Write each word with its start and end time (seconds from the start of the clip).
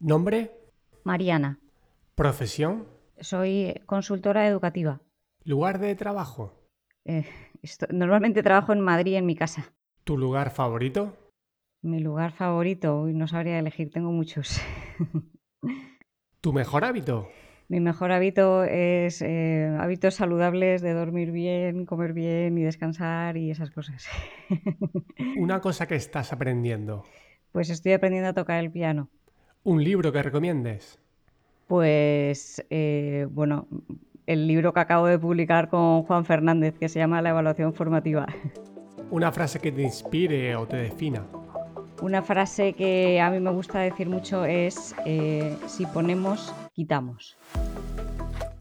Nombre, 0.00 0.50
Mariana, 1.04 1.58
profesión, 2.14 2.86
soy 3.20 3.74
consultora 3.86 4.46
educativa. 4.46 5.00
lugar 5.44 5.78
de 5.78 5.94
trabajo, 5.94 6.54
Eh, 7.04 7.24
esto- 7.62 7.86
normalmente 7.90 8.42
trabajo 8.42 8.72
en 8.72 8.80
Madrid, 8.80 9.16
en 9.16 9.26
mi 9.26 9.34
casa. 9.36 9.72
tu 10.04 10.16
lugar 10.16 10.50
favorito, 10.50 11.16
Mi 11.82 12.00
lugar 12.00 12.32
favorito, 12.32 13.02
uy, 13.02 13.14
no 13.14 13.26
sabría 13.26 13.58
elegir, 13.58 13.90
tengo 13.90 14.10
muchos. 14.12 14.60
tu 16.40 16.52
mejor 16.52 16.84
hábito, 16.84 17.28
Mi 17.68 17.78
mejor 17.80 18.10
hábito 18.10 18.64
es 18.64 19.22
eh, 19.22 19.76
hábitos 19.78 20.14
saludables 20.14 20.82
de 20.82 20.92
dormir 20.92 21.30
bien, 21.30 21.86
comer 21.86 22.12
bien 22.12 22.58
y 22.58 22.62
descansar 22.64 23.36
y 23.36 23.50
esas 23.50 23.70
cosas. 23.70 24.06
una 25.36 25.60
cosa 25.60 25.86
que 25.86 25.94
estás 25.94 26.32
aprendiendo, 26.32 27.04
Pues 27.52 27.70
estoy 27.70 27.92
aprendiendo 27.92 28.28
a 28.30 28.34
tocar 28.34 28.58
el 28.58 28.70
piano. 28.72 29.08
Un 29.64 29.82
libro 29.84 30.12
que 30.12 30.22
recomiendes, 30.22 30.98
Pues, 31.66 32.64
eh, 32.70 33.26
bueno, 33.30 33.66
el 34.26 34.46
libro 34.46 34.72
que 34.72 34.80
acabo 34.80 35.06
de 35.06 35.18
publicar 35.18 35.68
con 35.68 36.02
Juan 36.02 36.24
Fernández, 36.24 36.74
que 36.78 36.88
se 36.88 36.98
llama 36.98 37.22
La 37.22 37.30
evaluación 37.30 37.72
formativa. 37.74 38.26
una 39.10 39.30
frase 39.32 39.60
que 39.60 39.70
te 39.72 39.82
inspire 39.82 40.56
o 40.56 40.66
te 40.66 40.76
defina, 40.76 41.26
Una 42.02 42.22
frase 42.22 42.72
que 42.72 43.20
a 43.20 43.30
mí 43.30 43.40
me 43.40 43.50
gusta 43.50 43.80
decir 43.80 44.08
mucho 44.08 44.44
es, 44.46 44.94
eh, 45.04 45.54
si 45.66 45.84
ponemos, 45.86 46.54
quitamos. 46.72 47.36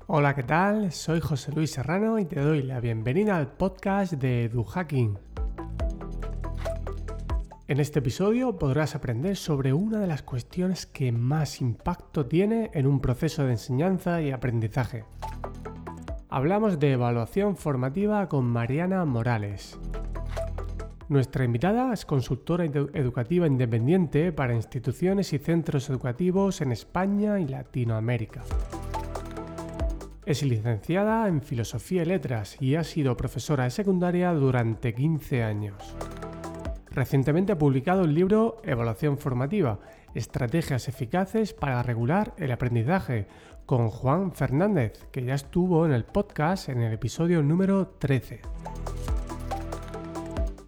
Hola, 0.08 0.36
¿qué 0.36 0.44
tal? 0.44 0.92
Soy 0.92 1.22
José 1.22 1.52
Luis 1.54 1.72
Serrano 1.72 2.20
y 2.20 2.26
te 2.26 2.40
doy 2.42 2.64
la 2.64 2.80
bienvenida 2.82 3.38
al 3.38 3.48
podcast 3.48 4.14
de 4.14 4.46
EduHacking. 4.46 5.18
En 7.70 7.80
este 7.80 8.00
episodio 8.00 8.58
podrás 8.58 8.96
aprender 8.96 9.38
sobre 9.38 9.74
una 9.74 10.00
de 10.00 10.08
las 10.08 10.24
cuestiones 10.24 10.88
que 10.88 11.12
más 11.12 11.62
impacto 11.62 12.26
tiene 12.26 12.72
en 12.74 12.88
un 12.88 13.00
proceso 13.00 13.44
de 13.46 13.52
enseñanza 13.52 14.24
y 14.24 14.32
aprendizaje. 14.32 15.06
Hablamos 16.30 16.80
de 16.80 16.94
evaluación 16.94 17.56
formativa 17.56 18.28
con 18.28 18.46
Mariana 18.46 19.06
Morales. 19.06 19.78
Nuestra 21.10 21.46
invitada 21.46 21.94
es 21.94 22.08
consultora 22.08 22.66
edu- 22.66 22.90
educativa 22.96 23.46
independiente 23.46 24.32
para 24.32 24.56
instituciones 24.56 25.32
y 25.34 25.38
centros 25.38 25.92
educativos 25.92 26.62
en 26.62 26.72
España 26.72 27.40
y 27.40 27.48
Latinoamérica. 27.48 28.42
Es 30.26 30.42
licenciada 30.42 31.28
en 31.28 31.44
Filosofía 31.44 32.02
y 32.02 32.06
Letras 32.08 32.58
y 32.60 32.74
ha 32.76 32.84
sido 32.84 33.16
profesora 33.16 33.66
de 33.66 33.70
secundaria 33.72 34.34
durante 34.34 34.96
15 34.96 35.44
años. 35.44 35.96
Recientemente 37.00 37.54
ha 37.54 37.58
publicado 37.58 38.04
el 38.04 38.14
libro 38.14 38.58
Evaluación 38.62 39.18
Formativa, 39.18 39.80
Estrategias 40.14 40.90
Eficaces 40.90 41.54
para 41.54 41.82
Regular 41.82 42.34
el 42.36 42.52
Aprendizaje, 42.52 43.26
con 43.66 43.88
Juan 43.88 44.34
Fernández, 44.34 45.08
que 45.10 45.24
ya 45.24 45.36
estuvo 45.36 45.86
en 45.86 45.94
el 45.94 46.04
podcast 46.04 46.68
en 46.68 46.82
el 46.82 46.92
episodio 46.92 47.42
número 47.42 47.88
13. 47.88 48.42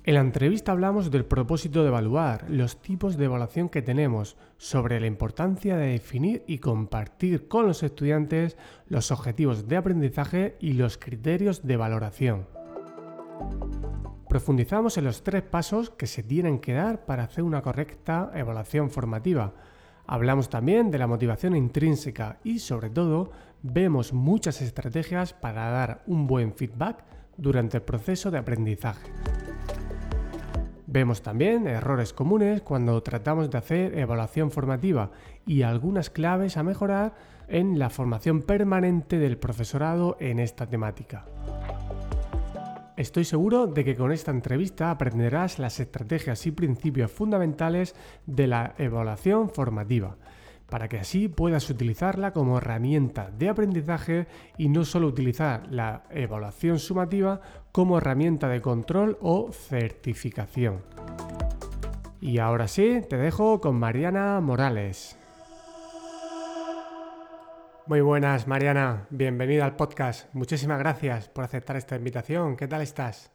En 0.05 0.13
la 0.13 0.21
entrevista 0.21 0.71
hablamos 0.71 1.11
del 1.11 1.25
propósito 1.25 1.81
de 1.81 1.89
evaluar, 1.89 2.49
los 2.49 2.81
tipos 2.81 3.17
de 3.17 3.25
evaluación 3.25 3.67
que 3.67 3.81
tenemos, 3.81 4.37
sobre 4.55 5.01
la 5.01 5.07
importancia 5.07 5.75
de 5.75 5.87
definir 5.87 6.45
y 6.47 6.59
compartir 6.59 7.49
con 7.49 7.67
los 7.67 7.83
estudiantes 7.83 8.55
los 8.87 9.11
objetivos 9.11 9.67
de 9.67 9.75
aprendizaje 9.75 10.55
y 10.61 10.73
los 10.75 10.97
criterios 10.97 11.67
de 11.67 11.75
valoración. 11.75 12.47
Profundizamos 14.31 14.97
en 14.97 15.03
los 15.03 15.23
tres 15.23 15.41
pasos 15.41 15.89
que 15.89 16.07
se 16.07 16.23
tienen 16.23 16.59
que 16.59 16.71
dar 16.71 17.03
para 17.03 17.23
hacer 17.23 17.43
una 17.43 17.61
correcta 17.61 18.31
evaluación 18.33 18.89
formativa. 18.89 19.51
Hablamos 20.07 20.49
también 20.49 20.89
de 20.89 20.97
la 20.99 21.05
motivación 21.05 21.53
intrínseca 21.53 22.39
y 22.41 22.59
sobre 22.59 22.89
todo 22.89 23.31
vemos 23.61 24.13
muchas 24.13 24.61
estrategias 24.61 25.33
para 25.33 25.69
dar 25.69 26.03
un 26.07 26.27
buen 26.27 26.53
feedback 26.53 27.03
durante 27.35 27.75
el 27.75 27.83
proceso 27.83 28.31
de 28.31 28.37
aprendizaje. 28.37 29.11
Vemos 30.87 31.21
también 31.21 31.67
errores 31.67 32.13
comunes 32.13 32.61
cuando 32.61 33.03
tratamos 33.03 33.49
de 33.49 33.57
hacer 33.57 33.99
evaluación 33.99 34.49
formativa 34.49 35.11
y 35.45 35.63
algunas 35.63 36.09
claves 36.09 36.55
a 36.55 36.63
mejorar 36.63 37.15
en 37.49 37.77
la 37.77 37.89
formación 37.89 38.43
permanente 38.43 39.19
del 39.19 39.37
profesorado 39.37 40.15
en 40.21 40.39
esta 40.39 40.67
temática. 40.67 41.25
Estoy 43.01 43.25
seguro 43.25 43.65
de 43.65 43.83
que 43.83 43.95
con 43.95 44.11
esta 44.11 44.29
entrevista 44.29 44.91
aprenderás 44.91 45.57
las 45.57 45.79
estrategias 45.79 46.45
y 46.45 46.51
principios 46.51 47.11
fundamentales 47.11 47.95
de 48.27 48.45
la 48.45 48.75
evaluación 48.77 49.49
formativa, 49.49 50.17
para 50.69 50.87
que 50.87 50.99
así 50.99 51.27
puedas 51.27 51.67
utilizarla 51.71 52.31
como 52.31 52.59
herramienta 52.59 53.31
de 53.31 53.49
aprendizaje 53.49 54.27
y 54.55 54.69
no 54.69 54.85
solo 54.85 55.07
utilizar 55.07 55.65
la 55.71 56.03
evaluación 56.11 56.77
sumativa 56.77 57.41
como 57.71 57.97
herramienta 57.97 58.47
de 58.49 58.61
control 58.61 59.17
o 59.19 59.51
certificación. 59.51 60.83
Y 62.19 62.37
ahora 62.37 62.67
sí, 62.67 63.01
te 63.09 63.17
dejo 63.17 63.61
con 63.61 63.79
Mariana 63.79 64.39
Morales. 64.41 65.17
Muy 67.91 67.99
buenas, 67.99 68.47
Mariana. 68.47 69.05
Bienvenida 69.09 69.65
al 69.65 69.75
podcast. 69.75 70.33
Muchísimas 70.33 70.79
gracias 70.79 71.27
por 71.27 71.43
aceptar 71.43 71.75
esta 71.75 71.97
invitación. 71.97 72.55
¿Qué 72.55 72.65
tal 72.65 72.81
estás? 72.81 73.33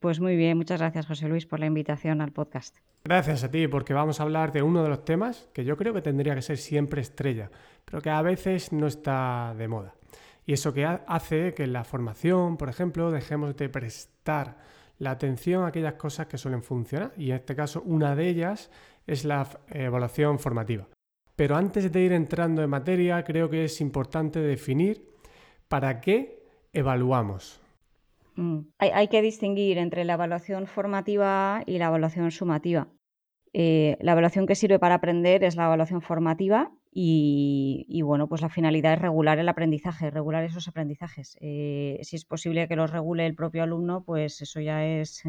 Pues 0.00 0.18
muy 0.18 0.34
bien, 0.34 0.56
muchas 0.56 0.80
gracias 0.80 1.06
José 1.06 1.28
Luis 1.28 1.46
por 1.46 1.60
la 1.60 1.66
invitación 1.66 2.20
al 2.20 2.32
podcast. 2.32 2.76
Gracias 3.04 3.44
a 3.44 3.50
ti, 3.52 3.68
porque 3.68 3.94
vamos 3.94 4.18
a 4.18 4.24
hablar 4.24 4.50
de 4.50 4.60
uno 4.60 4.82
de 4.82 4.88
los 4.88 5.04
temas 5.04 5.48
que 5.54 5.64
yo 5.64 5.76
creo 5.76 5.94
que 5.94 6.02
tendría 6.02 6.34
que 6.34 6.42
ser 6.42 6.58
siempre 6.58 7.00
estrella, 7.00 7.52
pero 7.84 8.02
que 8.02 8.10
a 8.10 8.20
veces 8.22 8.72
no 8.72 8.88
está 8.88 9.54
de 9.56 9.68
moda. 9.68 9.94
Y 10.46 10.52
eso 10.54 10.74
que 10.74 10.84
ha- 10.84 11.04
hace 11.06 11.54
que 11.54 11.62
en 11.62 11.72
la 11.72 11.84
formación, 11.84 12.56
por 12.56 12.70
ejemplo, 12.70 13.12
dejemos 13.12 13.56
de 13.56 13.68
prestar 13.68 14.56
la 14.98 15.12
atención 15.12 15.62
a 15.62 15.68
aquellas 15.68 15.94
cosas 15.94 16.26
que 16.26 16.38
suelen 16.38 16.64
funcionar. 16.64 17.12
Y 17.16 17.30
en 17.30 17.36
este 17.36 17.54
caso, 17.54 17.80
una 17.86 18.16
de 18.16 18.26
ellas 18.26 18.68
es 19.06 19.24
la 19.24 19.46
evaluación 19.68 20.40
formativa. 20.40 20.88
Pero 21.36 21.56
antes 21.56 21.90
de 21.90 22.00
ir 22.00 22.12
entrando 22.12 22.62
en 22.62 22.70
materia, 22.70 23.22
creo 23.24 23.48
que 23.48 23.64
es 23.64 23.80
importante 23.80 24.40
definir 24.40 25.04
para 25.68 26.00
qué 26.00 26.42
evaluamos. 26.72 27.60
Mm. 28.36 28.60
Hay, 28.78 29.08
que 29.08 29.22
distinguir 29.22 29.78
entre 29.78 30.04
la 30.04 30.14
evaluación 30.14 30.66
formativa 30.66 31.62
y 31.66 31.78
la 31.78 31.86
evaluación 31.86 32.30
sumativa. 32.30 32.88
Eh, 33.54 33.98
la 34.00 34.12
evaluación 34.12 34.46
que 34.46 34.54
sirve 34.54 34.78
para 34.78 34.96
aprender 34.96 35.44
es 35.44 35.56
la 35.56 35.66
evaluación 35.66 36.00
formativa 36.00 36.72
y, 36.94 38.00
bueno, 38.02 38.28
pues 38.28 38.42
la 38.42 38.48
finalidad 38.48 38.94
es 38.94 38.98
regular 38.98 39.38
el 39.38 39.48
aprendizaje, 39.48 40.10
regular 40.10 40.44
esos 40.44 40.68
aprendizajes. 40.68 41.36
Eh, 41.40 41.98
si 42.02 42.16
es 42.16 42.24
posible 42.24 42.68
que 42.68 42.76
los 42.76 42.90
regule 42.90 43.26
el 43.26 43.34
propio 43.34 43.62
alumno, 43.62 44.04
pues 44.04 44.40
eso 44.42 44.60
ya 44.60 44.84
es 44.84 45.22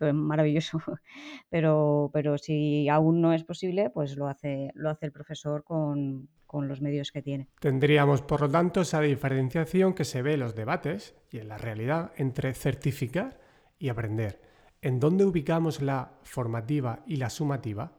maravilloso. 0.00 0.78
Pero, 1.50 2.10
pero 2.12 2.36
si 2.36 2.88
aún 2.88 3.20
no 3.20 3.32
es 3.32 3.42
posible, 3.44 3.90
pues 3.90 4.16
lo 4.16 4.28
hace, 4.28 4.70
lo 4.74 4.90
hace 4.90 5.06
el 5.06 5.12
profesor 5.12 5.64
con, 5.64 6.28
con 6.48 6.66
los 6.66 6.80
medios 6.80 7.12
que 7.12 7.22
tiene. 7.22 7.48
Tendríamos, 7.60 8.22
por 8.22 8.40
lo 8.40 8.50
tanto, 8.50 8.80
esa 8.80 9.00
diferenciación 9.00 9.94
que 9.94 10.04
se 10.04 10.22
ve 10.22 10.34
en 10.34 10.40
los 10.40 10.54
debates 10.54 11.14
y 11.30 11.38
en 11.38 11.48
la 11.48 11.58
realidad 11.58 12.12
entre 12.16 12.54
certificar 12.54 13.38
y 13.78 13.90
aprender. 13.90 14.40
¿En 14.80 14.98
dónde 14.98 15.24
ubicamos 15.24 15.82
la 15.82 16.12
formativa 16.22 17.02
y 17.06 17.16
la 17.16 17.30
sumativa? 17.30 17.92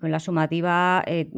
La 0.00 0.20
sumativa 0.20 1.02
eh, 1.06 1.30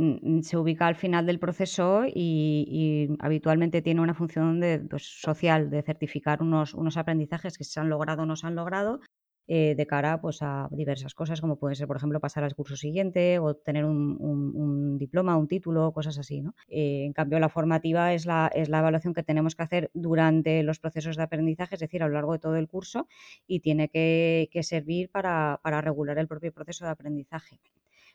se 0.43 0.57
ubica 0.59 0.87
al 0.87 0.97
final 0.97 1.25
del 1.25 1.39
proceso 1.39 2.03
y, 2.05 2.67
y 2.69 3.17
habitualmente 3.21 3.81
tiene 3.81 4.01
una 4.01 4.15
función 4.15 4.61
de, 4.61 4.81
pues, 4.81 5.05
social, 5.05 5.71
de 5.71 5.83
certificar 5.83 6.43
unos, 6.43 6.75
unos 6.75 6.97
aprendizajes 6.97 7.57
que 7.57 7.65
se 7.65 7.81
han 7.81 7.89
logrado 7.89 8.25
o 8.25 8.27
no 8.27 8.37
se 8.37 8.47
han 8.47 8.57
logrado 8.57 9.01
eh, 9.55 9.75
de 9.77 9.87
cara 9.93 10.21
pues, 10.21 10.39
a 10.43 10.69
diversas 10.71 11.15
cosas, 11.15 11.41
como 11.41 11.57
puede 11.59 11.75
ser, 11.75 11.87
por 11.89 11.97
ejemplo, 11.97 12.21
pasar 12.21 12.45
al 12.45 12.55
curso 12.55 12.77
siguiente 12.77 13.39
o 13.41 13.47
obtener 13.51 13.85
un, 13.85 14.17
un- 14.21 14.53
un 14.65 14.99
diploma, 14.99 15.37
un 15.37 15.49
título, 15.49 15.93
cosas 15.93 16.19
así. 16.19 16.41
¿no? 16.43 16.55
Eh, 16.69 17.05
en 17.07 17.13
cambio, 17.13 17.39
la 17.41 17.49
formativa 17.49 18.15
es 18.15 18.27
la, 18.27 18.51
es 18.55 18.69
la 18.69 18.79
evaluación 18.81 19.15
que 19.15 19.23
tenemos 19.31 19.55
que 19.57 19.63
hacer 19.65 19.91
durante 19.95 20.63
los 20.63 20.79
procesos 20.79 21.17
de 21.17 21.23
aprendizaje, 21.25 21.75
es 21.75 21.81
decir, 21.81 22.03
a 22.03 22.09
lo 22.09 22.15
largo 22.15 22.33
de 22.35 22.39
todo 22.39 22.57
el 22.57 22.69
curso, 22.69 23.09
y 23.47 23.61
tiene 23.61 23.89
que, 23.89 24.49
que 24.53 24.63
servir 24.63 25.11
para, 25.11 25.61
para 25.63 25.81
regular 25.81 26.19
el 26.19 26.29
propio 26.29 26.53
proceso 26.53 26.85
de 26.85 26.91
aprendizaje. 26.93 27.61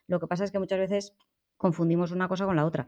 Lo 0.07 0.19
que 0.19 0.27
pasa 0.27 0.43
es 0.43 0.51
que 0.51 0.59
muchas 0.59 0.79
veces 0.79 1.13
confundimos 1.57 2.11
una 2.11 2.27
cosa 2.27 2.45
con 2.45 2.55
la 2.55 2.65
otra. 2.65 2.87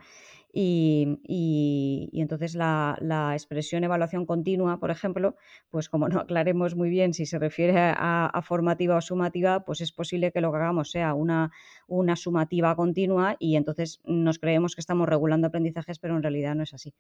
Y, 0.52 1.19
y- 1.24 2.10
entonces 2.22 2.56
la, 2.56 2.98
la 3.02 3.34
expresión 3.34 3.84
evaluación 3.84 4.25
continua, 4.25 4.80
por 4.80 4.92
ejemplo, 4.92 5.36
pues 5.69 5.90
como 5.90 6.10
no 6.10 6.19
aclaremos 6.22 6.75
muy 6.75 6.90
bien 6.90 7.14
si 7.14 7.25
se 7.25 7.40
refiere 7.40 7.78
a, 7.80 8.25
a 8.28 8.42
formativa 8.42 8.96
o 8.98 9.02
sumativa, 9.02 9.66
pues 9.66 9.81
es 9.81 9.92
posible 9.92 10.31
que 10.31 10.42
lo 10.42 10.52
que 10.52 10.58
hagamos 10.58 10.92
sea 10.92 11.14
una, 11.14 11.52
una 11.88 12.16
sumativa 12.16 12.75
continua 12.75 13.36
y 13.40 13.56
entonces 13.56 14.02
nos 14.06 14.40
creemos 14.40 14.75
que 14.75 14.81
estamos 14.81 15.08
regulando 15.10 15.48
aprendizajes, 15.48 16.00
pero 16.00 16.16
en 16.16 16.24
realidad 16.24 16.56
no 16.56 16.64
es 16.64 16.74
así. 16.74 16.94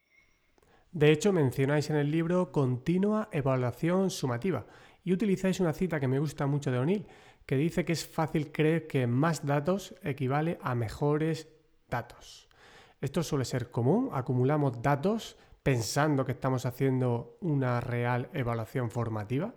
De 0.91 1.11
hecho, 1.11 1.33
mencionáis 1.33 1.89
en 1.89 1.95
el 1.97 2.11
libro 2.11 2.51
continua 2.51 3.29
evaluación 3.31 4.09
sumativa 4.09 4.65
y 5.03 5.13
utilizáis 5.13 5.59
una 5.59 5.73
cita 5.73 5.99
que 5.99 6.07
me 6.07 6.19
gusta 6.19 6.47
mucho 6.47 6.71
de 6.71 6.79
O'Neill, 6.79 7.07
que 7.45 7.55
dice 7.57 7.85
que 7.85 7.93
es 7.93 8.05
fácil 8.07 8.51
creer 8.51 8.87
que 8.87 9.05
más 9.07 9.45
datos 9.45 9.95
equivale 10.03 10.57
a 10.61 10.75
mejores 10.75 11.47
datos. 11.89 12.47
Esto 13.01 13.23
suele 13.23 13.45
ser 13.45 13.69
común, 13.69 14.09
acumulamos 14.13 14.81
datos 14.81 15.37
pensando 15.63 16.25
que 16.25 16.31
estamos 16.31 16.65
haciendo 16.65 17.37
una 17.41 17.79
real 17.81 18.29
evaluación 18.33 18.89
formativa. 18.89 19.53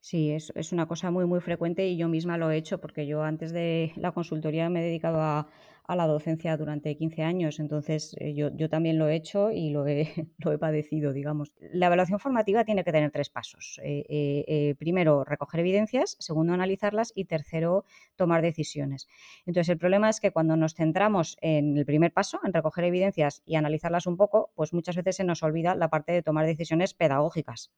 Sí, 0.00 0.30
es, 0.30 0.52
es, 0.54 0.72
una 0.72 0.86
cosa 0.86 1.10
muy, 1.10 1.26
muy 1.26 1.40
frecuente 1.40 1.88
y 1.88 1.96
yo 1.96 2.06
misma 2.06 2.38
lo 2.38 2.50
he 2.50 2.56
hecho 2.56 2.80
porque 2.80 3.06
yo 3.06 3.24
antes 3.24 3.52
de 3.52 3.92
la 3.96 4.12
consultoría 4.12 4.70
me 4.70 4.80
he 4.80 4.84
dedicado 4.84 5.20
a, 5.20 5.48
a 5.88 5.96
la 5.96 6.06
docencia 6.06 6.56
durante 6.56 6.96
15 6.96 7.22
años, 7.22 7.60
entonces 7.60 8.16
eh, 8.18 8.34
yo, 8.34 8.50
yo, 8.54 8.68
también 8.68 8.98
lo 8.98 9.08
he 9.08 9.14
hecho 9.14 9.50
y 9.50 9.70
lo 9.70 9.86
he, 9.86 10.12
lo 10.38 10.52
he, 10.52 10.58
padecido, 10.58 11.12
digamos. 11.12 11.52
La 11.60 11.86
evaluación 11.86 12.18
formativa 12.18 12.64
tiene 12.64 12.84
que 12.84 12.92
tener 12.92 13.10
tres 13.10 13.30
pasos. 13.30 13.80
Eh, 13.82 14.04
eh, 14.08 14.74
primero, 14.78 15.24
recoger 15.24 15.60
evidencias, 15.60 16.16
segundo, 16.18 16.52
analizarlas 16.52 17.12
y 17.14 17.26
tercero, 17.26 17.84
tomar 18.16 18.42
decisiones. 18.42 19.06
Entonces, 19.46 19.68
el 19.68 19.78
problema 19.78 20.08
es 20.08 20.20
que 20.20 20.32
cuando 20.32 20.56
nos 20.56 20.74
centramos 20.74 21.36
en 21.40 21.76
el 21.76 21.86
primer 21.86 22.12
paso, 22.12 22.40
en 22.44 22.52
recoger 22.52 22.84
evidencias 22.84 23.42
y 23.46 23.56
analizarlas 23.56 24.06
un 24.06 24.16
poco, 24.16 24.50
pues 24.54 24.72
muchas 24.72 24.96
veces 24.96 25.16
se 25.16 25.24
nos 25.24 25.42
olvida 25.42 25.74
la 25.74 25.88
parte 25.88 26.12
de 26.12 26.22
tomar 26.22 26.46
decisiones 26.46 26.94
pedagógicas. 26.94 27.72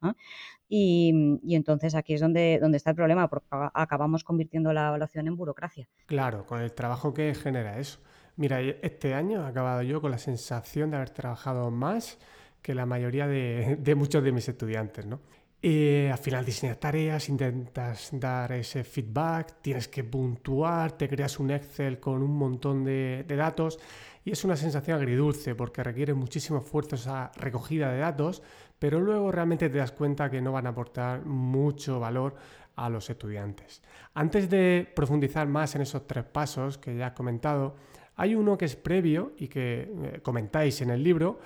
Y, 0.68 1.38
y, 1.42 1.56
entonces 1.56 1.94
aquí 1.94 2.14
es 2.14 2.20
donde, 2.20 2.58
donde 2.60 2.76
está 2.76 2.90
el 2.90 2.96
problema, 2.96 3.28
porque 3.28 3.46
acabamos 3.50 4.24
convirtiendo 4.24 4.72
la 4.72 4.88
evaluación 4.88 5.26
en 5.26 5.36
burocracia. 5.36 5.88
Claro, 6.06 6.46
con 6.46 6.60
el 6.60 6.72
trabajo 6.72 7.12
que 7.12 7.34
genera 7.34 7.78
eso. 7.78 7.97
Mira, 8.38 8.60
este 8.60 9.14
año 9.14 9.44
he 9.44 9.48
acabado 9.48 9.82
yo 9.82 10.00
con 10.00 10.12
la 10.12 10.18
sensación 10.18 10.92
de 10.92 10.96
haber 10.96 11.10
trabajado 11.10 11.72
más 11.72 12.18
que 12.62 12.72
la 12.72 12.86
mayoría 12.86 13.26
de, 13.26 13.94
muchos 13.96 14.22
de 14.22 14.30
mis 14.30 14.48
estudiantes, 14.48 15.06
¿no? 15.06 15.18
Y 15.60 16.06
al 16.06 16.18
final 16.18 16.44
diseñas 16.44 16.78
tareas, 16.78 17.28
intentas 17.28 18.10
dar 18.12 18.52
ese 18.52 18.84
feedback, 18.84 19.56
tienes 19.60 19.88
que 19.88 20.04
puntuar, 20.04 20.92
te 20.92 21.08
creas 21.08 21.40
un 21.40 21.50
Excel 21.50 21.98
con 21.98 22.22
un 22.22 22.30
montón 22.30 22.84
de, 22.84 23.24
de 23.26 23.34
datos 23.34 23.80
y 24.24 24.30
es 24.30 24.44
una 24.44 24.54
sensación 24.54 24.98
agridulce 24.98 25.56
porque 25.56 25.82
requiere 25.82 26.14
muchísimo 26.14 26.60
esfuerzo 26.60 26.94
esa 26.94 27.32
recogida 27.34 27.90
de 27.90 27.98
datos, 27.98 28.44
pero 28.78 29.00
luego 29.00 29.32
realmente 29.32 29.68
te 29.68 29.78
das 29.78 29.90
cuenta 29.90 30.30
que 30.30 30.40
no 30.40 30.52
van 30.52 30.68
a 30.68 30.70
aportar 30.70 31.24
mucho 31.24 31.98
valor 31.98 32.36
a 32.76 32.88
los 32.88 33.10
estudiantes. 33.10 33.82
Antes 34.14 34.48
de 34.48 34.88
profundizar 34.94 35.48
más 35.48 35.74
en 35.74 35.82
esos 35.82 36.06
tres 36.06 36.22
pasos 36.22 36.78
que 36.78 36.96
ya 36.96 37.08
he 37.08 37.14
comentado, 37.14 37.74
hay 38.18 38.34
uno 38.34 38.58
que 38.58 38.66
es 38.66 38.76
previo 38.76 39.32
y 39.38 39.48
que 39.48 39.80
eh, 39.80 40.20
comentáis 40.22 40.82
en 40.82 40.90
el 40.90 41.02
libro, 41.02 41.38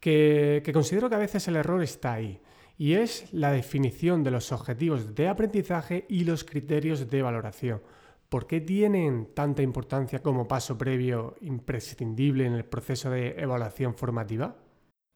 que, 0.00 0.68
considero 0.72 1.08
que 1.08 1.14
a 1.14 1.18
veces 1.18 1.46
el 1.46 1.56
error 1.56 1.82
está 1.82 2.14
ahí, 2.14 2.40
y 2.78 2.94
es 2.94 3.32
la 3.32 3.52
definición 3.52 4.24
de 4.24 4.30
los 4.30 4.50
objetivos 4.50 5.14
de 5.14 5.28
aprendizaje 5.28 6.06
y 6.08 6.24
los 6.24 6.42
criterios 6.42 7.08
de 7.08 7.22
valoración. 7.22 7.82
¿Por 8.30 8.46
qué 8.46 8.60
tienen 8.60 9.34
tanta 9.34 9.62
importancia 9.62 10.22
como 10.22 10.48
paso 10.48 10.76
previo 10.76 11.36
imprescindible 11.42 12.46
en 12.46 12.54
el 12.54 12.64
proceso 12.64 13.10
de 13.10 13.34
evaluación 13.38 13.94
formativa? 13.94 14.56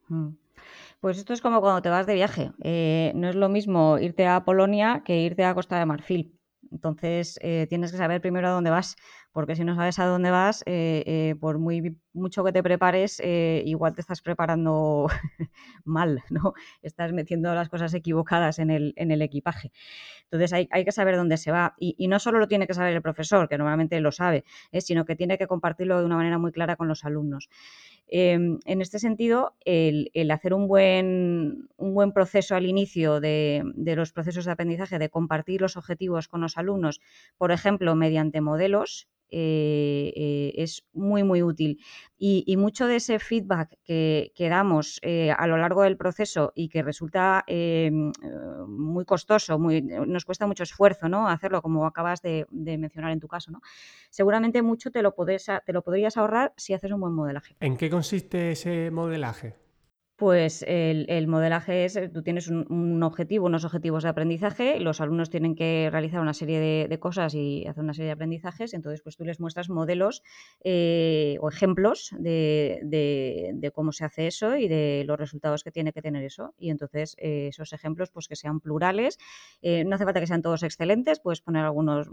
Mm. 0.09 0.29
Pues 1.01 1.17
esto 1.17 1.33
es 1.33 1.41
como 1.41 1.63
cuando 1.63 1.81
te 1.81 1.89
vas 1.89 2.07
de 2.07 2.15
viaje. 2.15 2.53
Eh, 2.63 3.13
no 3.15 3.31
es 3.31 3.35
lo 3.35 3.49
mismo 3.49 3.99
irte 3.99 4.27
a 4.27 4.45
Polonia 4.45 5.03
que 5.05 5.19
irte 5.23 5.45
a 5.45 5.55
Costa 5.55 5.79
de 5.79 5.87
Marfil. 5.87 6.39
Entonces, 6.71 7.39
eh, 7.43 7.67
tienes 7.69 7.91
que 7.91 7.99
saber 7.99 8.21
primero 8.21 8.49
a 8.49 8.53
dónde 8.53 8.71
vas 8.71 8.97
porque 9.33 9.57
si 9.57 9.65
no 9.65 9.75
sabes 9.77 9.99
a 9.99 10.07
dónde 10.07 10.31
vas, 10.31 10.63
eh, 10.67 11.03
eh, 11.07 11.35
por 11.41 11.59
muy 11.59 11.97
mucho 12.13 12.45
que 12.45 12.53
te 12.53 12.63
prepares, 12.63 13.21
eh, 13.25 13.63
igual 13.67 13.95
te 13.95 14.01
estás 14.01 14.21
preparando 14.21 15.07
mal, 15.85 16.23
¿no? 16.31 16.55
Estás 16.83 17.13
metiendo 17.13 17.55
las 17.55 17.69
cosas 17.69 17.95
equivocadas 17.95 18.59
en 18.59 18.71
el, 18.71 18.93
en 18.97 19.11
el 19.11 19.23
equipaje. 19.23 19.73
Entonces 20.25 20.53
hay, 20.53 20.69
hay, 20.71 20.85
que 20.85 20.93
saber 20.93 21.17
dónde 21.17 21.37
se 21.37 21.51
va. 21.51 21.75
Y, 21.79 22.09
no 22.09 22.19
solo 22.19 22.39
lo 22.39 22.49
tiene 22.49 22.67
que 22.67 22.75
saber 22.75 22.95
el 22.95 23.03
profesor, 23.03 23.49
que 23.49 23.59
normalmente 23.59 24.01
lo 24.01 24.13
sabe, 24.13 24.45
sino 24.79 25.05
que 25.05 25.17
tiene 25.17 25.39
que 25.39 25.47
compartirlo 25.47 25.99
de 25.99 26.05
una 26.05 26.17
manera 26.17 26.39
muy 26.39 26.53
clara 26.53 26.77
con 26.77 26.89
los 26.89 27.05
alumnos. 27.05 27.49
Em, 28.09 28.59
en 28.65 28.81
este 28.81 28.99
sentido, 28.99 29.55
el, 29.65 30.11
el, 30.15 30.31
hacer 30.33 30.55
un 30.55 30.67
buen, 30.67 31.69
un 31.77 31.95
buen 31.95 32.13
proceso 32.13 32.57
al 32.57 32.67
inicio 32.67 33.21
de, 33.21 33.63
de 33.75 33.97
los 33.97 34.13
procesos 34.13 34.45
de 34.45 34.53
aprendizaje, 34.53 34.99
de 34.99 35.11
compartir 35.11 35.61
los 35.61 35.77
objetivos 35.77 36.27
con 36.27 36.41
los 36.41 36.59
alumnos, 36.59 37.01
por 37.39 37.53
ejemplo, 37.53 37.95
mediante 37.95 38.41
modelos, 38.41 39.09
eh, 39.31 40.13
eh, 40.17 40.53
es 40.57 40.85
muy, 40.93 41.23
muy 41.23 41.43
útil. 41.43 41.79
Y, 42.23 42.57
mucho 42.59 42.87
de 42.87 42.97
ese 42.97 43.19
feedback 43.19 43.79
que, 43.85 44.33
damos 44.51 44.99
eh, 45.03 45.31
a 45.31 45.47
lo 45.47 45.57
largo 45.57 45.83
del 45.83 45.97
proceso 45.97 46.53
y 46.55 46.69
que 46.69 46.83
resulta 46.83 47.45
muy 48.67 49.05
costoso, 49.05 49.59
muy, 49.59 49.81
nos 49.81 50.25
cuesta 50.25 50.47
mucho 50.47 50.65
esfuerzo 50.65 51.09
¿no? 51.09 51.29
hacerlo, 51.29 51.63
como 51.63 51.87
acabas 51.87 52.21
de, 52.21 52.47
mencionar 52.51 53.13
en 53.13 53.21
tu 53.21 53.29
caso, 53.29 53.51
¿no? 53.51 53.61
seguramente 54.11 54.61
mucho 54.61 54.91
te 54.91 55.03
lo, 55.03 55.15
te 55.15 55.73
lo 55.73 55.83
podrías 55.83 56.17
ahorrar 56.17 56.53
si 56.57 56.75
haces 56.75 56.93
un 56.93 57.01
buen 57.01 57.15
modelaje. 57.15 57.57
¿En 57.61 57.77
qué 57.77 57.89
consiste 57.89 58.53
ese 58.53 58.91
modelaje? 58.91 59.70
Pues 60.21 60.63
el, 60.69 61.27
modelaje 61.29 61.87
es, 61.87 61.99
tú 62.13 62.23
tienes 62.23 62.49
un, 62.49 63.03
objetivo, 63.03 63.47
unos 63.47 63.65
objetivos 63.65 64.03
de 64.03 64.11
aprendizaje, 64.11 64.79
los 64.79 65.01
alumnos 65.01 65.31
tienen 65.31 65.55
que 65.55 65.89
realizar 65.91 66.21
una 66.21 66.35
serie 66.35 66.61
de, 66.61 66.99
cosas 67.01 67.35
y 67.35 67.67
hacer 67.67 67.83
una 67.83 67.95
serie 67.95 68.09
de 68.09 68.13
aprendizajes, 68.13 68.75
entonces 68.75 69.01
pues 69.01 69.17
tú 69.17 69.25
les 69.25 69.41
muestras 69.41 69.71
modelos 69.71 70.23
eh, 70.63 71.39
o 71.41 71.49
ejemplos 71.49 72.15
de, 72.19 73.73
cómo 73.75 73.93
se 73.93 74.05
hace 74.05 74.27
eso 74.27 74.59
y 74.59 74.69
de 74.69 75.05
los 75.07 75.19
resultados 75.19 75.65
que 75.65 75.73
tiene 75.73 75.95
que 75.95 76.03
tener 76.03 76.23
eso. 76.23 76.53
Y 76.59 76.69
entonces 76.69 77.17
eh, 77.17 77.47
esos 77.49 77.73
ejemplos 77.73 78.11
pues 78.11 78.29
que 78.29 78.37
sean 78.37 78.61
plurales, 78.61 79.17
eh, 79.63 79.85
no 79.87 79.95
hace 79.95 80.05
falta 80.05 80.21
que 80.21 80.27
sean 80.27 80.43
todos 80.43 80.63
excelentes, 80.65 81.19
puedes 81.21 81.41
poner 81.41 81.65
algunos 81.65 82.11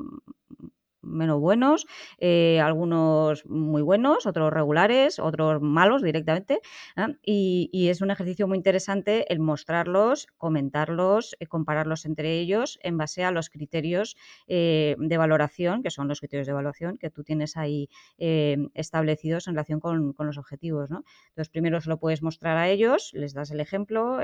menos 1.08 1.40
buenos, 1.40 1.88
eh, 2.20 2.60
algunos 2.60 3.46
muy 3.46 3.82
buenos, 3.82 4.26
otros 4.26 4.52
regulares, 4.52 5.20
otros 5.20 5.62
malos 5.62 6.04
directamente. 6.04 6.60
¿ah? 6.96 7.10
Y, 7.24 7.88
es 7.88 8.02
un 8.02 8.12
ejercicio 8.12 8.48
muy 8.48 8.58
interesante 8.58 9.32
el 9.32 9.40
mostrarlos, 9.40 10.28
comentarlos, 10.38 11.36
eh, 11.40 11.48
compararlos 11.48 12.06
entre 12.06 12.38
ellos 12.40 12.80
en 12.84 12.98
base 12.98 13.24
a 13.24 13.32
los 13.32 13.50
criterios 13.50 14.18
eh, 14.48 14.96
de 15.00 15.18
valoración, 15.18 15.84
que 15.84 15.90
son 15.90 16.10
los 16.10 16.20
criterios 16.20 16.48
de 16.48 16.52
evaluación 16.52 16.98
que 16.98 17.10
tú 17.10 17.24
tienes 17.24 17.56
ahí 17.56 17.90
establecidos 18.18 19.48
en 19.48 19.54
relación 19.54 19.80
con, 19.80 20.16
los 20.18 20.38
objetivos. 20.38 20.90
Entonces, 20.90 21.50
primero 21.50 21.80
se 21.80 21.90
lo 21.90 21.98
puedes 21.98 22.22
mostrar 22.22 22.58
a 22.58 22.68
ellos, 22.70 23.12
les 23.14 23.34
das 23.34 23.52
el 23.52 23.62
ejemplo, 23.62 24.20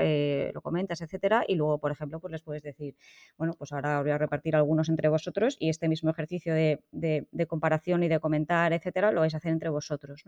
lo 0.52 0.60
comentas, 0.60 1.00
etcétera, 1.00 1.44
y 1.48 1.54
luego, 1.54 1.78
por 1.78 1.90
ejemplo, 1.90 2.20
pues 2.20 2.32
les 2.32 2.42
puedes 2.42 2.62
decir, 2.62 2.96
bueno, 3.38 3.54
pues 3.58 3.72
ahora 3.72 4.02
voy 4.02 4.10
a 4.10 4.18
repartir 4.18 4.56
algunos 4.56 4.88
entre 4.88 5.08
vosotros 5.08 5.56
y 5.58 5.70
este 5.70 5.88
mismo 5.88 6.10
ejercicio 6.10 6.54
de 6.54 6.73
de, 6.92 7.26
comparación 7.46 8.02
y 8.02 8.08
de 8.08 8.20
comentar, 8.20 8.72
etcétera, 8.72 9.12
lo 9.12 9.20
vais 9.20 9.34
a 9.34 9.38
hacer 9.38 9.52
entre 9.52 9.68
vosotros. 9.68 10.24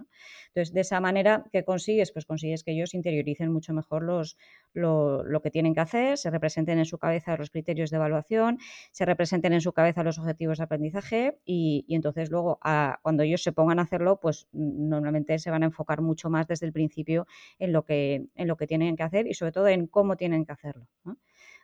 Entonces, 0.48 0.72
de 0.72 0.80
esa 0.80 1.00
manera, 1.00 1.44
¿qué 1.52 1.64
consigues? 1.64 2.12
Pues 2.12 2.24
consigues 2.24 2.62
que 2.64 2.72
ellos 2.72 2.94
interioricen 2.94 3.52
mucho 3.52 3.72
mejor 3.72 4.02
los, 4.02 4.36
lo, 4.72 5.24
que 5.42 5.50
tienen 5.50 5.74
que 5.74 5.80
hacer, 5.80 6.18
se 6.18 6.30
representen 6.30 6.78
en 6.78 6.84
su 6.84 6.98
cabeza 6.98 7.36
los 7.36 7.50
criterios 7.50 7.90
de 7.90 7.96
evaluación, 7.96 8.58
se 8.92 9.04
representen 9.04 9.52
en 9.52 9.60
su 9.60 9.72
cabeza 9.72 10.02
los 10.02 10.18
objetivos 10.18 10.58
de 10.58 10.64
aprendizaje 10.64 11.38
y, 11.44 11.84
entonces 11.88 12.30
luego, 12.30 12.58
cuando 13.02 13.22
ellos 13.22 13.42
se 13.42 13.52
pongan 13.52 13.78
a 13.78 13.82
hacerlo, 13.82 14.18
pues 14.20 14.48
normalmente 14.52 15.38
se 15.38 15.50
van 15.50 15.62
a 15.62 15.66
enfocar 15.66 16.02
mucho 16.02 16.30
más 16.30 16.46
desde 16.46 16.66
el 16.66 16.72
principio 16.72 17.26
en 17.58 17.72
lo 17.72 17.84
que, 17.84 18.26
en 18.34 18.48
lo 18.48 18.56
que 18.56 18.66
tienen 18.66 18.96
que 18.96 19.02
hacer 19.02 19.26
y 19.26 19.34
sobre 19.34 19.52
todo 19.52 19.68
en 19.68 19.86
cómo 19.86 20.16
tienen 20.16 20.44
que 20.44 20.52
hacerlo. 20.52 20.86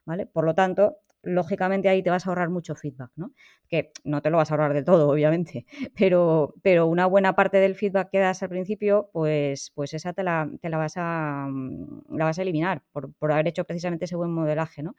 ¿Vale? 0.04 0.26
Por 0.26 0.44
lo 0.44 0.54
tanto, 0.54 0.98
lógicamente 1.22 1.88
ahí 1.88 2.02
te 2.02 2.10
vas 2.10 2.26
a 2.26 2.30
ahorrar 2.30 2.50
mucho 2.50 2.74
feedback, 2.74 3.10
¿no? 3.16 3.32
Que 3.68 3.92
no 4.04 4.22
te 4.22 4.30
lo 4.30 4.36
vas 4.36 4.50
a 4.50 4.54
ahorrar 4.54 4.74
de 4.74 4.82
todo, 4.82 5.08
obviamente, 5.12 5.66
pero, 5.96 6.54
pero 6.62 6.86
una 6.86 7.06
buena 7.06 7.34
parte 7.34 7.58
del 7.58 7.74
feedback 7.74 8.10
que 8.10 8.18
das 8.18 8.42
al 8.42 8.48
principio, 8.48 9.10
pues, 9.12 9.72
pues 9.74 9.94
esa 9.94 10.12
te 10.12 10.22
la, 10.22 10.50
te 10.60 10.68
la, 10.68 10.78
vas, 10.78 10.94
a, 10.96 11.46
mm, 11.48 12.16
la 12.16 12.24
vas 12.24 12.38
a 12.38 12.42
eliminar 12.42 12.82
por, 12.92 13.12
por 13.14 13.32
haber 13.32 13.48
hecho 13.48 13.64
precisamente 13.64 14.04
ese 14.06 14.16
buen 14.16 14.32
modelaje, 14.32 14.82
¿no? 14.82 14.96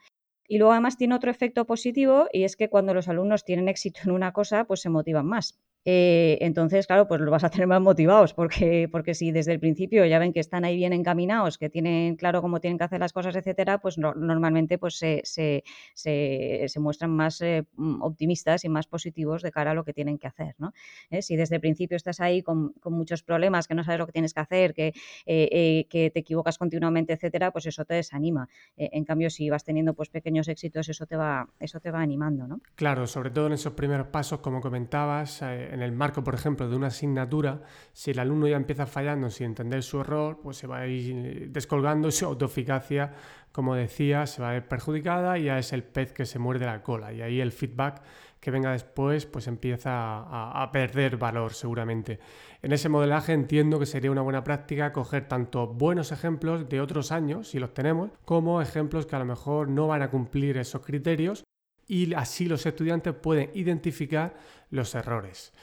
Y 0.47 0.57
luego 0.57 0.73
además 0.73 0.97
tiene 0.97 1.15
otro 1.15 1.31
efecto 1.31 1.65
positivo 1.65 2.27
y 2.31 2.43
es 2.43 2.55
que 2.57 2.69
cuando 2.69 2.93
los 2.93 3.07
alumnos 3.07 3.45
tienen 3.45 3.69
éxito 3.69 4.01
en 4.05 4.11
una 4.11 4.33
cosa, 4.33 4.65
pues 4.65 4.81
se 4.81 4.89
motivan 4.89 5.25
más. 5.25 5.59
Eh, 5.85 6.37
entonces, 6.41 6.87
claro, 6.87 7.07
pues 7.07 7.19
los 7.19 7.29
vas 7.29 7.43
a 7.43 7.49
tener 7.49 7.67
más 7.67 7.81
motivados, 7.81 8.33
porque, 8.33 8.87
porque 8.91 9.13
si 9.13 9.31
desde 9.31 9.51
el 9.51 9.59
principio 9.59 10.05
ya 10.05 10.19
ven 10.19 10.31
que 10.31 10.39
están 10.39 10.63
ahí 10.63 10.77
bien 10.77 10.93
encaminados, 10.93 11.57
que 11.57 11.69
tienen 11.69 12.15
claro 12.15 12.41
cómo 12.41 12.59
tienen 12.59 12.77
que 12.77 12.85
hacer 12.85 12.99
las 12.99 13.11
cosas, 13.11 13.35
etcétera, 13.35 13.79
pues 13.79 13.97
normalmente 13.97 14.77
pues 14.77 14.97
se, 14.97 15.21
se, 15.25 15.63
se, 15.93 16.79
muestran 16.79 17.11
más 17.11 17.41
eh, 17.41 17.65
mm, 17.75 18.01
optimistas 18.01 18.63
y 18.63 18.69
más 18.69 18.87
positivos 18.87 19.41
de 19.41 19.51
cara 19.51 19.71
a 19.71 19.73
lo 19.73 19.83
que 19.83 19.93
tienen 19.93 20.17
que 20.17 20.27
hacer. 20.27 20.55
¿no? 20.57 20.73
¿Eh? 21.09 21.21
Si 21.21 21.35
desde 21.35 21.55
el 21.55 21.61
principio 21.61 21.97
estás 21.97 22.19
ahí 22.19 22.41
con, 22.41 22.73
con, 22.73 22.93
muchos 22.93 23.23
problemas, 23.23 23.67
que 23.67 23.73
no 23.73 23.83
sabes 23.83 23.99
lo 23.99 24.05
que 24.05 24.11
tienes 24.11 24.33
que 24.33 24.39
hacer, 24.39 24.73
que, 24.73 24.93
que 25.25 26.11
te 26.13 26.19
equivocas 26.19 26.57
continuamente, 26.57 27.13
etcétera, 27.13 27.51
pues 27.51 27.65
eso 27.65 27.85
te 27.85 27.95
desanima. 27.95 28.47
en 28.77 29.03
cambio, 29.03 29.29
si 29.29 29.49
vas 29.49 29.63
teniendo 29.63 29.93
pues 29.93 30.09
pequeños 30.09 30.47
éxitos, 30.47 30.89
eso 30.89 31.05
te 31.05 31.15
va, 31.15 31.49
eso 31.59 31.79
te 31.79 31.91
va 31.91 32.01
animando. 32.01 32.47
¿no? 32.47 32.61
Claro, 32.75 33.07
sobre 33.07 33.31
todo 33.31 33.47
en 33.47 33.53
esos 33.53 33.73
primeros 33.73 34.07
pasos, 34.07 34.39
como 34.39 34.61
comentabas 34.61 35.41
en 35.73 35.81
el 35.81 35.91
marco, 35.91 36.23
por 36.23 36.35
ejemplo, 36.35 36.69
de 36.69 36.75
una 36.75 36.87
asignatura, 36.87 37.61
si 37.93 38.11
el 38.11 38.19
alumno 38.19 38.47
ya 38.47 38.55
empieza 38.55 38.85
fallando 38.85 39.29
sin 39.29 39.47
entender 39.47 39.81
su 39.83 39.99
error, 39.99 40.39
pues 40.41 40.57
se 40.57 40.67
va 40.67 40.79
a 40.79 40.87
ir 40.87 41.49
descolgando 41.51 42.11
su 42.11 42.25
autoeficacia, 42.25 43.13
como 43.51 43.75
decía, 43.75 44.25
se 44.27 44.41
va 44.41 44.49
a 44.49 44.53
ver 44.53 44.67
perjudicada 44.67 45.37
y 45.37 45.45
ya 45.45 45.57
es 45.57 45.73
el 45.73 45.83
pez 45.83 46.13
que 46.13 46.25
se 46.25 46.39
muerde 46.39 46.65
la 46.65 46.83
cola. 46.83 47.11
Y 47.11 47.21
ahí 47.21 47.41
el 47.41 47.51
feedback 47.51 48.01
que 48.39 48.51
venga 48.51 48.71
después, 48.71 49.25
pues 49.25 49.47
empieza 49.47 49.91
a, 49.91 50.63
a 50.63 50.71
perder 50.71 51.17
valor 51.17 51.53
seguramente. 51.53 52.19
En 52.61 52.73
ese 52.73 52.89
modelaje 52.89 53.33
entiendo 53.33 53.79
que 53.79 53.85
sería 53.85 54.11
una 54.11 54.21
buena 54.21 54.43
práctica 54.43 54.91
coger 54.91 55.27
tanto 55.27 55.67
buenos 55.67 56.11
ejemplos 56.11 56.67
de 56.67 56.81
otros 56.81 57.11
años, 57.11 57.49
si 57.49 57.59
los 57.59 57.73
tenemos, 57.73 58.11
como 58.25 58.61
ejemplos 58.61 59.05
que 59.05 59.15
a 59.15 59.19
lo 59.19 59.25
mejor 59.25 59.69
no 59.69 59.87
van 59.87 60.01
a 60.01 60.09
cumplir 60.09 60.57
esos 60.57 60.81
criterios 60.81 61.43
y 61.87 62.13
así 62.13 62.45
los 62.45 62.65
estudiantes 62.65 63.13
pueden 63.13 63.49
identificar 63.53 64.33
los 64.69 64.95
errores. 64.95 65.53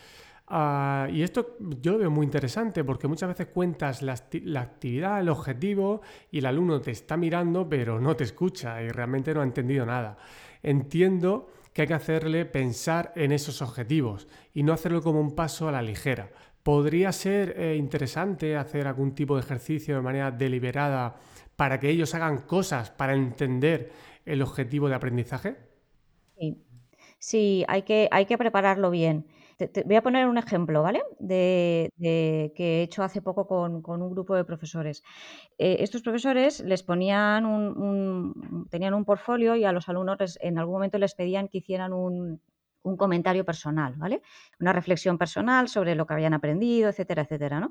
Ah, 0.53 1.07
y 1.12 1.23
esto 1.23 1.57
yo 1.81 1.93
lo 1.93 1.99
veo 1.99 2.11
muy 2.11 2.25
interesante 2.25 2.83
porque 2.83 3.07
muchas 3.07 3.29
veces 3.29 3.47
cuentas 3.55 4.03
la, 4.03 4.15
actividad, 4.61 5.21
el 5.21 5.29
objetivo 5.29 6.03
y 6.33 6.39
el 6.39 6.47
alumno 6.47 6.81
te 6.81 6.91
está 6.91 7.17
mirando 7.17 7.69
pero 7.69 8.00
no 8.00 8.17
te 8.17 8.25
escucha 8.25 8.83
y 8.83 8.89
realmente 8.89 9.33
no 9.33 9.43
ha 9.43 9.45
entendido 9.45 9.87
nada. 9.87 10.19
Entiendo 10.61 11.50
que 11.73 11.83
hay 11.83 11.89
que 11.89 11.95
hacerle 11.95 12.47
pensar 12.47 13.12
en 13.15 13.31
esos 13.31 13.62
objetivos 13.62 14.27
y 14.53 14.65
no 14.65 14.73
hacerlo 14.73 15.03
como 15.03 15.21
un 15.21 15.37
paso 15.37 15.69
a 15.69 15.73
la 15.73 15.83
ligera. 15.83 16.31
¿Podría 16.65 17.12
ser 17.12 17.55
eh, 17.57 17.77
interesante 17.77 18.57
hacer 18.57 18.89
algún 18.89 19.15
tipo 19.15 19.37
de 19.37 19.43
ejercicio 19.43 19.95
de 19.95 20.03
manera 20.03 20.33
deliberada 20.33 21.15
para 21.55 21.79
que 21.79 21.91
ellos 21.91 22.12
hagan 22.17 22.39
cosas 22.39 22.91
para 22.91 23.15
entender 23.15 23.93
el 24.27 24.43
objetivo 24.43 24.89
de 24.89 24.97
aprendizaje? 24.97 25.70
Sí, 27.19 27.65
hay, 27.69 27.83
que, 27.83 28.09
hay 28.11 28.27
que 28.27 28.39
prepararlo 28.39 28.91
bien. 28.91 29.27
Te, 29.59 29.83
voy 29.85 29.97
a 29.97 30.03
poner 30.03 30.27
un 30.27 30.39
ejemplo, 30.39 30.83
¿vale? 30.83 31.03
De, 31.19 31.93
que 32.57 32.81
he 32.81 32.83
hecho 32.83 33.03
hace 33.03 33.21
poco 33.21 33.47
con, 33.47 33.85
un 34.03 34.11
grupo 34.11 34.35
de 34.35 34.45
profesores. 34.45 35.03
Eh, 35.59 35.77
estos 35.81 36.03
profesores 36.03 36.61
les 36.61 36.83
ponían 36.83 37.45
un, 37.45 38.67
tenían 38.71 38.95
un 38.95 39.05
portfolio 39.05 39.55
y 39.57 39.65
a 39.65 39.73
los 39.73 39.89
alumnos 39.91 40.39
en 40.41 40.59
algún 40.59 40.75
momento 40.77 40.99
les 40.99 41.15
pedían 41.15 41.49
que 41.49 41.59
hicieran 41.59 41.93
un, 41.93 42.41
un 42.83 42.97
comentario 42.97 43.45
personal, 43.45 43.95
¿vale? 43.97 44.23
Una 44.59 44.73
reflexión 44.73 45.19
personal 45.19 45.69
sobre 45.69 45.95
lo 45.95 46.07
que 46.07 46.15
habían 46.15 46.35
aprendido, 46.35 46.89
etcétera, 46.89 47.23
etcétera, 47.23 47.61
¿no? 47.61 47.71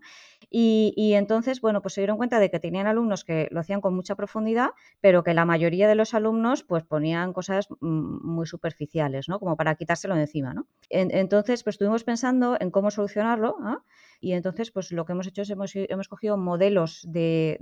Y, 0.50 1.14
entonces, 1.14 1.62
bueno, 1.62 1.82
pues 1.82 1.94
se 1.94 2.02
dieron 2.02 2.18
cuenta 2.18 2.40
de 2.40 2.50
que 2.50 2.60
tenían 2.60 2.88
alumnos 2.88 3.24
que 3.24 3.48
lo 3.52 3.60
hacían 3.60 3.82
con 3.82 3.96
mucha 3.96 4.16
profundidad, 4.16 4.70
pero 5.02 5.24
que 5.24 5.34
la 5.34 5.46
mayoría 5.46 5.88
de 5.88 5.96
los 5.96 6.14
alumnos, 6.14 6.64
pues 6.64 6.84
ponían 6.84 7.34
cosas 7.34 7.68
mm, 7.80 8.28
muy 8.28 8.46
superficiales, 8.46 9.30
¿no? 9.30 9.40
Como 9.40 9.58
para 9.58 9.76
quitárselo 9.76 10.16
de 10.16 10.22
encima, 10.22 10.54
¿no? 10.54 10.68
entonces, 10.90 11.64
pues 11.64 11.76
estuvimos 11.76 12.04
pensando 12.04 12.58
en 12.60 12.72
cómo 12.72 12.92
solucionarlo, 12.92 13.58
¿ah? 13.62 13.84
Y 14.22 14.34
entonces, 14.34 14.72
pues 14.72 14.92
lo 14.92 15.06
que 15.06 15.14
hemos 15.14 15.28
hecho 15.28 15.44
es 15.44 15.50
hemos, 15.50 15.72
hemos 15.76 16.10
cogido 16.10 16.38
modelos 16.38 17.06
de, 17.08 17.58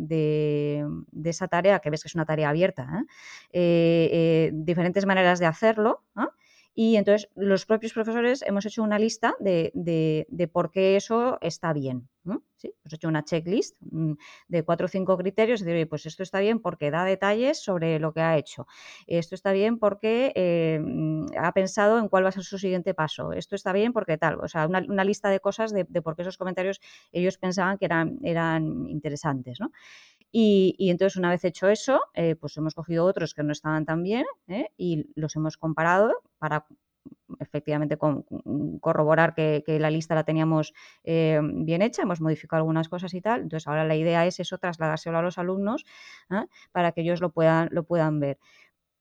esa 1.23 1.47
tarea, 1.47 1.79
que 1.79 1.89
ves 1.89 2.01
que 2.01 2.07
es 2.07 2.15
una 2.15 2.25
tarea 2.25 2.49
abierta, 2.49 2.83
¿eh? 2.83 3.05
Eh, 3.53 4.09
eh, 4.11 4.51
diferentes 4.53 5.05
maneras 5.05 5.39
de 5.39 5.45
hacerlo, 5.45 6.03
¿ah? 6.15 6.29
Y 6.79 6.95
entonces 6.95 7.27
los 7.33 7.65
propios 7.65 7.91
profesores 7.91 8.43
hemos 8.43 8.63
hecho 8.67 8.83
una 8.83 8.99
lista 8.99 9.33
de, 9.39 9.71
de, 9.73 10.47
por 10.47 10.69
qué 10.69 10.95
eso 10.95 11.39
está 11.41 11.73
bien. 11.73 12.07
¿Sí? 12.57 12.71
Hemos 12.83 12.93
hecho 12.93 13.07
una 13.07 13.23
checklist 13.23 13.77
mm, 13.81 14.13
de 14.47 14.63
cuatro 14.63 14.85
o 14.85 14.87
cinco 14.87 15.17
criterios, 15.17 15.61
decir, 15.61 15.89
pues 15.89 16.05
esto 16.05 16.21
está 16.21 16.39
bien 16.39 16.59
porque 16.59 16.91
da 16.91 17.03
detalles 17.03 17.63
sobre 17.63 17.97
lo 17.97 18.13
que 18.13 18.21
ha 18.21 18.37
hecho. 18.37 18.67
Esto 19.07 19.33
está 19.33 19.53
bien 19.53 19.79
porque 19.79 20.31
eh, 20.35 20.79
mm, 20.79 21.25
ha 21.39 21.51
pensado 21.51 21.97
en 21.97 22.09
cuál 22.09 22.25
va 22.25 22.29
a 22.29 22.31
ser 22.31 22.43
su 22.43 22.59
siguiente 22.59 22.93
paso. 22.93 23.33
Esto 23.33 23.55
está 23.55 23.73
bien 23.73 23.91
porque 23.91 24.19
tal. 24.19 24.39
O 24.39 24.47
sea, 24.47 24.67
una, 24.67 25.03
lista 25.03 25.29
de 25.31 25.39
cosas 25.39 25.73
de, 25.73 25.83
por 26.03 26.15
qué 26.15 26.21
esos 26.21 26.37
comentarios 26.37 26.79
ellos 27.11 27.39
pensaban 27.39 27.79
que 27.79 27.85
eran, 27.85 28.19
eran 28.21 28.87
interesantes. 28.87 29.59
¿no? 29.59 29.71
Y, 30.39 30.91
entonces, 30.91 31.17
una 31.17 31.31
vez 31.31 31.43
hecho 31.45 31.67
eso, 31.67 31.99
eh, 32.13 32.35
pues 32.35 32.55
hemos 32.57 32.75
cogido 32.75 33.05
otros 33.05 33.33
que 33.33 33.41
no 33.41 33.51
estaban 33.51 33.85
tan 33.85 34.03
bien 34.03 34.23
¿eh? 34.47 34.69
y 34.77 35.09
los 35.15 35.35
hemos 35.35 35.57
comparado 35.57 36.13
para 36.37 36.67
efectivamente 37.39 37.97
corroborar 38.79 39.33
que, 39.33 39.63
la 39.79 39.89
lista 39.89 40.13
la 40.13 40.25
teníamos 40.25 40.75
eh, 41.03 41.39
bien 41.41 41.81
hecha, 41.81 42.03
hemos 42.03 42.21
modificado 42.21 42.59
algunas 42.59 42.87
cosas 42.87 43.15
y 43.15 43.21
tal. 43.21 43.41
Entonces, 43.41 43.67
ahora 43.67 43.83
la 43.83 43.95
idea 43.95 44.27
es 44.27 44.39
eso, 44.39 44.59
trasladárselo 44.59 45.17
a 45.17 45.23
los 45.23 45.39
alumnos 45.39 45.85
para 46.71 46.91
que 46.91 47.01
ellos 47.01 47.19
lo 47.19 47.31
puedan, 47.31 47.69
lo 47.71 47.85
puedan 47.85 48.19
ver 48.19 48.37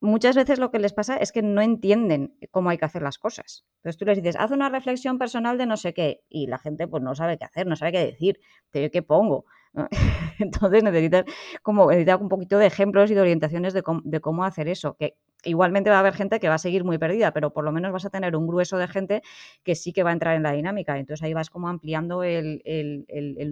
muchas 0.01 0.37
veces 0.37 0.59
lo 0.59 0.71
que 0.71 0.79
les 0.79 0.93
pasa 0.93 1.17
es 1.17 1.33
que 1.33 1.43
no 1.43 1.61
entienden 1.61 2.37
cómo 2.51 2.71
hay 2.71 2.79
que 2.79 2.85
hacer 2.85 3.03
las 3.03 3.19
cosas. 3.19 3.65
Entonces 3.79 3.99
tú 3.99 4.05
les 4.05 4.17
dices, 4.17 4.37
haz 4.37 4.51
una 4.51 4.69
reflexión 4.69 5.19
personal 5.19 5.59
de 5.59 5.67
no 5.67 5.77
sé 5.77 5.95
qué, 5.95 6.23
y 6.29 6.47
la 6.47 6.59
gente 6.59 6.87
pues 6.87 7.03
no 7.03 7.15
sabe 7.15 7.39
qué 7.39 7.45
hacer, 7.45 7.67
no 7.67 7.77
sabe 7.77 7.93
qué 7.93 8.05
decir, 8.05 8.41
qué 8.73 9.03
pongo. 9.03 9.47
Entonces 10.39 10.83
necesitas 10.83 11.25
como 11.63 11.91
necesitas 11.91 12.21
un 12.21 12.29
poquito 12.29 12.59
de 12.59 12.67
ejemplos 12.67 13.11
y 13.11 13.15
de 13.15 13.21
orientaciones 13.21 13.75
de 13.75 13.83
cómo, 14.21 14.45
hacer 14.45 14.69
eso. 14.69 14.97
Que 14.99 15.17
igualmente 15.47 15.91
va 15.91 15.97
a 15.97 16.01
haber 16.01 16.15
gente 16.15 16.41
que 16.41 16.49
va 16.49 16.57
a 16.57 16.59
seguir 16.59 16.85
muy 16.85 16.99
perdida, 16.99 17.33
pero 17.33 17.53
por 17.53 17.65
lo 17.65 17.73
menos 17.73 17.93
vas 17.93 18.05
a 18.05 18.11
tener 18.11 18.37
un 18.37 18.47
grueso 18.47 18.77
de 18.77 18.89
gente 18.89 19.23
que 19.63 19.75
sí 19.75 19.93
que 19.93 20.03
va 20.03 20.11
a 20.11 20.13
entrar 20.13 20.37
en 20.37 20.43
la 20.43 20.53
dinámica. 20.53 20.99
Entonces 20.99 21.25
ahí 21.25 21.33
vas 21.33 21.51
como 21.51 21.69
ampliando 21.69 22.23
el, 22.23 22.63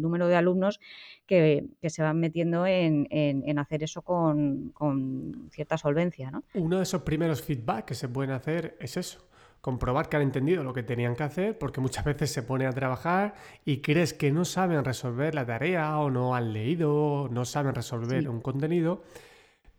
número 0.00 0.26
de 0.28 0.36
alumnos 0.36 0.80
que, 1.26 1.66
se 1.86 2.02
van 2.02 2.20
metiendo 2.20 2.66
en, 2.66 3.58
hacer 3.58 3.82
eso 3.82 4.02
con, 4.02 4.70
con, 4.70 5.48
cierta 5.50 5.78
solvencia. 5.78 6.30
¿no? 6.30 6.42
Uno 6.54 6.78
de 6.78 6.82
esos 6.82 7.02
primeros 7.02 7.42
feedback 7.42 7.86
que 7.86 7.94
se 7.94 8.08
pueden 8.08 8.32
hacer 8.32 8.76
es 8.80 8.96
eso 8.96 9.24
comprobar 9.64 10.10
que 10.10 10.16
han 10.16 10.22
entendido 10.22 10.62
lo 10.62 10.74
que 10.74 10.82
tenían 10.82 11.16
que 11.16 11.22
hacer, 11.22 11.56
porque 11.56 11.80
muchas 11.80 12.04
veces 12.04 12.30
se 12.30 12.42
pone 12.42 12.66
a 12.66 12.72
trabajar 12.72 13.32
y 13.64 13.78
crees 13.78 14.12
que 14.12 14.30
no 14.30 14.44
saben 14.44 14.84
resolver 14.84 15.34
la 15.34 15.46
tarea 15.46 15.96
o 16.00 16.10
no 16.10 16.34
han 16.34 16.52
leído, 16.52 17.30
no 17.30 17.46
saben 17.46 17.74
resolver 17.74 18.28
un 18.28 18.42
contenido, 18.42 19.02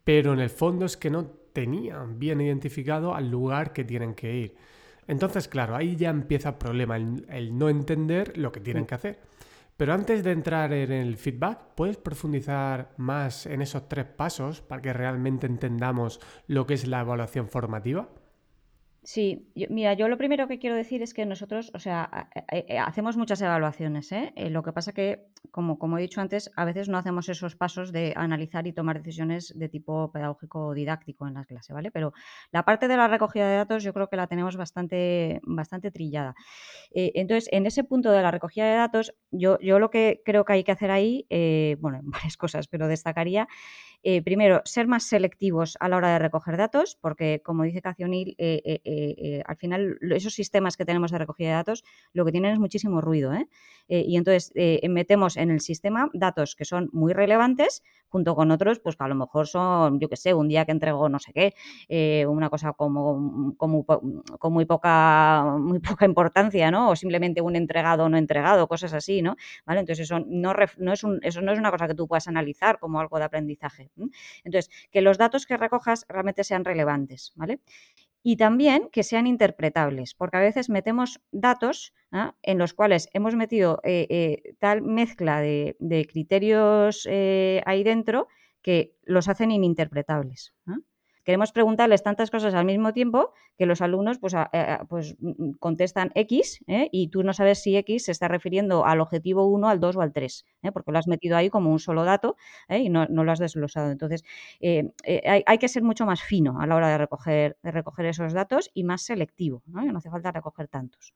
pero 0.03 0.33
en 0.33 0.39
el 0.39 0.49
fondo 0.49 0.87
es 0.87 0.97
que 0.97 1.11
no 1.11 1.44
tenían 1.55 2.19
bien 2.19 2.41
identificado 2.41 3.15
al 3.15 3.31
lugar 3.31 3.73
que 3.73 3.85
tienen 3.85 4.13
que 4.13 4.35
ir. 4.35 4.55
Entonces, 5.07 5.47
claro, 5.47 5.75
ahí 5.75 5.95
ya 5.95 6.09
empieza 6.09 6.49
el 6.49 6.55
problema, 6.55 6.97
el, 6.97 7.57
no 7.57 7.69
entender 7.69 8.37
lo 8.37 8.51
que 8.51 8.59
tienen 8.59 8.85
que 8.85 8.95
hacer. 8.95 9.19
Pero 9.77 9.93
antes 9.93 10.23
de 10.23 10.31
entrar 10.31 10.73
en 10.73 10.91
el 10.91 11.17
feedback, 11.17 11.59
¿puedes 11.75 11.97
profundizar 11.97 12.91
más 12.97 13.45
en 13.45 13.61
esos 13.61 13.87
tres 13.87 14.05
pasos 14.05 14.61
para 14.61 14.81
que 14.81 14.93
realmente 14.93 15.47
entendamos 15.47 16.19
lo 16.47 16.65
que 16.65 16.73
es 16.73 16.87
la 16.87 17.01
evaluación 17.01 17.47
formativa? 17.47 18.09
Sí, 19.03 19.51
mira, 19.69 19.93
yo 19.93 20.07
lo 20.07 20.17
primero 20.17 20.47
que 20.47 20.57
quiero 20.57 20.75
decir 20.75 21.03
es 21.03 21.13
que 21.13 21.25
nosotros, 21.25 21.71
o 21.75 21.79
sea, 21.79 22.29
hacemos 22.83 23.17
muchas 23.17 23.39
evaluaciones, 23.41 24.11
¿eh? 24.11 24.33
¿eh? 24.35 24.49
lo 24.49 24.63
que 24.63 24.73
pasa 24.73 24.93
que, 24.93 25.27
como, 25.51 25.79
como 25.79 25.97
he 25.97 26.01
dicho 26.01 26.21
antes, 26.21 26.51
a 26.55 26.65
veces 26.65 26.89
no 26.89 26.97
hacemos 26.97 27.29
esos 27.29 27.55
pasos 27.55 27.91
de 27.91 28.13
analizar 28.15 28.67
y 28.67 28.73
tomar 28.73 28.97
decisiones 29.01 29.53
de 29.55 29.69
tipo 29.69 30.11
pedagógico 30.11 30.67
o 30.67 30.73
didáctico 30.73 31.27
en 31.27 31.35
la 31.35 31.45
clase, 31.45 31.73
¿vale? 31.73 31.91
Pero 31.91 32.13
la 32.51 32.63
parte 32.63 32.87
de 32.87 32.97
la 32.97 33.07
recogida 33.07 33.49
de 33.49 33.57
datos 33.57 33.83
yo 33.83 33.93
creo 33.93 34.09
que 34.09 34.15
la 34.15 34.27
tenemos 34.27 34.57
bastante, 34.57 35.39
bastante 35.43 35.91
trillada. 35.91 36.35
Eh, 36.91 37.11
entonces, 37.15 37.49
en 37.51 37.65
ese 37.65 37.83
punto 37.83 38.11
de 38.11 38.21
la 38.21 38.31
recogida 38.31 38.65
de 38.65 38.75
datos, 38.75 39.13
yo, 39.31 39.59
yo 39.59 39.79
lo 39.79 39.89
que 39.89 40.21
creo 40.25 40.45
que 40.45 40.53
hay 40.53 40.63
que 40.63 40.71
hacer 40.71 40.91
ahí, 40.91 41.25
bueno, 41.79 41.99
varias 42.03 42.37
cosas, 42.37 42.67
pero 42.67 42.87
destacaría 42.87 43.47
eh, 44.07 44.21
primero, 44.21 44.61
ser 44.65 44.85
más 44.87 45.07
selectivos 45.07 45.77
a 45.79 45.89
la 45.89 45.97
hora 45.97 46.13
de 46.13 46.19
recoger 46.19 46.57
datos, 46.57 46.95
porque 47.01 47.41
como 47.43 47.63
dice 47.63 47.81
Cacionil, 47.81 48.35
eh, 48.37 48.61
eh, 48.85 49.41
al 49.43 49.57
final 49.57 49.97
esos 50.11 50.35
sistemas 50.35 50.77
que 50.77 50.85
tenemos 50.85 51.09
de 51.09 51.17
recogida 51.17 51.49
de 51.49 51.55
datos 51.55 51.83
lo 52.13 52.23
que 52.23 52.31
tienen 52.31 52.53
es 52.53 52.59
muchísimo 52.59 53.01
ruido. 53.01 53.33
y 53.87 54.15
entonces 54.15 54.53
metemos 54.87 55.34
en 55.37 55.51
el 55.51 55.61
sistema 55.61 56.09
datos 56.13 56.55
que 56.55 56.65
son 56.65 56.89
muy 56.93 57.13
relevantes 57.13 57.83
junto 58.09 58.35
con 58.35 58.51
otros, 58.51 58.79
pues 58.79 58.95
que 58.95 59.03
a 59.03 59.07
lo 59.07 59.15
mejor 59.15 59.47
son, 59.47 59.99
yo 59.99 60.07
qué 60.07 60.15
sé, 60.15 60.33
un 60.33 60.47
día 60.47 60.65
que 60.65 60.71
entrego 60.71 61.09
no 61.09 61.19
sé 61.19 61.33
qué, 61.33 62.25
una 62.27 62.49
cosa 62.49 62.73
como, 62.73 63.53
como, 63.57 63.85
con 63.85 64.53
muy 64.53 64.65
poca, 64.65 65.43
muy 65.59 65.79
poca 65.79 66.05
importancia, 66.05 66.71
¿no? 66.71 66.91
O 66.91 66.95
simplemente 66.95 67.41
un 67.41 67.55
entregado 67.55 68.05
o 68.05 68.09
no 68.09 68.17
entregado, 68.17 68.67
cosas 68.67 68.93
así, 68.93 69.21
¿no? 69.21 69.35
¿Vale? 69.65 69.81
Entonces 69.81 70.05
eso 70.05 70.19
no, 70.25 70.53
no 70.77 70.93
es 70.93 71.03
eso 71.23 71.41
no 71.41 71.51
es 71.51 71.59
una 71.59 71.71
cosa 71.71 71.87
que 71.87 71.95
tú 71.95 72.07
puedas 72.07 72.27
analizar 72.27 72.79
como 72.79 72.99
algo 72.99 73.17
de 73.17 73.25
aprendizaje. 73.25 73.91
Entonces, 74.43 74.69
que 74.91 75.01
los 75.01 75.17
datos 75.17 75.45
que 75.45 75.57
recojas 75.57 76.05
realmente 76.07 76.43
sean 76.43 76.65
relevantes, 76.65 77.33
¿vale? 77.35 77.59
Y 78.27 78.37
también 78.37 78.89
que 78.91 79.03
sean 79.03 79.27
interpretables, 79.27 80.15
porque 80.15 80.37
a 80.37 80.39
veces 80.39 80.67
metemos 80.67 81.21
datos 81.31 81.93
¿ah? 82.11 82.33
en 82.41 82.57
los 82.57 82.73
cuales 82.73 83.07
hemos 83.13 83.35
metido 83.35 83.79
eh, 83.83 84.07
eh, 84.09 84.55
tal 84.57 84.81
mezcla 84.81 85.41
de, 85.41 86.07
criterios 86.11 87.07
eh, 87.07 87.61
ahí 87.67 87.83
dentro 87.83 88.27
que 88.63 88.95
los 89.03 89.27
hacen 89.27 89.51
ininterpretables. 89.51 90.55
Queremos 91.25 91.51
preguntarles 91.51 92.03
tantas 92.03 92.31
cosas 92.31 92.53
al 92.53 92.65
mismo 92.65 92.93
tiempo 92.93 93.33
que 93.57 93.65
los 93.65 93.81
alumnos 93.81 94.19
pues, 94.19 94.33
pues 94.87 95.17
mm, 95.19 95.29
mm, 95.29 95.53
contestan 95.59 96.11
X 96.15 96.63
¿eh? 96.67 96.87
y 96.91 97.09
tú 97.09 97.23
no 97.23 97.33
sabes 97.33 97.61
si 97.61 97.75
X 97.75 98.05
se 98.05 98.11
está 98.11 98.27
refiriendo 98.27 98.85
al 98.85 99.01
objetivo 99.01 99.47
1, 99.47 99.67
al 99.67 99.79
2 99.79 99.97
o 99.97 100.01
al 100.01 100.13
3, 100.13 100.45
¿eh? 100.63 100.71
porque 100.71 100.91
lo 100.91 100.99
has 100.99 101.07
metido 101.07 101.35
ahí 101.35 101.49
como 101.49 101.71
un 101.71 101.79
solo 101.79 102.05
dato 102.05 102.37
¿eh? 102.69 102.79
y 102.79 102.89
no, 102.89 103.05
lo 103.07 103.31
has 103.31 103.39
desglosado. 103.39 103.91
Entonces, 103.91 104.23
hay, 104.61 105.43
hay, 105.45 105.57
que 105.57 105.67
ser 105.67 105.83
mucho 105.83 106.05
más 106.05 106.21
fino 106.21 106.61
a 106.61 106.67
la 106.67 106.75
hora 106.75 106.89
de 106.89 106.97
recoger, 106.99 107.57
de 107.63 107.71
recoger 107.71 108.05
esos 108.05 108.33
datos 108.33 108.69
y 108.73 108.83
más 108.83 109.01
selectivo, 109.01 109.63
¿no? 109.65 109.83
no 109.83 109.97
hace 109.97 110.09
falta 110.09 110.31
recoger 110.31 110.67
tantos. 110.67 111.13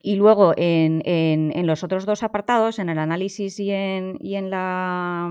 Y 0.00 0.16
luego 0.16 0.52
en, 0.56 1.66
los 1.66 1.84
otros 1.84 2.06
dos 2.06 2.22
apartados, 2.22 2.78
en 2.78 2.88
el 2.88 2.98
análisis 2.98 3.58
y 3.58 3.70
en, 3.70 4.16
y 4.20 4.34
en, 4.34 4.50
la, 4.50 5.30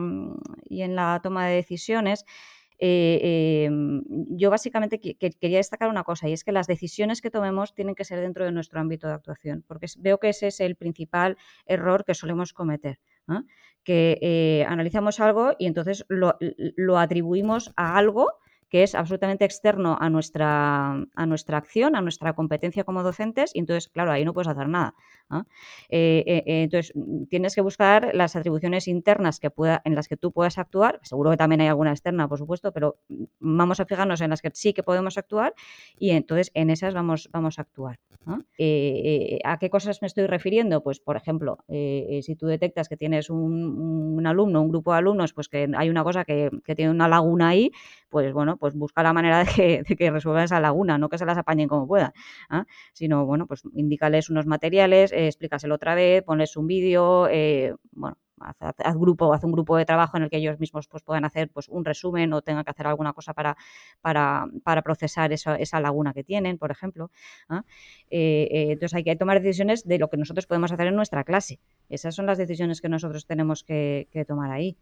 y 0.67 0.81
en 0.81 0.95
la 0.95 1.19
toma 1.21 1.47
de 1.47 1.55
decisiones, 1.55 2.25
eh, 2.81 3.65
em, 3.65 4.03
yo 4.09 4.49
básicamente 4.49 4.99
quería 4.99 5.57
destacar 5.57 5.87
una 5.87 6.03
cosa 6.03 6.27
y 6.27 6.33
es 6.33 6.43
que 6.43 6.51
las 6.51 6.65
decisiones 6.65 7.21
que 7.21 7.29
tomemos 7.29 7.75
tienen 7.75 7.93
que 7.93 8.03
ser 8.03 8.19
dentro 8.19 8.43
de 8.43 8.51
nuestro 8.51 8.79
ámbito 8.79 9.07
de 9.07 9.13
actuación, 9.13 9.63
porque 9.67 9.85
veo 9.99 10.17
que 10.19 10.29
ese 10.29 10.47
es 10.47 10.59
el 10.59 10.75
principal 10.75 11.37
error 11.65 12.03
que 12.03 12.15
solemos 12.15 12.53
cometer. 12.53 12.99
que 13.83 14.17
eh, 14.21 14.65
analizamos 14.67 15.19
algo 15.19 15.53
y 15.57 15.67
entonces 15.67 16.05
lo, 16.09 16.37
lo 16.75 16.97
atribuimos 16.97 17.71
a 17.77 17.97
algo 17.97 18.33
que 18.71 18.83
es 18.83 18.95
absolutamente 18.95 19.43
externo 19.43 19.97
a 19.99 20.09
nuestra, 20.09 20.93
a 20.93 21.25
nuestra 21.25 21.57
acción, 21.57 21.93
a 21.97 22.01
nuestra 22.01 22.33
competencia 22.33 22.85
como 22.85 23.03
docentes, 23.03 23.51
y 23.53 23.59
entonces, 23.59 23.89
claro, 23.89 24.13
ahí 24.13 24.23
no 24.23 24.33
puedes 24.33 24.47
hacer 24.47 24.69
nada. 24.69 24.95
Eh, 25.89 26.23
eh, 26.25 26.43
eh, 26.45 26.63
entonces, 26.63 26.93
tienes 27.29 27.53
que 27.53 27.61
buscar 27.61 28.11
las 28.13 28.35
atribuciones 28.35 28.87
internas 28.87 29.39
que 29.39 29.49
pueda, 29.49 29.81
en 29.83 29.95
las 29.95 30.07
que 30.07 30.15
tú 30.15 30.31
puedas 30.31 30.57
actuar. 30.57 30.99
Seguro 31.03 31.31
que 31.31 31.37
también 31.37 31.61
hay 31.61 31.67
alguna 31.67 31.91
externa, 31.91 32.29
por 32.29 32.37
supuesto, 32.37 32.71
pero 32.71 32.97
vamos 33.39 33.79
a 33.81 33.85
fijarnos 33.85 34.21
en 34.21 34.29
las 34.29 34.41
que 34.41 34.51
sí 34.53 34.73
que 34.73 34.83
podemos 34.83 35.17
actuar 35.17 35.53
y 35.97 36.11
entonces 36.11 36.51
en 36.53 36.69
esas 36.69 36.93
vamos, 36.93 37.29
vamos 37.31 37.59
a 37.59 37.63
actuar. 37.63 37.99
¿A 38.25 39.57
qué 39.59 39.69
cosas 39.69 40.01
me 40.01 40.05
estoy 40.05 40.27
refiriendo? 40.27 40.83
Pues, 40.83 40.99
por 40.99 41.17
ejemplo, 41.17 41.57
si 41.67 42.35
tú 42.37 42.45
detectas 42.45 42.87
que 42.87 42.95
tienes 42.95 43.29
un, 43.29 44.21
alumno, 44.25 44.61
un 44.61 44.69
grupo 44.69 44.91
de 44.91 44.99
alumnos, 44.99 45.33
pues 45.33 45.49
que 45.49 45.67
hay 45.75 45.89
una 45.89 46.03
cosa 46.03 46.23
que, 46.23 46.51
que 46.63 46.75
tiene 46.75 46.91
una 46.91 47.07
laguna 47.07 47.49
ahí, 47.49 47.71
pues 48.09 48.31
bueno, 48.33 48.57
pues 48.61 48.75
busca 48.75 49.01
la 49.01 49.11
manera 49.11 49.43
de 49.43 49.83
que, 49.97 50.11
resuelvan 50.11 50.43
esa 50.43 50.59
laguna, 50.59 50.99
no 50.99 51.09
que 51.09 51.17
se 51.17 51.25
las 51.25 51.37
apañen 51.37 51.67
como 51.67 51.87
puedan, 51.87 52.13
¿ah? 52.47 52.65
sino 52.93 53.25
bueno, 53.25 53.47
pues 53.47 53.63
indícales 53.73 54.29
unos 54.29 54.45
materiales, 54.45 55.11
eh, 55.11 55.25
explícaselo 55.25 55.73
otra 55.73 55.95
vez, 55.95 56.21
ponles 56.21 56.55
un 56.55 56.67
vídeo, 56.67 57.27
eh, 57.27 57.73
bueno, 57.91 58.17
haz, 58.39 58.95
grupo, 58.95 59.33
haz 59.33 59.43
un 59.43 59.51
grupo 59.51 59.77
de 59.77 59.85
trabajo 59.85 60.17
en 60.17 60.23
el 60.23 60.29
que 60.29 60.37
ellos 60.37 60.59
mismos 60.59 60.87
pues, 60.87 61.01
puedan 61.01 61.25
hacer 61.25 61.49
pues, 61.49 61.69
un 61.69 61.83
resumen 61.83 62.33
o 62.33 62.43
tengan 62.43 62.63
que 62.63 62.69
hacer 62.69 62.85
alguna 62.85 63.13
cosa 63.13 63.33
para, 63.33 63.57
para, 63.99 64.45
para 64.63 64.83
procesar 64.83 65.33
esa 65.33 65.79
laguna 65.79 66.13
que 66.13 66.23
tienen, 66.23 66.59
por 66.59 66.69
ejemplo. 66.69 67.09
¿ah? 67.49 67.63
Eh, 68.11 68.67
entonces 68.69 68.93
hay 68.93 69.03
que 69.03 69.15
tomar 69.15 69.41
decisiones 69.41 69.87
de 69.87 69.97
lo 69.97 70.07
que 70.07 70.17
nosotros 70.17 70.45
podemos 70.45 70.71
hacer 70.71 70.85
en 70.85 70.95
nuestra 70.95 71.23
clase. 71.23 71.59
Esas 71.89 72.13
son 72.13 72.27
las 72.27 72.37
decisiones 72.37 72.79
que 72.79 72.89
nosotros 72.89 73.25
tenemos 73.25 73.63
que 73.63 74.07
tomar 74.27 74.51
ahí. 74.51 74.77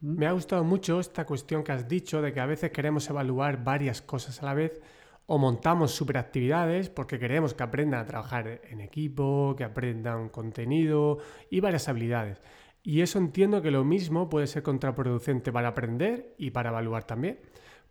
Me 0.00 0.26
ha 0.26 0.32
gustado 0.32 0.64
mucho 0.64 0.98
esta 0.98 1.26
cuestión 1.26 1.62
que 1.62 1.72
has 1.72 1.86
dicho 1.86 2.22
de 2.22 2.32
que 2.32 2.40
a 2.40 2.46
veces 2.46 2.70
queremos 2.70 3.10
evaluar 3.10 3.62
varias 3.62 4.00
cosas 4.00 4.42
a 4.42 4.46
la 4.46 4.54
vez 4.54 4.80
o 5.26 5.36
montamos 5.36 5.90
superactividades 5.90 6.88
porque 6.88 7.18
queremos 7.18 7.52
que 7.52 7.64
aprendan 7.64 8.00
a 8.00 8.06
trabajar 8.06 8.62
en 8.70 8.80
equipo, 8.80 9.54
que 9.58 9.64
aprendan 9.64 10.30
contenido 10.30 11.18
y 11.50 11.60
varias 11.60 11.88
habilidades. 11.88 12.40
Y 12.82 13.02
eso 13.02 13.18
entiendo 13.18 13.60
que 13.60 13.70
lo 13.70 13.84
mismo 13.84 14.30
puede 14.30 14.46
ser 14.46 14.62
contraproducente 14.62 15.52
para 15.52 15.68
aprender 15.68 16.34
y 16.38 16.50
para 16.50 16.70
evaluar 16.70 17.04
también 17.04 17.38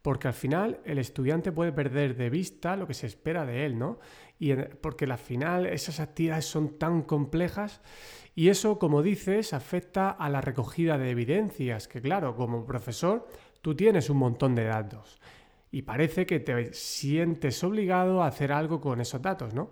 porque 0.01 0.27
al 0.27 0.33
final 0.33 0.79
el 0.85 0.97
estudiante 0.97 1.51
puede 1.51 1.71
perder 1.71 2.15
de 2.15 2.29
vista 2.29 2.75
lo 2.75 2.87
que 2.87 2.93
se 2.93 3.07
espera 3.07 3.45
de 3.45 3.65
él, 3.65 3.77
¿no? 3.77 3.99
Y 4.39 4.53
porque 4.55 5.05
al 5.05 5.17
final 5.17 5.65
esas 5.65 5.99
actividades 5.99 6.45
son 6.45 6.77
tan 6.77 7.01
complejas 7.01 7.81
y 8.35 8.47
eso, 8.49 8.79
como 8.79 9.01
dices, 9.01 9.53
afecta 9.53 10.11
a 10.11 10.29
la 10.29 10.39
recogida 10.39 10.97
de 10.97 11.09
evidencias, 11.09 11.87
que 11.87 12.01
claro, 12.01 12.35
como 12.35 12.65
profesor 12.65 13.27
tú 13.61 13.75
tienes 13.75 14.09
un 14.09 14.17
montón 14.17 14.55
de 14.55 14.63
datos 14.63 15.19
y 15.71 15.81
parece 15.81 16.25
que 16.25 16.39
te 16.39 16.73
sientes 16.73 17.63
obligado 17.63 18.23
a 18.23 18.27
hacer 18.27 18.51
algo 18.51 18.79
con 18.79 19.01
esos 19.01 19.21
datos, 19.21 19.53
¿no? 19.53 19.71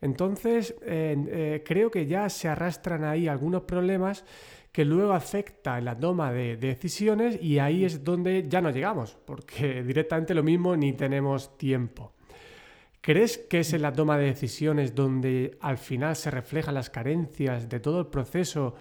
Entonces, 0.00 0.74
eh, 0.82 1.62
creo 1.64 1.90
que 1.90 2.04
ya 2.04 2.28
se 2.28 2.46
arrastran 2.46 3.04
ahí 3.04 3.26
algunos 3.26 3.62
problemas 3.62 4.26
que 4.74 4.84
luego 4.84 5.12
afecta 5.12 5.78
en 5.78 5.84
la 5.84 5.96
toma 5.96 6.32
de, 6.32 6.56
decisiones 6.56 7.40
y 7.40 7.60
ahí 7.60 7.84
es 7.84 8.02
donde 8.02 8.48
ya 8.48 8.60
no 8.60 8.70
llegamos, 8.70 9.16
porque 9.24 9.82
directamente 9.86 10.34
lo 10.34 10.42
mismo 10.42 10.76
ni 10.76 10.94
tenemos 10.94 11.56
tiempo. 11.56 12.14
¿Crees 13.00 13.38
que 13.38 13.60
es 13.60 13.72
en 13.72 13.82
la 13.82 13.92
toma 13.92 14.18
de 14.18 14.24
decisiones 14.24 14.92
donde 14.92 15.56
al 15.60 15.78
final 15.78 16.16
se 16.16 16.32
reflejan 16.32 16.74
las 16.74 16.90
carencias 16.90 17.68
de 17.68 17.78
todo 17.78 18.00
el 18.00 18.06
proceso 18.08 18.74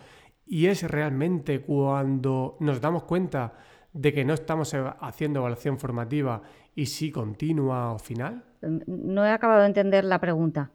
y 0.48 0.66
es 0.66 0.82
realmente 0.82 1.62
cuando 1.62 2.58
nos 2.60 2.82
damos 2.82 3.04
cuenta 3.04 3.54
de 3.92 4.12
que 4.14 4.26
no 4.26 4.34
estamos 4.34 4.74
haciendo 5.00 5.42
evaluación 5.42 5.78
formativa 5.78 6.42
y 6.74 6.88
sí 6.88 7.12
continua 7.12 7.92
o 7.94 8.00
final? 8.00 8.44
No 8.88 9.28
he 9.28 9.30
acabado 9.30 9.62
de 9.62 9.68
entender 9.68 10.06
la 10.06 10.20
pregunta. 10.20 10.72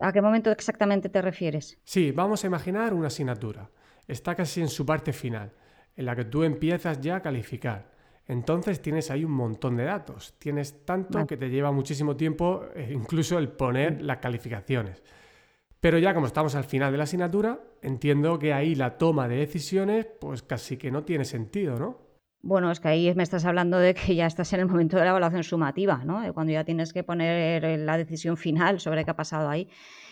¿A 0.00 0.12
qué 0.12 0.22
momento 0.22 0.52
exactamente 0.52 1.08
te 1.08 1.20
refieres? 1.22 1.76
Sí, 1.82 2.12
vamos 2.12 2.44
a 2.44 2.46
imaginar 2.46 2.94
una 2.94 3.08
asignatura 3.08 3.68
está 4.06 4.34
casi 4.34 4.60
en 4.60 4.68
su 4.68 4.84
parte 4.84 5.12
final, 5.12 5.52
en 5.96 6.06
la 6.06 6.16
que 6.16 6.24
tú 6.24 6.44
empiezas 6.44 7.00
ya 7.00 7.16
a 7.16 7.22
calificar. 7.22 7.92
Entonces 8.26 8.80
tienes 8.80 9.10
ahí 9.10 9.24
un 9.24 9.32
montón 9.32 9.76
de 9.76 9.84
datos. 9.84 10.34
Tienes 10.38 10.84
tanto 10.84 11.26
que 11.26 11.36
te 11.36 11.50
lleva 11.50 11.72
muchísimo 11.72 12.16
tiempo 12.16 12.64
eh, 12.74 12.90
incluso 12.92 13.38
el 13.38 13.48
poner 13.48 14.00
las 14.00 14.18
calificaciones. 14.18 15.02
Pero 15.80 15.98
ya 15.98 16.14
como 16.14 16.26
estamos 16.26 16.54
al 16.54 16.64
final 16.64 16.90
de 16.92 16.98
la 16.98 17.04
asignatura, 17.04 17.60
entiendo 17.82 18.38
que 18.38 18.54
ahí 18.54 18.74
la 18.74 18.96
toma 18.96 19.28
de 19.28 19.36
decisiones 19.36 20.06
pues 20.18 20.42
casi 20.42 20.78
que 20.78 20.90
no 20.90 21.04
tiene 21.04 21.26
sentido, 21.26 21.78
¿no? 21.78 21.98
Bueno, 22.40 22.70
es 22.70 22.80
que 22.80 22.88
ahí 22.88 23.14
me 23.14 23.22
estás 23.22 23.44
hablando 23.44 23.78
de 23.78 23.94
que 23.94 24.14
ya 24.14 24.26
estás 24.26 24.52
en 24.52 24.60
el 24.60 24.66
momento 24.66 24.96
de 24.96 25.04
la 25.04 25.10
evaluación 25.10 25.44
sumativa, 25.44 26.02
¿no? 26.04 26.22
Cuando 26.34 26.52
ya 26.52 26.64
tienes 26.64 26.92
que 26.92 27.02
poner 27.02 27.78
la 27.80 27.96
decisión 27.96 28.36
final 28.36 28.80
sobre 28.80 29.04
qué 29.04 29.10
ha 29.10 29.16
pasado 29.16 29.48
ahí. 29.48 29.68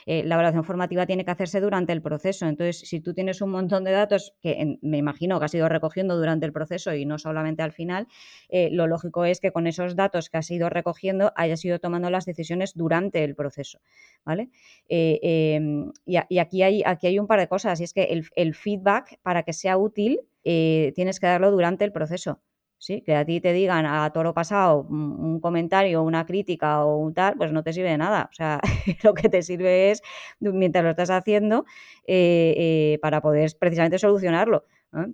Eh, 0.07 0.23
la 0.25 0.35
evaluación 0.35 0.65
formativa 0.65 1.07
tiene 1.07 1.25
que 1.25 1.31
hacerse 1.31 1.61
durante 1.61 1.93
el 1.93 2.03
proceso. 2.03 2.47
Entonces, 2.47 2.81
si 2.81 3.01
tú 3.01 3.15
tienes 3.15 3.41
un 3.41 3.51
montón 3.51 3.85
de 3.85 3.93
datos 3.93 4.35
que 4.41 4.79
me 4.83 4.99
imagino 4.99 5.39
que 5.39 5.45
has 5.45 5.55
ido 5.55 5.69
recogiendo 5.69 6.17
durante 6.17 6.47
el 6.47 6.53
proceso 6.53 6.95
y 6.95 7.07
no 7.07 7.19
solamente 7.19 7.63
al 7.63 7.73
final, 7.73 8.07
eh, 8.49 8.69
lo 8.73 8.87
lógico 8.87 9.25
es 9.25 9.41
que 9.41 9.53
con 9.53 9.67
esos 9.67 9.97
datos 9.97 10.31
que 10.31 10.39
has 10.39 10.51
ido 10.51 10.69
recogiendo 10.69 11.33
hayas 11.37 11.65
ido 11.65 11.79
tomando 11.79 12.11
las 12.11 12.25
decisiones 12.25 12.75
durante 12.75 13.25
el 13.25 13.35
proceso. 13.35 13.81
¿vale? 14.25 14.51
Eh, 14.89 15.21
em, 15.23 15.93
y, 16.07 16.39
aquí, 16.39 16.63
hay, 16.63 16.83
aquí 16.85 17.07
hay 17.07 17.19
un 17.19 17.27
par 17.27 17.41
de 17.41 17.49
cosas, 17.49 17.81
y 17.81 17.85
es 17.85 17.93
que 17.93 18.05
el, 18.05 18.27
el 18.37 18.55
feedback, 18.55 19.19
para 19.23 19.43
que 19.43 19.53
sea 19.53 19.77
útil, 19.77 20.21
tienes 20.43 21.21
que 21.21 21.27
darlo 21.27 21.53
durante 21.53 21.85
el 21.85 21.93
proceso. 21.93 22.41
¿Sí? 22.83 23.01
Que 23.03 23.15
a 23.15 23.25
ti 23.25 23.41
te 23.41 23.53
digan 23.53 23.87
a 23.87 24.11
toro 24.13 24.35
pasado 24.35 24.83
un 24.89 25.39
comentario, 25.41 26.03
una 26.03 26.27
crítica 26.27 26.85
o 26.85 26.97
un 26.97 27.15
tal, 27.15 27.37
pues 27.37 27.53
no 27.53 27.63
te 27.63 27.73
sirve 27.73 27.91
de 27.91 27.99
nada. 27.99 28.29
O 28.31 28.35
sea, 28.35 28.61
lo 29.05 29.15
que 29.15 29.29
te 29.29 29.43
sirve 29.43 29.93
es, 29.93 30.03
mientras 30.41 30.83
lo 30.85 30.91
estás 30.91 31.11
haciendo, 31.11 31.65
eh, 32.09 32.55
eh, 32.57 32.99
para 33.01 33.21
poder 33.21 33.53
precisamente 33.59 33.99
solucionarlo. 33.99 34.65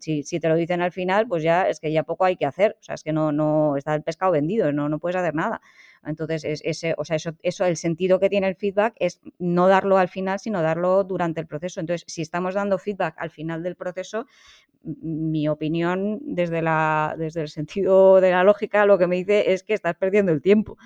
Si, 0.00 0.24
si, 0.24 0.40
te 0.40 0.48
lo 0.48 0.57
dicen 0.57 0.81
al 0.81 0.90
final, 0.92 1.28
pues 1.28 1.42
ya 1.44 1.68
es 1.68 1.78
que 1.78 1.92
ya 1.92 2.02
poco 2.02 2.24
hay 2.24 2.37
que 2.37 2.46
hacer. 2.46 2.76
O 2.81 2.83
sea, 2.83 2.94
es 2.96 3.04
que 3.04 3.12
no, 3.12 3.33
no 3.33 3.76
está 3.76 3.94
el 3.94 4.02
pescado 4.02 4.33
vendido, 4.33 4.72
no, 4.72 4.88
no 4.88 4.98
puedes 4.98 5.16
hacer 5.16 5.35
nada. 5.35 5.61
Entonces, 6.04 6.44
ese, 6.44 6.94
o 6.96 7.04
sea, 7.04 7.16
eso, 7.16 7.32
eso, 7.42 7.64
el 7.64 7.76
sentido 7.76 8.18
que 8.20 8.28
tiene 8.28 8.48
el 8.48 8.56
feedback 8.56 8.94
es 8.98 9.20
no 9.38 9.68
darlo 9.68 9.98
al 9.98 10.08
final, 10.08 10.38
sino 10.38 10.62
darlo 10.62 11.04
durante 11.04 11.40
el 11.40 11.46
proceso. 11.46 11.80
Entonces, 11.80 12.04
si 12.06 12.22
estamos 12.22 12.54
dando 12.54 12.78
feedback 12.78 13.14
al 13.18 13.30
final 13.30 13.62
del 13.62 13.76
proceso, 13.76 14.26
mi 14.82 15.48
opinión 15.48 16.18
desde, 16.22 16.62
la, 16.62 17.14
desde 17.18 17.42
el 17.42 17.48
sentido 17.48 18.20
de 18.20 18.30
la 18.30 18.44
lógica 18.44 18.87
lo 18.87 18.96
que 18.96 19.06
me 19.06 19.16
dice 19.16 19.52
es 19.52 19.62
que 19.62 19.74
estás 19.74 19.96
perdiendo 19.96 20.32
el 20.32 20.40
tiempo, 20.40 20.78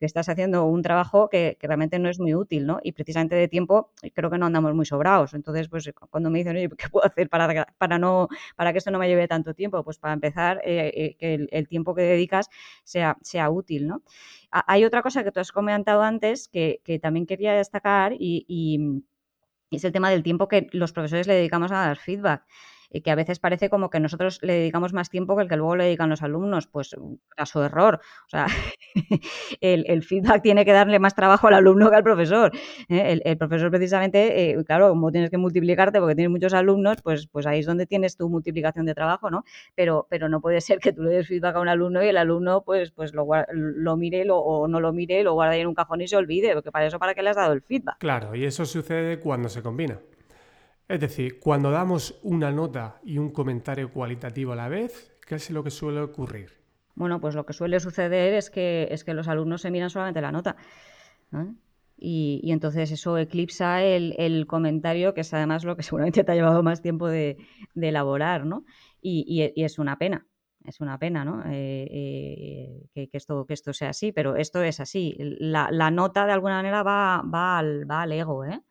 que 0.00 0.06
estás 0.06 0.28
haciendo 0.28 0.64
un 0.64 0.82
trabajo 0.82 1.28
que, 1.28 1.56
realmente 1.60 1.98
no 1.98 2.08
es 2.08 2.18
muy 2.18 2.34
útil, 2.34 2.66
¿no? 2.66 2.80
Y 2.82 2.92
precisamente 2.92 3.36
de 3.36 3.48
tiempo 3.48 3.92
creo 4.14 4.30
que 4.30 4.38
no 4.38 4.46
andamos 4.46 4.74
muy 4.74 4.86
sobrados. 4.86 5.34
Entonces, 5.34 5.68
pues 5.68 5.90
cuando 6.10 6.30
me 6.30 6.38
dicen, 6.38 6.56
oye, 6.56 6.68
¿qué 6.76 6.88
puedo 6.88 7.06
hacer 7.06 7.28
para, 7.28 7.66
para, 7.76 7.98
no, 7.98 8.28
para 8.56 8.72
que 8.72 8.78
esto 8.78 8.90
no 8.90 8.98
me 8.98 9.08
lleve 9.08 9.28
tanto 9.28 9.54
tiempo? 9.54 9.84
Pues 9.84 9.98
para 9.98 10.14
empezar, 10.14 10.60
eh, 10.64 10.90
eh, 10.94 11.16
que 11.18 11.48
el, 11.50 11.68
tiempo 11.68 11.94
que 11.94 12.02
dedicas 12.02 12.48
sea, 12.84 13.18
sea 13.20 13.50
útil, 13.50 13.86
¿no? 13.86 14.02
Hay 14.50 14.84
otra 14.84 15.02
cosa 15.02 15.24
que 15.24 15.32
tú 15.32 15.40
has 15.40 15.52
comentado 15.52 16.02
antes 16.02 16.48
que, 16.48 16.80
también 17.02 17.26
quería 17.26 17.52
destacar 17.52 18.14
y, 18.14 18.44
y 18.48 19.76
es 19.76 19.84
el 19.84 19.92
tema 19.92 20.10
del 20.10 20.22
tiempo 20.22 20.48
que 20.48 20.68
los 20.72 20.92
profesores 20.92 21.26
le 21.26 21.34
dedicamos 21.34 21.72
a 21.72 21.76
dar 21.86 21.98
feedback 21.98 22.44
y 22.90 23.02
que 23.02 23.10
a 23.10 23.14
veces 23.14 23.38
parece 23.38 23.68
como 23.68 23.90
que 23.90 24.00
nosotros 24.00 24.38
le 24.42 24.54
dedicamos 24.54 24.92
más 24.92 25.10
tiempo 25.10 25.36
que 25.36 25.42
el 25.42 25.48
que 25.48 25.56
luego 25.56 25.76
le 25.76 25.84
dedican 25.84 26.08
los 26.08 26.22
alumnos. 26.22 26.66
Pues 26.66 26.96
caso 27.36 27.64
error. 27.64 28.00
O 28.26 28.28
sea, 28.28 28.46
el, 29.60 30.02
feedback 30.02 30.42
tiene 30.42 30.64
que 30.64 30.72
darle 30.72 30.98
más 30.98 31.14
trabajo 31.14 31.48
al 31.48 31.54
alumno 31.54 31.90
que 31.90 31.96
al 31.96 32.02
profesor. 32.02 32.52
¿eh? 32.88 33.20
El, 33.24 33.38
profesor 33.38 33.70
precisamente, 33.70 34.50
eh, 34.50 34.64
claro, 34.64 34.90
como 34.90 35.10
tienes 35.12 35.30
que 35.30 35.38
multiplicarte 35.38 36.00
porque 36.00 36.14
tienes 36.14 36.30
muchos 36.30 36.54
alumnos, 36.54 37.02
pues, 37.02 37.26
pues 37.26 37.46
ahí 37.46 37.60
es 37.60 37.66
donde 37.66 37.86
tienes 37.86 38.16
tu 38.16 38.28
multiplicación 38.28 38.86
de 38.86 38.94
trabajo, 38.94 39.30
¿no? 39.30 39.44
Pero, 39.74 40.06
pero 40.08 40.28
no 40.28 40.40
puede 40.40 40.60
ser 40.60 40.78
que 40.78 40.92
tú 40.92 41.02
le 41.02 41.10
des 41.10 41.28
feedback 41.28 41.56
a 41.56 41.60
un 41.60 41.68
alumno 41.68 42.02
y 42.02 42.08
el 42.08 42.16
alumno 42.16 42.62
pues, 42.62 42.90
pues 42.90 43.12
lo, 43.14 43.26
mire 43.96 44.24
lo, 44.24 44.38
o 44.38 44.68
no 44.68 44.80
lo 44.80 44.92
mire, 44.92 45.22
lo 45.22 45.34
guarde 45.34 45.60
en 45.60 45.66
un 45.66 45.74
cajón 45.74 46.00
y 46.00 46.08
se 46.08 46.16
olvide, 46.16 46.54
porque 46.54 46.72
para 46.72 46.86
eso 46.86 46.98
para 46.98 47.14
qué 47.14 47.22
le 47.22 47.30
has 47.30 47.36
dado 47.36 47.52
el 47.52 47.62
feedback. 47.62 47.98
Claro, 47.98 48.34
y 48.34 48.44
eso 48.44 48.64
sucede 48.64 49.18
cuando 49.18 49.48
se 49.48 49.62
combina. 49.62 49.98
Es 50.88 51.00
decir, 51.00 51.38
cuando 51.38 51.70
damos 51.70 52.18
una 52.22 52.50
nota 52.50 52.98
y 53.04 53.18
un 53.18 53.30
comentario 53.30 53.92
cualitativo 53.92 54.52
a 54.52 54.56
la 54.56 54.68
vez, 54.68 55.14
¿qué 55.26 55.34
es 55.34 55.50
lo 55.50 55.62
que 55.62 55.70
suele 55.70 56.00
ocurrir? 56.00 56.50
Bueno, 56.94 57.20
pues 57.20 57.34
lo 57.34 57.44
que 57.44 57.52
suele 57.52 57.78
suceder 57.78 58.32
es 58.32 58.48
que, 58.48 58.88
es 58.90 59.04
que 59.04 59.12
los 59.12 59.28
alumnos 59.28 59.60
se 59.60 59.70
miran 59.70 59.90
solamente 59.90 60.22
la 60.22 60.32
nota. 60.32 60.56
Y, 61.98 62.40
entonces 62.50 62.90
eso 62.90 63.18
eclipsa 63.18 63.82
el, 63.84 64.46
comentario, 64.46 65.12
que 65.12 65.20
es 65.20 65.34
además 65.34 65.62
lo 65.64 65.76
que 65.76 65.82
seguramente 65.82 66.24
te 66.24 66.32
ha 66.32 66.34
llevado 66.34 66.62
más 66.62 66.80
tiempo 66.80 67.06
de, 67.06 67.36
elaborar, 67.76 68.46
¿no? 68.46 68.64
Y, 69.02 69.52
es 69.56 69.78
una 69.78 69.98
pena, 69.98 70.26
es 70.64 70.80
una 70.80 70.98
pena, 70.98 71.22
¿no? 71.22 71.42
Eh, 71.44 71.86
eh, 72.94 73.08
que, 73.10 73.10
esto, 73.12 73.44
que 73.44 73.52
esto 73.54 73.74
sea 73.74 73.90
así, 73.90 74.10
pero 74.10 74.36
esto 74.36 74.62
es 74.62 74.80
así. 74.80 75.16
La, 75.18 75.90
nota 75.90 76.24
de 76.24 76.32
alguna 76.32 76.56
manera 76.56 76.82
va, 76.82 77.22
va, 77.22 77.58
al, 77.58 77.88
va 77.88 78.02
al 78.02 78.12
ego, 78.12 78.46
¿eh? 78.46 78.62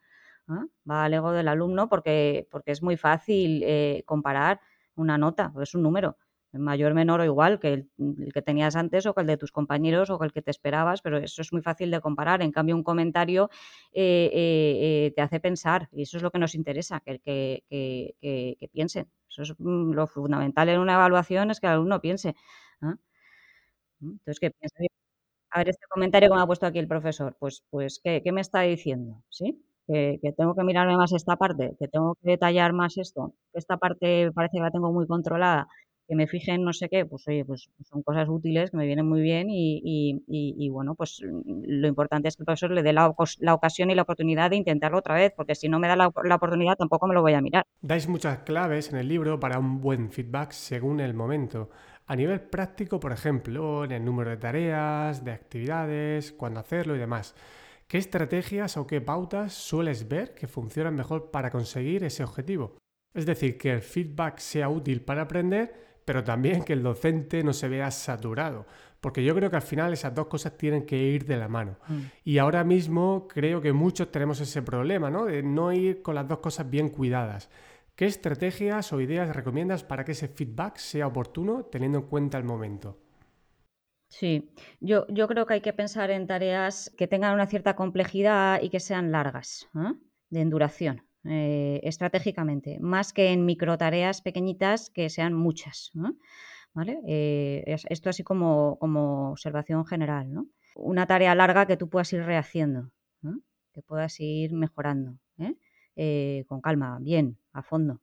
Va 0.90 1.04
al 1.06 1.14
ego 1.14 1.32
del 1.32 1.48
alumno 1.50 1.90
porque, 1.90 2.48
porque 2.52 2.72
es 2.72 2.82
muy 2.82 2.98
fácil 2.98 3.62
eh, 3.66 4.04
comparar 4.06 4.62
una 4.96 5.18
nota, 5.18 5.52
es 5.62 5.76
un 5.76 5.84
número 5.84 6.18
mayor, 6.54 6.94
menor 6.94 7.20
o 7.20 7.26
igual 7.26 7.60
que 7.60 7.74
el, 7.74 7.90
que 8.34 8.42
tenías 8.42 8.76
antes 8.76 9.06
o 9.06 9.14
que 9.14 9.22
el 9.22 9.28
de 9.28 9.38
tus 9.38 9.52
compañeros 9.52 10.10
o 10.10 10.18
que 10.18 10.26
el 10.26 10.32
que 10.32 10.42
te 10.42 10.50
esperabas, 10.52 11.02
pero 11.02 11.18
eso 11.18 11.42
es 11.42 11.52
muy 11.54 11.62
fácil 11.62 11.92
de 11.92 12.00
comparar. 12.02 12.42
En 12.42 12.52
cambio, 12.52 12.76
un 12.76 12.84
comentario 12.84 13.50
eh, 13.92 14.30
eh, 14.34 15.14
te 15.16 15.22
hace 15.22 15.40
pensar 15.40 15.90
y 15.92 16.04
eso 16.04 16.18
es 16.18 16.24
lo 16.24 16.32
que 16.32 16.40
nos 16.40 16.56
interesa, 16.56 17.02
que, 17.02 17.20
que, 17.20 17.64
que, 17.70 18.56
que 18.60 18.68
piensen. 18.70 19.12
Eso 19.30 19.42
es 19.44 19.54
mm, 19.60 19.92
lo 19.94 20.08
fundamental 20.08 20.70
en 20.70 20.80
una 20.80 20.94
evaluación, 20.96 21.52
es 21.52 21.60
que 21.60 21.68
el 21.68 21.74
alumno 21.74 22.00
piense. 22.02 22.36
Entonces, 24.02 24.40
¿qué 24.40 24.52
piensa? 24.52 24.78
A 25.52 25.60
ver, 25.60 25.70
este 25.70 25.86
comentario 25.90 26.30
que 26.30 26.36
me 26.36 26.42
ha 26.44 26.48
puesto 26.48 26.66
aquí 26.68 26.80
el 26.80 26.88
profesor, 26.90 27.38
pues, 27.40 27.64
pues 27.72 28.00
¿qué, 28.04 28.22
qué 28.24 28.32
me 28.34 28.42
está 28.42 28.62
diciendo? 28.62 29.24
¿Sí? 29.30 29.64
Que, 29.88 30.19
tengo 30.36 30.54
que 30.54 30.63
mirarme 30.63 30.97
más 30.97 31.13
esta 31.13 31.38
parte, 31.38 31.76
que 31.80 31.88
tengo 31.88 32.15
que 32.21 32.32
detallar 32.32 32.73
más 32.73 32.97
esto, 32.97 33.34
que 33.54 33.60
esta 33.60 33.78
parte 33.78 34.32
parece 34.34 34.58
que 34.58 34.63
la 34.63 34.71
tengo 34.71 34.91
muy 34.91 35.08
controlada 35.08 35.67
que 36.08 36.15
me 36.15 36.28
fije 36.28 36.54
en 36.54 36.63
no 36.63 36.73
sé 36.73 36.88
qué, 36.89 37.06
pues 37.06 37.28
oye, 37.28 37.43
pues 37.43 37.69
son 37.84 38.02
cosas 38.02 38.30
útiles 38.30 38.71
que 38.71 38.78
me 38.78 38.86
vienen 38.86 39.08
muy 39.08 39.21
bien 39.21 39.47
y, 39.50 40.69
bueno, 40.69 40.95
pues 40.95 41.21
lo 41.21 41.88
importante 41.88 42.30
es 42.30 42.38
que 42.38 42.43
el 42.43 42.45
profesor 42.45 42.71
le 42.71 42.82
dé 42.82 42.93
la, 42.93 43.10
ocasión 43.54 43.91
y 43.91 43.95
la 43.95 44.04
oportunidad 44.04 44.50
de 44.50 44.56
intentarlo 44.56 45.00
otra 45.00 45.15
vez, 45.15 45.34
porque 45.36 45.54
si 45.54 45.67
no 45.67 45.80
me 45.80 45.88
da 45.88 45.95
la, 45.95 46.08
oportunidad 46.08 46.78
tampoco 46.78 47.08
me 47.08 47.13
lo 47.13 47.21
voy 47.21 47.34
a 47.34 47.41
mirar. 47.41 47.65
Dais 47.82 48.08
muchas 48.08 48.39
claves 48.39 48.91
en 48.91 49.00
el 49.00 49.08
libro 49.08 49.39
para 49.39 49.60
un 49.60 49.82
buen 49.82 50.10
feedback 50.10 50.52
según 50.52 51.02
el 51.02 51.13
momento. 51.13 51.69
A 52.06 52.15
nivel 52.15 52.39
práctico, 52.39 53.02
por 53.02 53.12
ejemplo, 53.12 53.84
en 53.84 53.91
el 53.91 54.06
número 54.06 54.30
de 54.30 54.38
tareas, 54.38 55.26
de 55.26 55.32
actividades, 55.32 56.32
cuándo 56.32 56.62
hacerlo 56.62 56.95
y 56.95 57.00
demás. 57.00 57.36
¿Qué 57.88 57.97
estrategias 57.97 58.76
o 58.76 58.86
qué 58.86 59.00
pautas 59.00 59.54
sueles 59.54 60.10
ver 60.10 60.34
que 60.34 60.47
funcionan 60.47 60.95
mejor 60.95 61.32
para 61.32 61.50
conseguir 61.50 62.04
ese 62.04 62.21
objetivo? 62.21 62.76
Es 63.13 63.26
decir, 63.26 63.58
que 63.58 63.71
el 63.71 63.82
feedback 63.82 64.39
sea 64.39 64.67
útil 64.67 65.02
para 65.02 65.21
aprender, 65.21 66.02
pero 66.04 66.21
también 66.21 66.63
que 66.63 66.73
el 66.73 66.84
docente 66.84 67.43
no 67.43 67.54
se 67.54 67.69
vea 67.69 67.89
saturado, 67.91 68.65
porque 69.00 69.23
yo 69.23 69.34
creo 69.34 69.50
que 69.50 69.56
al 69.56 69.62
final 69.62 69.93
esas 69.93 70.13
dos 70.13 70.28
cosas 70.28 70.58
tienen 70.58 70.86
que 70.86 70.97
ir 70.97 71.26
de 71.26 71.38
la 71.38 71.47
mano. 71.47 71.78
Mm. 71.88 72.00
Y 72.26 72.38
ahora 72.39 72.65
mismo 72.65 73.26
creo 73.26 73.62
que 73.62 73.71
muchos 73.71 74.12
tenemos 74.12 74.41
ese 74.41 74.62
problema, 74.62 75.10
¿no? 75.10 75.26
De 75.26 75.41
no 75.41 75.71
ir 75.71 76.02
con 76.02 76.15
las 76.15 76.28
dos 76.28 76.39
cosas 76.39 76.69
bien 76.69 76.89
cuidadas. 76.89 77.50
¿Qué 77.95 78.06
estrategias 78.06 78.91
o 78.91 79.00
ideas 79.00 79.34
recomiendas 79.34 79.86
para 79.86 80.04
que 80.04 80.12
ese 80.12 80.28
feedback 80.28 80.76
sea 80.76 81.08
oportuno 81.08 81.63
teniendo 81.63 82.00
en 82.00 82.06
cuenta 82.06 82.38
el 82.38 82.43
momento? 82.43 83.00
Sí, 84.10 84.50
yo, 84.80 85.06
yo 85.10 85.28
creo 85.28 85.46
que 85.46 85.56
hay 85.56 85.62
que 85.62 85.74
pensar 85.74 86.12
en 86.12 86.28
tareas 86.28 86.93
que 86.98 87.08
tengan 87.08 87.34
una 87.34 87.48
cierta 87.48 87.76
complejidad 87.76 88.62
y 88.62 88.70
que 88.70 88.80
sean 88.80 89.12
largas, 89.12 89.67
¿eh? 89.76 89.93
de 90.30 90.46
duración. 90.46 91.04
Eh, 91.30 91.82
estratégicamente, 91.84 92.80
más 92.80 93.12
que 93.12 93.34
en 93.34 93.46
microtareas 93.46 94.22
pequeñitas 94.22 94.89
que 94.89 95.10
sean 95.10 95.34
muchas. 95.34 95.91
¿Vale? 96.74 97.02
Eh, 97.06 97.76
esto 97.89 98.10
así 98.10 98.24
como, 98.24 98.78
como, 98.80 99.32
observación 99.32 99.86
general. 99.86 100.32
¿no? 100.32 100.48
Una 100.76 101.06
tarea 101.06 101.36
larga 101.36 101.65
que 101.65 101.76
tú 101.76 101.89
puedas 101.89 102.13
ir 102.13 102.24
rehaciendo, 102.24 102.91
que 103.74 103.82
puedas 103.82 104.20
ir 104.20 104.54
mejorando, 104.54 105.17
¿eh? 105.38 106.46
con 106.48 106.62
calma, 106.62 106.98
bien, 107.02 107.38
a 107.52 107.62
fondo. 107.62 108.02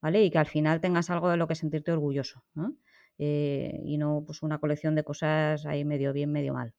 ¿Vale? 0.00 0.24
Y 0.24 0.30
que 0.30 0.38
al 0.38 0.46
final 0.46 0.80
tengas 0.80 1.10
algo 1.10 1.28
de 1.28 1.36
lo 1.36 1.46
que 1.46 1.54
sentirte 1.54 1.92
orgulloso. 1.92 2.42
Y 3.18 3.98
no 3.98 4.22
pues 4.26 4.42
una 4.42 4.58
colección 4.58 4.94
de 4.94 5.04
cosas 5.04 5.66
ahí 5.66 5.84
medio 5.84 6.12
bien, 6.12 6.32
medio 6.32 6.54
mal. 6.54 6.74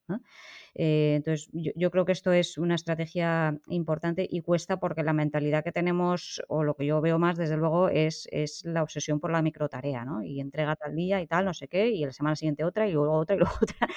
Eh, 0.76 1.14
entonces, 1.18 1.50
yo, 1.54 1.92
creo 1.92 2.06
que 2.06 2.12
esto 2.12 2.32
es 2.32 2.58
una 2.58 2.76
estrategia 2.76 3.58
importante 3.68 4.28
y 4.30 4.42
cuesta 4.42 4.80
porque 4.80 5.04
la 5.04 5.14
mentalidad 5.14 5.64
que 5.64 5.72
tenemos, 5.72 6.42
o 6.48 6.64
lo 6.64 6.76
que 6.76 6.86
yo 6.86 7.02
veo 7.02 7.20
más, 7.20 7.38
desde 7.38 7.58
luego, 7.58 7.90
es, 7.90 8.28
es 8.32 8.64
la 8.66 8.84
obsesión 8.84 9.20
por 9.20 9.32
la 9.32 9.42
microtarea, 9.42 10.06
¿no? 10.06 10.24
Y 10.24 10.40
entrega 10.40 10.76
tal 10.76 10.96
día 10.96 11.22
y 11.22 11.28
tal, 11.28 11.46
no 11.46 11.54
sé 11.54 11.68
qué, 11.68 11.90
y 11.90 12.06
la 12.06 12.12
semana 12.12 12.36
siguiente 12.36 12.64
otra, 12.64 12.88
y 12.88 12.94
luego 12.94 13.14
otra, 13.14 13.36
y 13.36 13.40
luego 13.40 13.56
otra. 13.62 13.88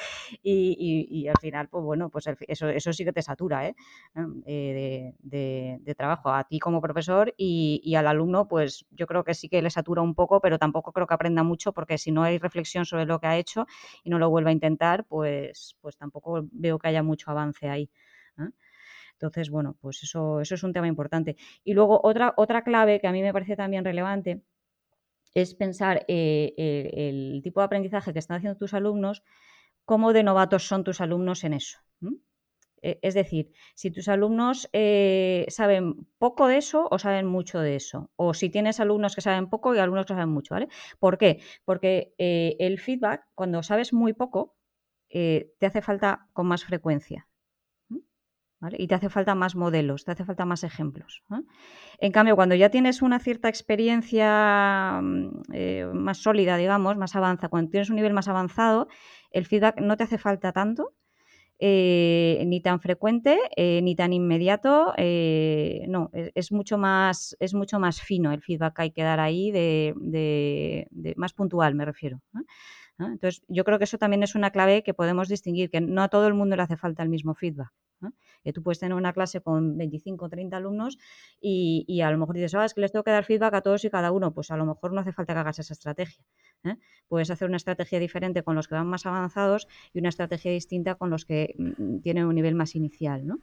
Y, 0.42 1.06
y, 1.10 1.28
al 1.28 1.38
final, 1.38 1.68
pues 1.68 1.84
bueno, 1.84 2.10
pues 2.10 2.26
eso, 2.48 2.68
eso 2.68 2.92
sí 2.92 3.04
que 3.04 3.12
te 3.12 3.22
satura, 3.22 3.68
¿eh? 3.68 3.74
eh 4.46 5.14
de, 5.22 5.78
de, 5.82 5.94
trabajo 5.94 6.30
a 6.30 6.44
ti 6.44 6.58
como 6.58 6.80
profesor 6.80 7.32
y, 7.36 7.80
y 7.84 7.94
al 7.94 8.06
alumno, 8.06 8.48
pues 8.48 8.86
yo 8.90 9.06
creo 9.06 9.24
que 9.24 9.34
sí 9.34 9.48
que 9.48 9.62
le 9.62 9.70
satura 9.70 10.02
un 10.02 10.14
poco, 10.14 10.40
pero 10.40 10.58
tampoco 10.58 10.92
creo 10.92 11.06
que 11.06 11.14
aprenda 11.14 11.42
mucho 11.42 11.72
porque 11.72 11.98
si 11.98 12.12
no 12.12 12.22
hay 12.22 12.38
reflexión 12.38 12.84
sobre 12.84 13.06
lo 13.06 13.20
que 13.20 13.26
ha 13.26 13.36
hecho 13.36 13.66
y 14.04 14.10
no 14.10 14.18
lo 14.18 14.30
vuelve 14.30 14.50
a 14.50 14.52
intentar, 14.52 15.04
pues, 15.06 15.76
pues 15.80 15.96
tampoco 15.96 16.46
veo 16.62 16.78
que 16.78 16.88
haya 16.88 17.02
mucho 17.02 17.30
avance 17.30 17.68
ahí. 17.68 17.90
Entonces, 19.14 19.50
bueno, 19.50 19.76
pues 19.80 20.02
eso, 20.02 20.40
eso 20.40 20.54
es 20.56 20.62
un 20.64 20.72
tema 20.72 20.88
importante. 20.88 21.36
Y 21.62 21.74
luego 21.74 22.00
otra, 22.02 22.34
otra 22.36 22.64
clave 22.64 23.00
que 23.00 23.06
a 23.06 23.12
mí 23.12 23.22
me 23.22 23.32
parece 23.32 23.54
también 23.54 23.84
relevante 23.84 24.42
es 25.34 25.54
pensar 25.54 26.04
eh, 26.08 26.54
el, 26.56 27.40
tipo 27.42 27.60
de 27.60 27.66
aprendizaje 27.66 28.12
que 28.12 28.18
están 28.18 28.38
haciendo 28.38 28.58
tus 28.58 28.74
alumnos, 28.74 29.22
cómo 29.84 30.12
de 30.12 30.22
novatos 30.22 30.66
son 30.66 30.84
tus 30.84 31.00
alumnos 31.00 31.44
en 31.44 31.54
eso. 31.54 31.78
E, 32.82 32.98
es 33.02 33.14
decir, 33.14 33.52
si 33.74 33.90
tus 33.92 34.08
alumnos 34.08 34.68
eh, 34.72 35.46
saben 35.48 36.08
poco 36.18 36.48
de 36.48 36.56
eso 36.58 36.88
o 36.90 36.98
saben 36.98 37.26
mucho 37.26 37.60
de 37.60 37.76
eso, 37.76 38.10
o 38.16 38.34
si 38.34 38.50
tienes 38.50 38.80
alumnos 38.80 39.14
que 39.14 39.20
saben 39.20 39.48
poco 39.48 39.74
y 39.74 39.78
alumnos 39.78 40.06
que 40.06 40.14
saben 40.14 40.30
mucho, 40.30 40.54
¿vale? 40.54 40.68
¿Por 40.98 41.16
qué? 41.16 41.40
Porque 41.64 42.14
eh, 42.18 42.56
el 42.58 42.80
feedback, 42.80 43.26
cuando 43.34 43.62
sabes 43.62 43.92
muy 43.92 44.12
poco, 44.12 44.56
eh, 45.14 45.52
te 45.58 45.66
hace 45.66 45.82
falta 45.82 46.26
con 46.32 46.46
más 46.46 46.64
frecuencia. 46.64 47.28
Y 48.78 48.86
te 48.86 48.94
hace 48.94 49.10
falta 49.10 49.34
más 49.34 49.56
modelos, 49.56 50.04
te 50.04 50.12
hace 50.12 50.24
falta 50.24 50.44
más 50.44 50.62
ejemplos. 50.62 51.24
En 51.98 52.12
cambio, 52.12 52.36
cuando 52.36 52.54
ya 52.54 52.70
tienes 52.70 53.02
una 53.02 53.18
cierta 53.18 53.48
experiencia 53.48 55.00
mm, 55.02 55.42
eh, 55.52 55.90
más 55.92 56.18
sólida, 56.18 56.56
digamos, 56.56 56.96
más 56.96 57.16
avanzada, 57.16 57.48
cuando 57.48 57.72
tienes 57.72 57.90
un 57.90 57.96
nivel 57.96 58.12
más 58.14 58.28
avanzado, 58.28 58.86
el 59.32 59.46
feedback 59.46 59.80
no 59.80 59.96
te 59.96 60.04
hace 60.04 60.16
falta 60.16 60.52
tanto, 60.52 60.94
eh, 61.58 62.44
ni 62.46 62.60
tan 62.60 62.80
frecuente, 62.80 63.36
ni 63.56 63.96
tan 63.96 64.12
inmediato. 64.12 64.94
no, 64.96 66.10
es, 66.12 66.52
mucho 66.52 66.78
más, 66.78 67.36
es 67.40 67.52
mucho 67.54 67.80
más 67.80 68.00
fino 68.00 68.32
el 68.32 68.42
feedback 68.42 68.76
que 68.76 68.82
hay 68.82 68.90
que 68.92 69.02
dar 69.02 69.18
ahí, 69.18 69.50
de, 69.50 70.86
más 71.16 71.32
puntual, 71.32 71.74
me 71.74 71.84
refiero. 71.84 72.20
Entonces, 73.06 73.42
yo 73.48 73.64
creo 73.64 73.78
que 73.78 73.84
eso 73.84 73.98
también 73.98 74.22
es 74.22 74.34
una 74.34 74.50
clave 74.50 74.82
que 74.82 74.94
podemos 74.94 75.28
distinguir, 75.28 75.70
que 75.70 75.80
no 75.80 76.02
a 76.02 76.08
todo 76.08 76.26
el 76.26 76.34
mundo 76.34 76.56
le 76.56 76.62
hace 76.62 76.76
falta 76.76 77.02
el 77.02 77.08
mismo 77.08 77.34
feedback. 77.34 77.72
Que 78.42 78.52
tú 78.52 78.62
puedes 78.62 78.80
tener 78.80 78.94
una 78.96 79.12
clase 79.12 79.40
con 79.40 79.78
25 79.78 80.24
o 80.24 80.28
30 80.28 80.56
alumnos 80.56 80.98
y, 81.40 82.00
a 82.00 82.10
lo 82.10 82.18
mejor 82.18 82.34
dices, 82.34 82.54
ah, 82.56 82.64
es 82.64 82.74
que 82.74 82.80
les 82.80 82.90
tengo 82.90 83.04
que 83.04 83.12
dar 83.12 83.24
feedback 83.24 83.54
a 83.54 83.60
todos 83.60 83.84
y 83.84 83.90
cada 83.90 84.10
uno. 84.10 84.34
Pues 84.34 84.50
a 84.50 84.56
lo 84.56 84.66
mejor 84.66 84.92
no 84.92 85.00
hace 85.00 85.12
falta 85.12 85.32
que 85.34 85.38
hagas 85.38 85.60
esa 85.60 85.72
estrategia. 85.72 86.24
¿eh? 86.64 86.76
Puedes 87.06 87.30
hacer 87.30 87.46
una 87.46 87.58
estrategia 87.58 88.00
diferente 88.00 88.42
con 88.42 88.56
los 88.56 88.66
que 88.66 88.74
van 88.74 88.88
más 88.88 89.06
avanzados 89.06 89.68
y 89.92 90.00
una 90.00 90.08
estrategia 90.08 90.50
distinta 90.50 90.96
con 90.96 91.10
los 91.10 91.24
que 91.24 91.54
mm, 91.56 91.98
tienen 92.00 92.26
un 92.26 92.34
nivel 92.34 92.56
más 92.56 92.74
inicial. 92.74 93.24
¿no? 93.24 93.38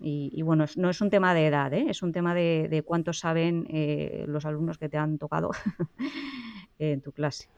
Y, 0.00 0.42
bueno, 0.42 0.64
no 0.76 0.90
es 0.90 1.00
un 1.00 1.10
tema 1.10 1.34
de 1.34 1.46
edad, 1.46 1.72
¿eh? 1.74 1.86
es 1.88 2.02
un 2.02 2.12
tema 2.12 2.32
de, 2.32 2.68
de 2.70 2.82
cuántos 2.82 3.18
saben 3.18 3.66
eh, 3.68 4.26
los 4.28 4.46
alumnos 4.46 4.78
que 4.78 4.88
te 4.88 4.96
han 4.96 5.18
tocado 5.18 5.50
en 6.78 7.00
tu 7.00 7.12
clase. 7.12 7.48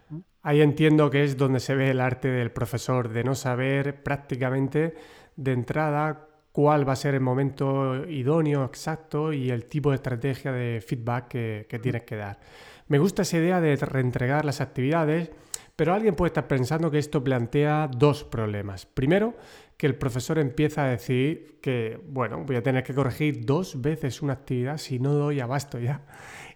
Ahí 0.43 0.63
entiendo 0.63 1.11
que 1.11 1.25
es 1.25 1.37
donde 1.37 1.61
se 1.61 1.75
ve 1.75 1.91
el 1.91 2.01
arte 2.01 2.29
del 2.29 2.51
profesor, 2.51 3.11
de 3.11 3.25
no 3.25 3.35
saber 3.35 4.03
prácticamente 4.03 4.95
de 5.37 5.53
entrada 5.53 6.29
cuál 6.53 6.89
va 6.89 6.95
a 6.95 6.97
ser 6.97 7.15
el 7.15 7.21
momento 7.21 8.09
idóneo, 8.09 8.65
exacto 8.65 9.33
y 9.33 9.51
el 9.51 9.67
tipo 9.67 9.91
de 9.91 9.97
estrategia 9.97 10.53
de 10.53 10.83
feedback 10.87 11.29
que, 11.29 11.81
tienes 11.83 12.03
que 12.03 12.17
dar. 12.17 12.39
Me 12.89 12.99
gusta 12.99 13.23
esa 13.23 13.37
idea 13.37 13.61
de 13.61 13.77
reentregar 13.77 14.45
las 14.45 14.61
actividades, 14.61 15.31
pero 15.81 15.95
alguien 15.95 16.15
puede 16.15 16.29
estar 16.29 16.47
pensando 16.47 16.91
que 16.91 16.99
esto 16.99 17.25
plantea 17.25 17.89
dos 17.89 18.23
problemas. 18.23 18.85
Primero, 18.85 19.35
que 19.79 19.87
el 19.87 19.95
profesor 19.95 20.39
empieza 20.39 20.85
a 20.85 20.89
decir 20.89 21.59
que, 21.63 21.99
bueno, 22.07 22.45
voy 22.45 22.57
a 22.57 22.63
tener 22.63 22.85
que 22.85 22.93
corregir 22.93 23.47
dos 23.47 23.81
veces 23.81 24.21
una 24.21 24.35
actividad 24.35 24.77
si 24.77 24.99
no 24.99 25.15
doy 25.15 25.41
abasto 25.41 25.79
ya. 25.79 26.05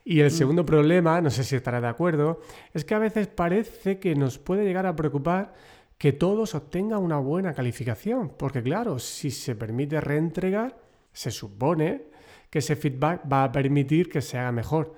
Y 0.04 0.20
el 0.20 0.26
mm. 0.26 0.30
segundo 0.30 0.66
problema, 0.66 1.22
no 1.22 1.30
sé 1.30 1.42
si 1.42 1.56
estará 1.56 1.80
de 1.80 1.86
acuerdo, 1.86 2.42
es 2.74 2.84
que 2.84 2.94
a 2.94 2.98
veces 2.98 3.26
parece 3.28 3.98
que 3.98 4.14
nos 4.14 4.38
puede 4.38 4.62
llegar 4.62 4.84
a 4.84 4.94
preocupar 4.94 5.54
que 5.96 6.12
todos 6.12 6.54
obtengan 6.54 7.00
una 7.00 7.16
buena 7.16 7.54
calificación, 7.54 8.34
porque 8.36 8.62
claro, 8.62 8.98
si 8.98 9.30
se 9.30 9.56
permite 9.56 10.02
reentregar, 10.02 10.78
se 11.14 11.30
supone 11.30 12.08
que 12.50 12.58
ese 12.58 12.76
feedback 12.76 13.22
va 13.32 13.44
a 13.44 13.52
permitir 13.52 14.10
que 14.10 14.20
se 14.20 14.36
haga 14.36 14.52
mejor. 14.52 14.96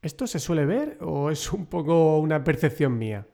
¿Esto 0.00 0.26
se 0.26 0.38
suele 0.38 0.64
ver 0.64 0.96
o 1.02 1.30
es 1.30 1.52
un 1.52 1.66
poco 1.66 2.16
una 2.16 2.42
percepción 2.42 2.96
mía? 2.96 3.26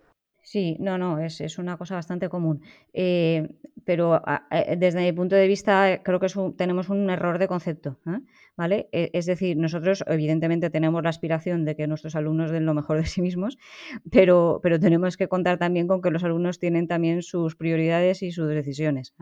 Sí, 0.44 0.76
no, 0.80 0.98
no, 0.98 1.20
es, 1.20 1.40
es 1.40 1.58
una 1.58 1.76
cosa 1.76 1.94
bastante 1.94 2.28
común. 2.28 2.62
Eh, 2.92 3.48
pero 3.84 4.20
eh, 4.50 4.76
desde 4.76 5.00
mi 5.00 5.12
punto 5.12 5.36
de 5.36 5.46
vista 5.46 6.02
creo 6.02 6.20
que 6.20 6.28
tenemos 6.56 6.88
un 6.88 7.08
error 7.10 7.38
de 7.38 7.46
concepto. 7.46 7.98
¿eh? 8.06 8.18
¿Vale? 8.56 8.88
E, 8.92 9.10
es 9.14 9.26
decir, 9.26 9.56
nosotros 9.56 10.04
evidentemente 10.06 10.68
tenemos 10.68 11.02
la 11.02 11.10
aspiración 11.10 11.64
de 11.64 11.74
que 11.76 11.86
nuestros 11.86 12.16
alumnos 12.16 12.50
den 12.50 12.66
lo 12.66 12.74
mejor 12.74 12.98
de 12.98 13.06
sí 13.06 13.22
mismos, 13.22 13.56
pero, 14.10 14.60
pero 14.62 14.80
tenemos 14.80 15.16
que 15.16 15.28
contar 15.28 15.58
también 15.58 15.86
con 15.86 16.02
que 16.02 16.10
los 16.10 16.24
alumnos 16.24 16.58
tienen 16.58 16.88
también 16.88 17.22
sus 17.22 17.54
prioridades 17.56 18.22
y 18.22 18.32
sus 18.32 18.48
decisiones. 18.48 19.14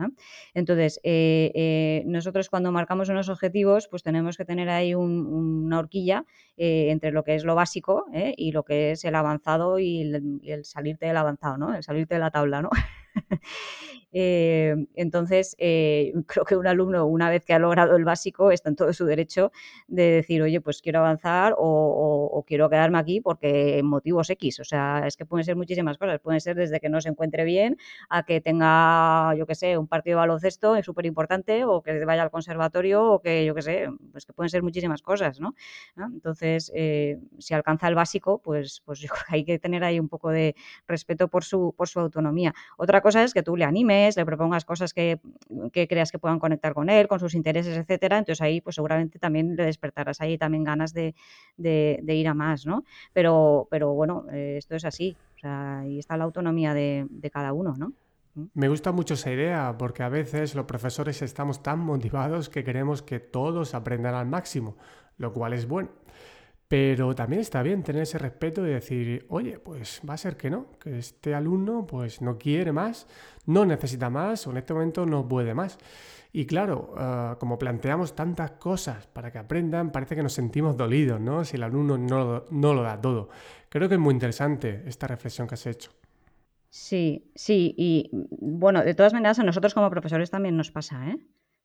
Entonces, 0.53 0.99
nosotros 2.05 2.49
cuando 2.49 2.71
marcamos 2.71 3.09
unos 3.09 3.29
objetivos, 3.29 3.87
pues 3.87 4.03
tenemos 4.03 4.37
que 4.37 4.45
tener 4.45 4.69
ahí 4.69 4.95
una 4.95 5.79
horquilla 5.79 6.25
entre 6.63 7.11
lo 7.11 7.23
que 7.23 7.35
es 7.35 7.43
lo 7.43 7.55
básico 7.55 8.05
y 8.37 8.51
lo 8.51 8.63
que 8.63 8.91
es 8.91 9.03
el 9.05 9.15
avanzado 9.15 9.79
y 9.79 10.01
el, 10.43 10.63
salirte 10.63 11.07
del 11.07 11.17
avanzado, 11.17 11.57
¿no? 11.57 11.73
El 11.73 11.83
salirte 11.83 12.15
de 12.15 12.19
la 12.19 12.31
tabla, 12.31 12.61
¿no? 12.61 12.69
Eh, 14.13 14.75
entonces, 14.95 15.55
eh, 15.57 16.11
creo 16.27 16.45
que 16.45 16.57
un 16.57 16.67
alumno, 16.67 17.05
una 17.05 17.29
vez 17.29 17.45
que 17.45 17.53
ha 17.53 17.59
logrado 17.59 17.95
el 17.95 18.03
básico, 18.03 18.51
está 18.51 18.69
en 18.69 18.75
todo 18.75 18.91
su 18.93 19.05
derecho 19.05 19.51
de 19.87 20.03
decir, 20.03 20.41
oye, 20.41 20.59
pues 20.61 20.81
quiero 20.81 20.99
avanzar 20.99 21.55
o, 21.57 22.43
quiero 22.47 22.69
quedarme 22.69 22.97
aquí 22.99 23.21
porque 23.21 23.81
motivos 23.83 24.29
X. 24.29 24.59
O 24.59 24.63
sea, 24.63 25.03
es 25.07 25.15
que 25.15 25.25
pueden 25.25 25.45
ser 25.45 25.55
muchísimas 25.55 25.97
cosas. 25.97 26.19
Pueden 26.19 26.41
ser 26.41 26.55
desde 26.55 26.79
que 26.79 26.89
no 26.89 26.99
se 27.01 27.09
encuentre 27.09 27.45
bien 27.45 27.77
a 28.09 28.23
que 28.23 28.41
tenga, 28.41 29.33
yo 29.35 29.45
qué 29.45 29.55
sé, 29.55 29.77
un 29.77 29.87
partido 29.87 30.17
de 30.17 30.21
baloncesto 30.21 30.75
es 30.75 30.85
súper 30.85 31.05
importante 31.05 31.63
o 31.65 31.81
que 31.81 32.03
vaya 32.05 32.23
al 32.23 32.31
conservatorio 32.31 33.05
o 33.05 33.21
que, 33.21 33.45
yo 33.45 33.55
qué 33.55 33.61
sé, 33.61 33.87
pues 34.11 34.25
que 34.25 34.33
pueden 34.33 34.49
ser 34.49 34.63
muchísimas 34.63 35.01
cosas, 35.01 35.39
¿no? 35.39 35.55
Entonces, 35.95 36.50
eh, 36.73 37.19
si 37.39 37.53
alcanza 37.53 37.87
el 37.87 37.95
básico, 37.95 38.39
pues, 38.39 38.81
pues 38.85 39.01
que 39.01 39.07
hay 39.29 39.43
que 39.43 39.59
tener 39.59 39.83
ahí 39.83 39.99
un 39.99 40.09
poco 40.09 40.29
de 40.29 40.55
respeto 40.87 41.27
por 41.27 41.43
su, 41.43 41.73
por 41.77 41.87
su 41.87 41.99
autonomía. 41.99 42.53
Otra 42.77 43.01
cosa 43.01 43.23
es 43.23 43.33
que 43.33 43.43
tú 43.43 43.55
le 43.55 43.65
animes, 43.65 44.17
le 44.17 44.25
propongas 44.25 44.65
cosas 44.65 44.93
que, 44.93 45.19
creas 45.71 46.11
que 46.11 46.19
puedan 46.19 46.39
conectar 46.39 46.73
con 46.73 46.89
él, 46.89 47.07
con 47.07 47.19
sus 47.19 47.33
intereses, 47.35 47.77
etcétera. 47.77 48.17
Entonces 48.17 48.41
ahí, 48.41 48.61
pues 48.61 48.75
seguramente 48.75 49.19
también 49.19 49.55
le 49.55 49.65
despertarás 49.65 50.21
ahí 50.21 50.37
también 50.37 50.63
ganas 50.63 50.93
de, 50.93 51.13
ir 51.57 52.27
a 52.27 52.33
más, 52.33 52.65
¿no? 52.65 52.83
Pero, 53.13 53.67
pero 53.69 53.93
bueno, 53.93 54.25
eh, 54.31 54.55
esto 54.57 54.75
es 54.75 54.85
así. 54.85 55.15
Ahí 55.43 55.97
está 55.97 56.17
la 56.17 56.25
autonomía 56.25 56.73
de, 56.73 57.07
de 57.09 57.29
cada 57.31 57.53
uno, 57.53 57.75
¿no? 57.77 57.93
¿Mm? 58.35 58.45
Me 58.53 58.69
gusta 58.69 58.91
mucho 58.91 59.15
esa 59.15 59.31
idea 59.31 59.75
porque 59.77 60.03
a 60.03 60.09
veces 60.09 60.55
los 60.55 60.65
profesores 60.65 61.21
estamos 61.21 61.63
tan 61.63 61.79
motivados 61.79 62.49
que 62.49 62.63
queremos 62.63 63.01
que 63.01 63.19
todos 63.19 63.73
aprendan 63.73 64.15
al 64.15 64.25
máximo, 64.25 64.77
lo 65.17 65.33
cual 65.33 65.53
es 65.53 65.67
bueno. 65.67 65.89
Pero 66.71 67.13
también 67.13 67.41
está 67.41 67.61
bien 67.63 67.83
tener 67.83 68.03
ese 68.03 68.17
respeto 68.17 68.65
y 68.65 68.69
decir, 68.69 69.25
oye, 69.27 69.59
pues 69.59 69.99
va 70.09 70.13
a 70.13 70.17
ser 70.17 70.37
que 70.37 70.49
no, 70.49 70.67
que 70.79 70.99
este 70.99 71.35
alumno 71.35 71.85
pues 71.85 72.21
no 72.21 72.37
quiere 72.37 72.71
más, 72.71 73.07
no 73.45 73.65
necesita 73.65 74.09
más 74.09 74.47
o 74.47 74.51
en 74.51 74.57
este 74.57 74.73
momento 74.73 75.05
no 75.05 75.27
puede 75.27 75.53
más. 75.53 75.77
Y 76.31 76.45
claro, 76.45 76.93
ah, 76.95 77.35
como 77.41 77.59
planteamos 77.59 78.15
tantas 78.15 78.51
cosas 78.51 79.05
para 79.07 79.33
que 79.33 79.39
aprendan, 79.39 79.91
parece 79.91 80.15
que 80.15 80.23
nos 80.23 80.31
sentimos 80.31 80.77
dolidos, 80.77 81.19
¿no? 81.19 81.43
Si 81.43 81.57
el 81.57 81.63
alumno 81.63 81.97
no, 81.97 82.45
no 82.49 82.73
lo 82.73 82.83
da 82.83 83.01
todo. 83.01 83.27
Creo 83.67 83.89
que 83.89 83.95
es 83.95 84.01
muy 84.01 84.13
interesante 84.13 84.83
esta 84.85 85.07
reflexión 85.07 85.49
que 85.49 85.55
has 85.55 85.65
hecho. 85.65 85.91
Sí, 86.69 87.33
sí, 87.35 87.75
y 87.77 88.09
bueno, 88.39 88.81
de 88.81 88.93
todas 88.93 89.11
maneras 89.11 89.39
a 89.39 89.43
nosotros 89.43 89.73
como 89.73 89.89
profesores 89.89 90.31
también 90.31 90.55
nos 90.55 90.71
pasa, 90.71 91.09
¿eh? 91.09 91.17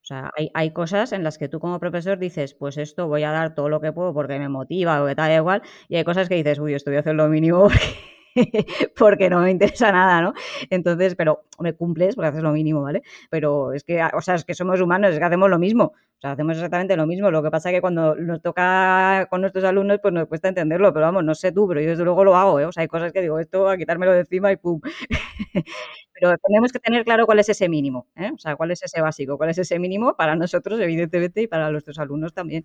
O 0.06 0.08
sea, 0.08 0.30
hay, 0.36 0.52
hay, 0.54 0.70
cosas 0.70 1.10
en 1.10 1.24
las 1.24 1.36
que 1.36 1.48
tú 1.48 1.58
como 1.58 1.80
profesor 1.80 2.16
dices, 2.16 2.54
pues 2.54 2.76
esto 2.76 3.08
voy 3.08 3.24
a 3.24 3.32
dar 3.32 3.56
todo 3.56 3.68
lo 3.68 3.80
que 3.80 3.92
puedo 3.92 4.14
porque 4.14 4.38
me 4.38 4.48
motiva 4.48 5.02
o 5.02 5.06
que 5.08 5.16
tal, 5.16 5.32
igual, 5.32 5.62
y 5.88 5.96
hay 5.96 6.04
cosas 6.04 6.28
que 6.28 6.36
dices, 6.36 6.60
uy, 6.60 6.74
esto 6.74 6.92
voy 6.92 6.98
a 6.98 7.00
hacer 7.00 7.16
lo 7.16 7.26
mínimo 7.26 7.62
porque 8.34 8.66
porque 8.96 9.30
no 9.30 9.40
me 9.40 9.50
interesa 9.50 9.90
nada, 9.90 10.22
¿no? 10.22 10.32
Entonces, 10.70 11.16
pero 11.16 11.42
me 11.58 11.72
cumples 11.72 12.14
porque 12.14 12.28
haces 12.28 12.42
lo 12.44 12.52
mínimo, 12.52 12.82
¿vale? 12.82 13.02
Pero 13.30 13.72
es 13.72 13.82
que, 13.82 14.00
o 14.14 14.20
sea, 14.20 14.36
es 14.36 14.44
que 14.44 14.54
somos 14.54 14.80
humanos, 14.80 15.10
es 15.10 15.18
que 15.18 15.24
hacemos 15.24 15.50
lo 15.50 15.58
mismo. 15.58 15.94
O 16.18 16.20
sea, 16.20 16.32
hacemos 16.32 16.56
exactamente 16.56 16.96
lo 16.96 17.06
mismo. 17.06 17.30
Lo 17.30 17.42
que 17.42 17.50
pasa 17.50 17.68
es 17.70 17.76
que 17.76 17.80
cuando 17.82 18.14
nos 18.14 18.40
toca 18.40 19.26
con 19.28 19.42
nuestros 19.42 19.64
alumnos, 19.64 19.98
pues 20.00 20.14
nos 20.14 20.26
cuesta 20.28 20.48
entenderlo. 20.48 20.92
Pero 20.92 21.06
vamos, 21.06 21.24
no 21.24 21.34
sé 21.34 21.52
tú, 21.52 21.68
pero 21.68 21.80
yo 21.80 21.90
desde 21.90 22.04
luego 22.04 22.24
lo 22.24 22.36
hago, 22.36 22.58
¿eh? 22.58 22.64
O 22.64 22.72
sea, 22.72 22.82
hay 22.82 22.88
cosas 22.88 23.12
que 23.12 23.20
digo, 23.20 23.38
esto 23.38 23.68
a 23.68 23.76
quitármelo 23.76 24.12
de 24.12 24.20
encima 24.20 24.50
y 24.50 24.56
pum. 24.56 24.80
pero 26.14 26.36
tenemos 26.38 26.72
que 26.72 26.78
tener 26.78 27.04
claro 27.04 27.26
cuál 27.26 27.38
es 27.40 27.48
ese 27.50 27.68
mínimo, 27.68 28.06
¿eh? 28.16 28.30
O 28.34 28.38
sea, 28.38 28.56
cuál 28.56 28.70
es 28.70 28.82
ese 28.82 29.02
básico, 29.02 29.36
cuál 29.36 29.50
es 29.50 29.58
ese 29.58 29.78
mínimo 29.78 30.16
para 30.16 30.34
nosotros, 30.36 30.80
evidentemente, 30.80 31.42
y 31.42 31.46
para 31.48 31.70
nuestros 31.70 31.98
alumnos 31.98 32.32
también. 32.32 32.64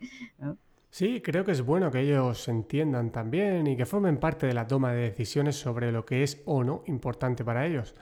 Sí, 0.89 1.21
creo 1.21 1.43
que 1.43 1.51
es 1.51 1.61
bueno 1.61 1.91
que 1.91 1.99
ellos 1.99 2.47
entiendan 2.47 3.11
también 3.11 3.67
y 3.67 3.75
que 3.75 3.85
formen 3.85 4.17
parte 4.17 4.47
de 4.47 4.53
la 4.53 4.67
toma 4.67 4.93
de 4.93 5.01
decisiones 5.03 5.57
sobre 5.57 5.91
lo 5.91 6.05
que 6.05 6.23
es 6.23 6.41
o 6.45 6.63
no 6.63 6.83
importante 6.87 7.43
para 7.43 7.65
ellos, 7.65 7.95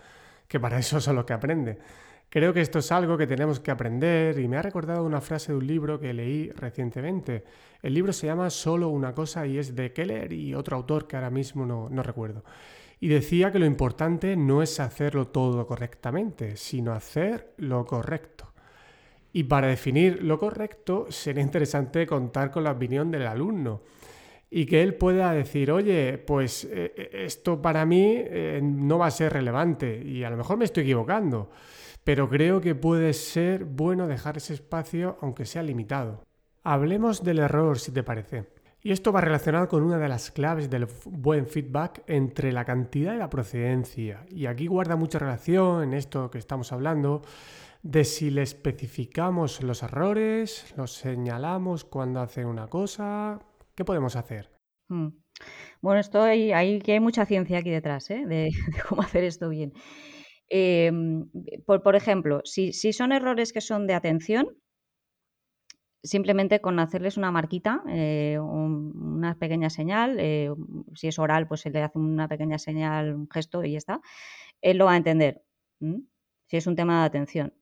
que 0.47 0.59
para 0.59 0.77
eso 0.79 0.99
son 1.01 1.15
los 1.15 1.25
que 1.25 1.33
aprenden. 1.33 1.79
Creo 2.29 2.53
que 2.53 2.61
esto 2.61 2.79
es 2.79 2.91
algo 2.91 3.17
que 3.17 3.25
tenemos 3.25 3.59
que 3.59 3.71
aprender 3.71 4.37
y 4.37 4.47
me 4.47 4.57
ha 4.57 4.61
recordado 4.61 5.03
una 5.03 5.19
frase 5.19 5.51
de 5.51 5.57
un 5.57 5.65
libro 5.65 5.99
que 5.99 6.13
leí 6.13 6.51
recientemente. 6.51 7.43
El 7.81 7.95
libro 7.95 8.13
se 8.13 8.27
llama 8.27 8.51
Solo 8.51 8.89
una 8.89 9.15
cosa 9.15 9.47
y 9.47 9.57
es 9.57 9.75
de 9.75 9.91
Keller 9.93 10.31
y 10.31 10.53
otro 10.53 10.77
autor 10.77 11.07
que 11.07 11.15
ahora 11.15 11.31
mismo 11.31 11.65
no, 11.65 11.89
no 11.89 12.03
recuerdo. 12.03 12.43
Y 12.99 13.07
decía 13.07 13.51
que 13.51 13.57
lo 13.57 13.65
importante 13.65 14.35
no 14.35 14.61
es 14.61 14.79
hacerlo 14.79 15.29
todo 15.29 15.65
correctamente, 15.65 16.55
sino 16.55 16.93
hacer 16.93 17.53
lo 17.57 17.83
correcto. 17.85 18.53
Y 19.33 19.45
para 19.45 19.67
definir 19.67 20.21
lo 20.23 20.37
correcto 20.37 21.07
sería 21.09 21.41
interesante 21.41 22.05
contar 22.05 22.51
con 22.51 22.63
la 22.63 22.71
opinión 22.71 23.09
del 23.09 23.25
alumno 23.25 23.81
y 24.51 24.65
que 24.65 24.81
él 24.81 24.95
pueda 24.95 25.31
decir, 25.31 25.71
oye, 25.71 26.17
pues 26.17 26.67
eh, 26.69 27.09
esto 27.13 27.61
para 27.61 27.85
mí 27.85 28.15
eh, 28.17 28.59
no 28.61 28.97
va 28.97 29.07
a 29.07 29.11
ser 29.11 29.33
relevante 29.33 30.01
y 30.03 30.23
a 30.23 30.29
lo 30.29 30.37
mejor 30.37 30.57
me 30.57 30.65
estoy 30.65 30.83
equivocando, 30.83 31.51
pero 32.03 32.29
creo 32.29 32.61
que 32.61 32.75
puede 32.75 33.13
ser 33.13 33.65
bueno 33.65 34.07
dejar 34.07 34.37
ese 34.37 34.53
espacio 34.53 35.17
aunque 35.21 35.45
sea 35.45 35.63
limitado. 35.63 36.23
Hablemos 36.63 37.23
del 37.23 37.39
error, 37.39 37.79
si 37.79 37.91
te 37.91 38.03
parece. 38.03 38.47
Y 38.81 38.91
esto 38.91 39.11
va 39.11 39.21
relacionado 39.21 39.67
con 39.67 39.83
una 39.83 39.97
de 39.97 40.07
las 40.07 40.31
claves 40.31 40.69
del 40.69 40.87
buen 41.05 41.47
feedback 41.47 42.03
entre 42.07 42.53
la 42.53 42.63
cantidad 42.63 43.13
y 43.13 43.17
la 43.17 43.29
procedencia. 43.29 44.25
Y 44.29 44.45
aquí 44.45 44.67
guarda 44.67 44.95
mucha 44.95 45.19
relación 45.19 45.83
en 45.83 45.93
esto 45.93 46.31
que 46.31 46.37
estamos 46.37 46.71
hablando 46.71 47.21
de 47.81 48.03
si 48.05 48.29
le 48.29 48.41
especificamos 48.41 49.61
los 49.63 49.83
errores, 49.83 50.73
los 50.77 50.93
señalamos 50.93 51.83
cuando 51.85 52.21
hace 52.21 52.45
una 52.45 52.67
cosa, 52.67 53.39
¿qué 53.75 53.85
podemos 53.85 54.15
hacer? 54.15 54.49
Hmm. 54.89 55.09
Bueno, 55.81 55.99
esto 55.99 56.21
hay, 56.21 56.51
hay, 56.51 56.79
que 56.79 56.93
hay 56.93 56.99
mucha 56.99 57.25
ciencia 57.25 57.59
aquí 57.59 57.69
detrás 57.69 58.09
¿eh? 58.11 58.25
de, 58.25 58.49
cómo 58.89 59.01
hacer 59.01 59.23
esto 59.23 59.49
bien. 59.49 59.73
Em, 60.49 61.29
por, 61.65 61.95
ejemplo, 61.95 62.41
si, 62.43 62.73
son 62.73 63.11
errores 63.11 63.53
que 63.53 63.61
son 63.61 63.85
de 63.87 63.93
atención, 63.93 64.57
simplemente 66.03 66.61
con 66.61 66.79
hacerles 66.79 67.17
una 67.17 67.31
marquita, 67.31 67.83
eh, 67.87 68.39
una 68.39 69.37
pequeña 69.37 69.69
señal, 69.69 70.17
eh, 70.19 70.49
si 70.95 71.07
es 71.07 71.19
oral, 71.19 71.47
pues 71.47 71.61
se 71.61 71.69
le 71.69 71.83
hace 71.83 71.99
una 71.99 72.27
pequeña 72.27 72.57
señal, 72.57 73.13
un 73.13 73.29
gesto 73.29 73.63
y 73.63 73.73
ya 73.73 73.77
está, 73.77 74.01
él 74.61 74.77
lo 74.77 74.85
va 74.85 74.93
a 74.93 74.97
entender. 74.97 75.43
Si 75.79 76.57
es 76.57 76.67
un 76.67 76.75
tema 76.75 77.01
de 77.01 77.05
atención. 77.05 77.53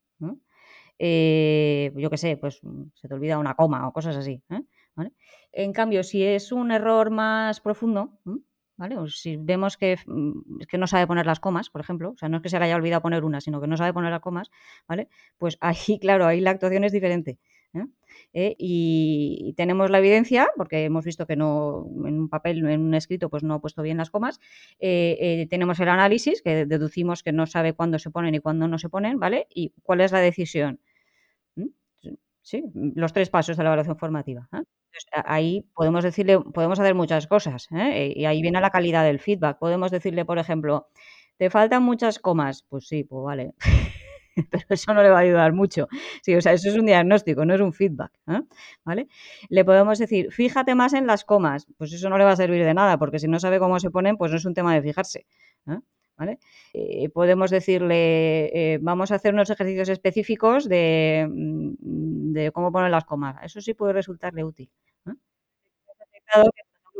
Eh, 0.99 1.91
yo 1.95 2.09
qué 2.09 2.17
sé, 2.17 2.37
pues 2.37 2.59
mm, 2.63 2.85
se 2.95 3.07
te 3.07 3.13
olvida 3.13 3.37
una 3.37 3.55
coma 3.55 3.87
o 3.87 3.93
cosas 3.93 4.15
así. 4.15 4.43
En 5.51 5.73
cambio, 5.73 6.03
si 6.03 6.23
es 6.23 6.51
un 6.51 6.71
error 6.71 7.11
más 7.11 7.61
profundo, 7.61 8.19
¿vale? 8.77 8.97
O 8.97 9.07
si 9.07 9.37
vemos 9.37 9.77
que, 9.77 9.97
mm, 10.05 10.59
que, 10.69 10.77
no 10.77 10.87
sabe 10.87 11.07
poner 11.07 11.25
las 11.25 11.39
comas, 11.39 11.69
por 11.69 11.81
ejemplo, 11.81 12.11
o 12.11 12.17
sea, 12.17 12.29
no 12.29 12.37
es 12.37 12.43
que 12.43 12.49
se 12.49 12.59
le 12.59 12.65
haya 12.65 12.75
olvidado 12.75 13.01
poner 13.01 13.23
una, 13.25 13.41
sino 13.41 13.59
que 13.59 13.67
no 13.67 13.77
sabe 13.77 13.93
poner 13.93 14.11
las 14.11 14.21
comas, 14.21 14.49
¿vale? 14.87 15.09
Pues 15.37 15.57
ahí, 15.61 15.99
claro, 15.99 16.25
ahí 16.25 16.41
la 16.41 16.51
actuación 16.51 16.83
es 16.83 16.91
diferente. 16.91 17.39
¿eh? 18.33 18.55
y, 18.57 19.53
tenemos 19.57 19.89
la 19.89 19.99
evidencia, 19.99 20.47
porque 20.55 20.85
hemos 20.85 21.05
visto 21.05 21.25
que 21.25 21.35
no 21.35 21.85
en 22.05 22.19
un 22.19 22.29
papel, 22.29 22.65
en 22.67 22.81
un 22.81 22.93
escrito, 22.93 23.29
pues 23.29 23.43
no 23.43 23.55
ha 23.55 23.61
puesto 23.61 23.81
bien 23.81 23.97
las 23.97 24.09
comas. 24.09 24.39
Eh, 24.79 25.17
eh, 25.19 25.47
tenemos 25.49 25.79
el 25.79 25.89
análisis, 25.89 26.41
que 26.41 26.65
deducimos 26.65 27.23
que 27.23 27.31
no 27.31 27.45
sabe 27.47 27.73
cuándo 27.73 27.99
se 27.99 28.11
ponen 28.11 28.35
y 28.35 28.39
cuándo 28.39 28.67
no 28.67 28.77
se 28.77 28.89
ponen, 28.89 29.19
¿vale? 29.19 29.47
¿Y 29.53 29.73
cuál 29.83 30.01
es 30.01 30.11
la 30.11 30.19
decisión? 30.19 30.79
¿Mm? 32.53 32.63
Sí, 32.73 32.91
los 32.95 33.13
tres 33.13 33.29
pasos 33.29 33.57
de 33.57 33.63
la 33.63 33.69
evaluación 33.69 33.97
formativa. 33.97 34.47
ahí 35.25 35.65
podemos 35.73 36.03
decirle, 36.03 36.39
podemos 36.39 36.79
hacer 36.79 36.95
muchas 36.95 37.27
cosas, 37.27 37.67
y 37.71 38.25
ahí 38.25 38.41
viene 38.41 38.61
la 38.61 38.69
calidad 38.69 39.03
del 39.03 39.19
feedback. 39.19 39.57
Podemos 39.59 39.91
decirle, 39.91 40.25
por 40.25 40.39
ejemplo, 40.39 40.87
¿te 41.37 41.49
faltan 41.49 41.83
muchas 41.83 42.19
comas? 42.19 42.63
Pues 42.69 42.87
sí, 42.87 43.03
pues 43.03 43.23
vale. 43.23 43.53
pero 44.51 44.65
eso 44.69 44.93
no 44.93 45.03
le 45.03 45.09
va 45.09 45.17
a 45.17 45.21
ayudar 45.21 45.53
mucho. 45.53 45.87
Sí, 46.21 46.35
o 46.35 46.41
sea, 46.41 46.53
eso 46.53 46.69
es 46.69 46.75
un 46.75 46.85
diagnóstico, 46.85 47.45
no 47.45 47.55
es 47.55 47.61
un 47.61 47.73
feedback. 47.73 48.11
¿eh? 48.27 48.41
¿Vale? 48.85 49.07
Le 49.49 49.65
podemos 49.65 49.99
decir, 49.99 50.31
fíjate 50.31 50.75
más 50.75 50.93
en 50.93 51.07
las 51.07 51.25
comas, 51.25 51.67
pues 51.77 51.93
eso 51.93 52.09
no 52.09 52.17
le 52.17 52.23
va 52.23 52.31
a 52.31 52.35
servir 52.35 52.63
de 52.63 52.73
nada, 52.73 52.97
porque 52.97 53.19
si 53.19 53.27
no 53.27 53.39
sabe 53.39 53.59
cómo 53.59 53.79
se 53.79 53.89
ponen, 53.89 54.17
pues 54.17 54.31
no 54.31 54.37
es 54.37 54.45
un 54.45 54.53
tema 54.53 54.73
de 54.73 54.81
fijarse. 54.81 55.25
¿eh? 55.67 55.79
¿Vale? 56.17 56.39
Eh, 56.73 57.09
podemos 57.09 57.51
decirle, 57.51 58.79
vamos 58.81 59.11
a 59.11 59.15
hacer 59.15 59.33
unos 59.35 59.49
ejercicios 59.51 59.89
específicos 59.89 60.67
de, 60.67 61.27
mm, 61.29 62.33
de, 62.33 62.51
cómo 62.51 62.71
poner 62.71 62.89
las 62.89 63.05
comas. 63.05 63.35
Eso 63.43 63.61
sí 63.61 63.73
puede 63.75 63.93
resultarle 63.93 64.43
útil. 64.43 64.69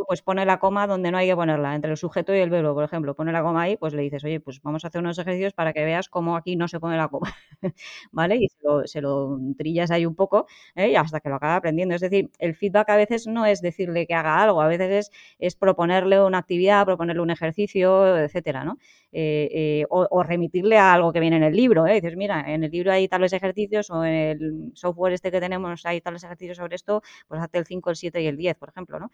Pues 0.06 0.22
pone 0.22 0.46
la 0.46 0.60
coma 0.60 0.88
donde 0.88 1.12
no 1.12 1.18
hay 1.18 1.28
que 1.28 1.36
ponerla, 1.36 1.76
entre 1.76 1.92
el 1.92 1.98
sujeto 1.98 2.34
y 2.36 2.40
el 2.40 2.50
verbo, 2.50 2.74
por 2.74 2.84
ejemplo, 2.84 3.16
pone 3.16 3.32
la 3.32 3.42
coma 3.42 3.64
ahí, 3.64 3.78
pues 3.78 3.94
le 3.94 4.02
dices, 4.02 4.24
oye, 4.24 4.40
pues 4.40 4.62
vamos 4.62 4.84
a 4.86 4.90
hacer 4.90 5.02
unos 5.02 5.18
ejercicios 5.18 5.54
para 5.54 5.74
que 5.74 5.84
veas 5.86 6.10
cómo 6.10 6.36
aquí 6.36 6.56
no 6.56 6.68
se 6.68 6.80
pone 6.80 6.98
la 6.98 7.08
coma, 7.08 7.34
¿vale? 8.12 8.38
Y 8.38 8.48
se 8.86 9.02
lo, 9.02 9.40
trillas 9.58 9.92
ahí 9.92 10.06
un 10.06 10.16
poco 10.16 10.48
¿eh? 10.76 10.96
hasta 10.98 11.20
que 11.20 11.30
lo 11.30 11.36
acaba 11.36 11.56
aprendiendo. 11.56 11.96
Es 11.96 12.02
decir, 12.02 12.30
el 12.40 12.56
feedback 12.56 12.90
a 12.90 12.96
veces 12.98 13.28
no 13.28 13.46
es 13.46 13.62
decirle 13.62 14.06
que 14.08 14.14
haga 14.14 14.42
algo, 14.42 14.62
a 14.62 14.68
veces 14.68 15.10
es, 15.10 15.12
es 15.40 15.56
proponerle 15.56 16.22
una 16.22 16.40
actividad, 16.40 16.86
proponerle 16.86 17.22
un 17.22 17.32
ejercicio, 17.32 18.18
etcétera, 18.18 18.64
¿no? 18.64 18.78
Eh, 19.12 19.50
eh, 19.52 19.86
o, 19.90 20.22
remitirle 20.24 20.78
a 20.78 20.94
algo 20.94 21.14
que 21.14 21.20
viene 21.20 21.38
en 21.38 21.44
el 21.44 21.56
libro, 21.56 21.88
¿eh? 21.88 21.96
Dices, 21.96 22.16
mira, 22.18 22.44
en 22.54 22.64
el 22.64 22.72
libro 22.72 22.92
hay 22.92 23.08
tales 23.08 23.34
ejercicios 23.34 23.90
o 23.90 24.04
en 24.04 24.14
el 24.14 24.72
software 24.74 25.14
este 25.14 25.32
que 25.32 25.40
tenemos 25.40 25.86
hay 25.86 26.02
tales 26.02 26.24
ejercicios 26.24 26.58
sobre 26.58 26.76
esto, 26.76 27.02
pues 27.28 27.42
hazte 27.42 27.58
el 27.58 27.66
5, 27.66 27.90
el 27.90 27.96
7 27.96 28.22
y 28.22 28.28
el 28.28 28.38
10, 28.38 28.58
por 28.58 28.70
ejemplo, 28.70 29.00
¿no? 29.00 29.10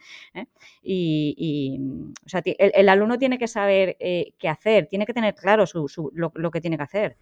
Y, 0.82 1.80
o 2.26 2.30
sea, 2.30 2.42
el, 2.46 2.90
alumno 2.90 3.18
tiene 3.18 3.38
que 3.38 3.48
saber 3.48 3.98
qué 3.98 4.50
hacer, 4.50 4.88
tiene 4.88 5.06
que 5.06 5.14
tener 5.14 5.36
claro 5.36 5.66
lo 6.34 6.52
que 6.52 6.62
tiene 6.62 6.78
que 6.78 6.84
hacer. 6.84 7.18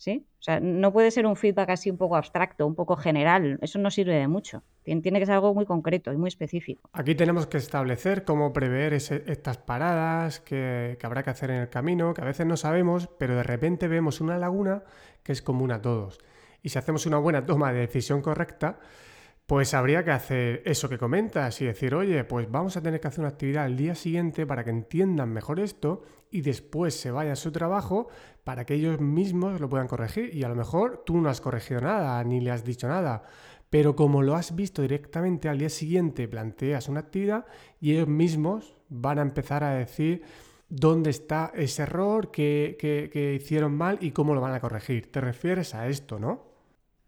¿sí? 0.00 0.26
O 0.38 0.42
sea, 0.42 0.60
no 0.60 0.92
puede 0.94 1.10
ser 1.10 1.26
un 1.26 1.36
feedback 1.36 1.68
así 1.68 1.90
un 1.90 1.98
poco 1.98 2.16
abstracto, 2.16 2.66
un 2.66 2.74
poco 2.74 2.96
general. 2.96 3.58
Eso 3.60 3.78
no 3.78 3.90
sirve 3.90 4.14
de 4.14 4.28
mucho. 4.28 4.62
Tiene 4.82 5.20
que 5.20 5.26
ser 5.26 5.34
algo 5.34 5.52
muy 5.52 5.66
concreto 5.66 6.10
y 6.10 6.16
muy 6.16 6.28
específico. 6.28 6.88
Aquí 6.94 7.14
tenemos 7.14 7.46
que 7.46 7.58
establecer 7.58 8.24
cómo 8.24 8.54
prever 8.54 8.94
estas 8.94 9.58
paradas 9.58 10.40
que, 10.40 10.96
que, 10.98 11.06
habrá 11.06 11.22
que 11.22 11.30
hacer 11.30 11.50
en 11.50 11.58
el 11.58 11.68
camino, 11.68 12.14
que 12.14 12.22
a 12.22 12.24
veces 12.24 12.46
no 12.46 12.56
sabemos, 12.56 13.10
pero 13.18 13.36
de 13.36 13.42
repente 13.42 13.88
vemos 13.88 14.22
una 14.22 14.38
laguna 14.38 14.84
que 15.22 15.32
es 15.32 15.42
común 15.42 15.70
a 15.70 15.82
todos. 15.82 16.18
Y 16.62 16.70
si 16.70 16.78
hacemos 16.78 17.04
una 17.04 17.18
buena 17.18 17.44
toma 17.44 17.70
de 17.70 17.80
decisión 17.80 18.22
correcta, 18.22 18.80
pues 19.50 19.74
habría 19.74 20.04
que 20.04 20.12
hacer 20.12 20.62
eso 20.64 20.88
que 20.88 20.96
comentas 20.96 21.60
y 21.60 21.64
decir, 21.64 21.92
oye, 21.96 22.22
pues 22.22 22.48
vamos 22.48 22.76
a 22.76 22.82
tener 22.82 23.00
que 23.00 23.08
hacer 23.08 23.18
una 23.18 23.30
actividad 23.30 23.64
al 23.64 23.76
día 23.76 23.96
siguiente 23.96 24.46
para 24.46 24.62
que 24.62 24.70
entiendan 24.70 25.32
mejor 25.32 25.58
esto 25.58 26.04
y 26.30 26.42
después 26.42 26.94
se 26.94 27.10
vaya 27.10 27.32
a 27.32 27.34
su 27.34 27.50
trabajo 27.50 28.06
para 28.44 28.64
que 28.64 28.74
ellos 28.74 29.00
mismos 29.00 29.60
lo 29.60 29.68
puedan 29.68 29.88
corregir. 29.88 30.32
Y 30.32 30.44
a 30.44 30.48
lo 30.48 30.54
mejor 30.54 31.02
tú 31.04 31.20
no 31.20 31.28
has 31.28 31.40
corregido 31.40 31.80
nada, 31.80 32.22
ni 32.22 32.40
le 32.40 32.52
has 32.52 32.62
dicho 32.62 32.86
nada, 32.86 33.24
pero 33.70 33.96
como 33.96 34.22
lo 34.22 34.36
has 34.36 34.54
visto 34.54 34.82
directamente 34.82 35.48
al 35.48 35.58
día 35.58 35.68
siguiente, 35.68 36.28
planteas 36.28 36.88
una 36.88 37.00
actividad 37.00 37.44
y 37.80 37.94
ellos 37.94 38.06
mismos 38.06 38.76
van 38.88 39.18
a 39.18 39.22
empezar 39.22 39.64
a 39.64 39.74
decir 39.74 40.22
dónde 40.68 41.10
está 41.10 41.50
ese 41.56 41.82
error 41.82 42.30
que, 42.30 42.76
que 42.78 43.34
hicieron 43.34 43.74
mal 43.74 43.98
y 44.00 44.12
cómo 44.12 44.32
lo 44.32 44.40
van 44.40 44.54
a 44.54 44.60
corregir. 44.60 45.10
Te 45.10 45.20
refieres 45.20 45.74
a 45.74 45.88
esto, 45.88 46.20
¿no? 46.20 46.49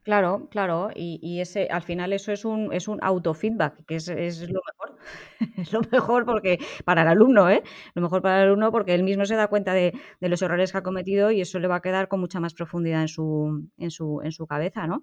Claro, 0.02 0.48
claro, 0.50 0.90
y, 0.94 1.40
ese, 1.40 1.68
al 1.70 1.82
final 1.82 2.12
eso 2.12 2.32
es 2.32 2.44
un, 2.44 2.72
es 2.72 2.88
un 2.88 2.98
autofeedback, 3.02 3.86
que 3.86 3.94
es, 3.94 4.08
lo 4.08 4.60
mejor, 4.66 4.98
es 5.58 5.72
lo 5.72 5.80
mejor 5.92 6.24
porque 6.24 6.58
para 6.84 7.02
el 7.02 7.08
alumno, 7.08 7.48
¿eh? 7.48 7.62
Lo 7.94 8.02
mejor 8.02 8.20
para 8.20 8.38
el 8.38 8.48
alumno 8.48 8.72
porque 8.72 8.94
él 8.94 9.04
mismo 9.04 9.24
se 9.26 9.36
da 9.36 9.46
cuenta 9.46 9.74
de, 9.74 9.92
los 10.20 10.42
errores 10.42 10.72
que 10.72 10.78
ha 10.78 10.82
cometido 10.82 11.30
y 11.30 11.40
eso 11.40 11.60
le 11.60 11.68
va 11.68 11.76
a 11.76 11.82
quedar 11.82 12.08
con 12.08 12.18
mucha 12.18 12.40
más 12.40 12.52
profundidad 12.52 13.02
en 13.02 13.08
su, 13.08 13.68
en 13.78 13.92
su, 13.92 14.20
en 14.24 14.32
su 14.32 14.44
cabeza, 14.48 14.88
¿no? 14.88 15.02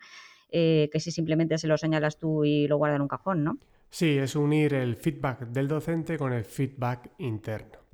Eh, 0.51 0.89
que 0.91 0.99
si 0.99 1.11
simplemente 1.11 1.57
se 1.57 1.67
lo 1.67 1.77
señalas 1.77 2.17
tú 2.17 2.43
y 2.43 2.67
lo 2.67 2.77
guardas 2.77 2.97
en 2.97 3.03
un 3.03 3.07
cajón, 3.07 3.43
¿no? 3.43 3.57
Sí, 3.89 4.17
es 4.17 4.35
unir 4.35 4.73
el 4.73 4.97
feedback 4.97 5.47
del 5.47 5.69
docente 5.69 6.17
con 6.17 6.33
el 6.33 6.43
feedback 6.43 7.11
interno. 7.19 7.88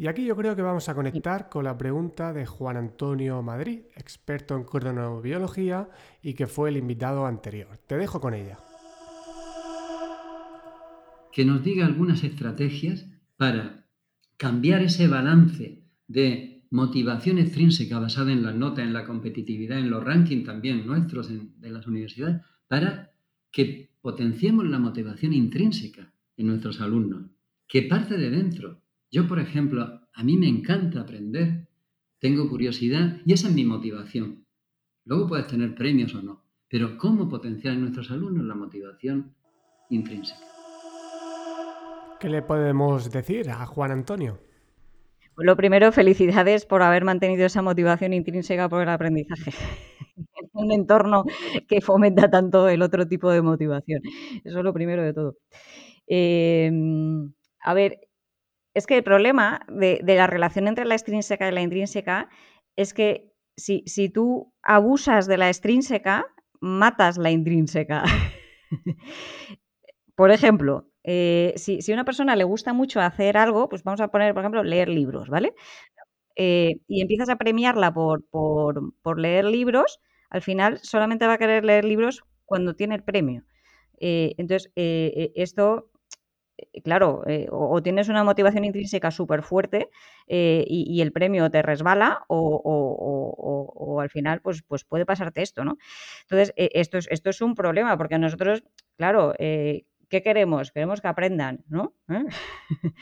Y 0.00 0.06
aquí 0.06 0.24
yo 0.24 0.36
creo 0.36 0.54
que 0.54 0.62
vamos 0.62 0.88
a 0.88 0.94
conectar 0.94 1.48
con 1.48 1.64
la 1.64 1.76
pregunta 1.76 2.32
de 2.32 2.46
Juan 2.46 2.76
Antonio 2.76 3.42
Madrid, 3.42 3.80
experto 3.96 4.54
en 4.54 4.62
cronobiología 4.62 5.88
y 6.22 6.34
que 6.34 6.46
fue 6.46 6.68
el 6.68 6.76
invitado 6.76 7.26
anterior. 7.26 7.76
Te 7.84 7.96
dejo 7.96 8.20
con 8.20 8.32
ella. 8.32 8.60
Que 11.32 11.44
nos 11.44 11.64
diga 11.64 11.84
algunas 11.84 12.22
estrategias 12.22 13.06
para 13.36 13.86
cambiar 14.36 14.82
ese 14.82 15.08
balance 15.08 15.82
de 16.06 16.62
motivación 16.70 17.38
extrínseca 17.38 17.98
basada 17.98 18.30
en 18.30 18.44
las 18.44 18.54
notas, 18.54 18.84
en 18.84 18.92
la 18.92 19.04
competitividad, 19.04 19.80
en 19.80 19.90
los 19.90 20.04
rankings 20.04 20.46
también 20.46 20.86
nuestros 20.86 21.28
de 21.28 21.70
las 21.70 21.88
universidades, 21.88 22.40
para 22.68 23.10
que 23.50 23.90
potenciemos 24.00 24.64
la 24.64 24.78
motivación 24.78 25.32
intrínseca 25.32 26.12
en 26.36 26.46
nuestros 26.46 26.80
alumnos, 26.80 27.32
que 27.66 27.82
parte 27.82 28.16
de 28.16 28.30
dentro, 28.30 28.80
yo, 29.10 29.26
por 29.26 29.38
ejemplo, 29.38 30.00
a 30.12 30.22
mí 30.22 30.36
me 30.36 30.48
encanta 30.48 31.00
aprender, 31.00 31.68
tengo 32.18 32.48
curiosidad 32.48 33.20
y 33.24 33.32
esa 33.32 33.48
es 33.48 33.54
mi 33.54 33.64
motivación. 33.64 34.46
Luego 35.04 35.28
puedes 35.28 35.46
tener 35.46 35.74
premios 35.74 36.14
o 36.14 36.22
no, 36.22 36.44
pero 36.68 36.98
¿cómo 36.98 37.28
potenciar 37.28 37.74
en 37.74 37.82
nuestros 37.82 38.10
alumnos 38.10 38.44
la 38.44 38.54
motivación 38.54 39.34
intrínseca? 39.88 40.40
¿Qué 42.20 42.28
le 42.28 42.42
podemos 42.42 43.10
decir 43.10 43.48
a 43.48 43.64
Juan 43.64 43.92
Antonio? 43.92 44.40
Pues 45.34 45.46
lo 45.46 45.56
primero, 45.56 45.92
felicidades 45.92 46.66
por 46.66 46.82
haber 46.82 47.04
mantenido 47.04 47.46
esa 47.46 47.62
motivación 47.62 48.12
intrínseca 48.12 48.68
por 48.68 48.82
el 48.82 48.88
aprendizaje 48.88 49.52
en 50.16 50.48
un 50.52 50.72
entorno 50.72 51.24
que 51.68 51.80
fomenta 51.80 52.28
tanto 52.28 52.68
el 52.68 52.82
otro 52.82 53.06
tipo 53.06 53.30
de 53.30 53.40
motivación. 53.40 54.02
Eso 54.44 54.58
es 54.58 54.64
lo 54.64 54.74
primero 54.74 55.02
de 55.02 55.14
todo. 55.14 55.36
Eh, 56.08 56.70
a 57.60 57.74
ver, 57.74 58.07
es 58.78 58.86
que 58.86 58.96
el 58.96 59.02
problema 59.02 59.60
de, 59.68 60.00
la 60.04 60.28
relación 60.28 60.68
entre 60.68 60.84
la 60.84 60.94
extrínseca 60.94 61.48
y 61.48 61.52
la 61.52 61.62
intrínseca 61.62 62.28
es 62.76 62.94
que 62.94 63.32
si, 63.56 63.82
tú 64.08 64.54
abusas 64.62 65.26
de 65.26 65.36
la 65.36 65.48
extrínseca, 65.48 66.26
matas 66.60 67.18
la 67.18 67.32
intrínseca. 67.32 68.04
por 70.14 70.30
ejemplo, 70.30 70.88
eh, 71.02 71.54
si, 71.56 71.80
a 71.90 71.94
una 71.94 72.04
persona 72.04 72.36
le 72.36 72.44
gusta 72.44 72.72
mucho 72.72 73.00
hacer 73.00 73.36
algo, 73.36 73.68
pues 73.68 73.82
vamos 73.82 74.00
a 74.00 74.08
poner, 74.12 74.32
por 74.32 74.44
ejemplo, 74.44 74.62
leer 74.62 74.88
libros, 74.88 75.28
¿vale? 75.28 75.54
Eh, 76.36 76.76
y 76.86 77.02
empiezas 77.02 77.30
a 77.30 77.36
premiarla 77.36 77.92
por, 77.92 79.18
leer 79.18 79.44
libros, 79.44 79.98
al 80.30 80.42
final 80.42 80.78
solamente 80.78 81.26
va 81.26 81.32
a 81.32 81.38
querer 81.38 81.64
leer 81.64 81.84
libros 81.84 82.22
cuando 82.44 82.76
tiene 82.76 82.94
el 82.94 83.02
premio. 83.02 83.42
Eh, 83.98 84.34
entonces, 84.38 84.70
esto 84.76 85.90
claro, 86.82 87.22
eh, 87.26 87.46
o, 87.50 87.82
tienes 87.82 88.08
una 88.08 88.24
motivación 88.24 88.64
intrínseca 88.64 89.10
súper 89.10 89.42
fuerte 89.42 89.88
eh, 90.26 90.64
y, 90.66 91.00
el 91.00 91.12
premio 91.12 91.50
te 91.50 91.62
resbala 91.62 92.24
o, 92.28 93.98
al 94.00 94.10
final 94.10 94.40
pues, 94.40 94.62
pues 94.62 94.84
puede 94.84 95.06
pasarte 95.06 95.42
esto, 95.42 95.64
¿no? 95.64 95.78
Entonces, 96.22 96.52
esto, 96.56 96.98
es, 96.98 97.08
esto 97.10 97.30
es 97.30 97.40
un 97.40 97.54
problema 97.54 97.96
porque 97.96 98.18
nosotros, 98.18 98.62
claro, 98.96 99.34
¿qué 100.08 100.22
queremos? 100.22 100.72
Queremos 100.72 101.00
que 101.00 101.08
aprendan, 101.08 101.64
¿no? 101.68 101.94
¿Eh? 102.08 102.24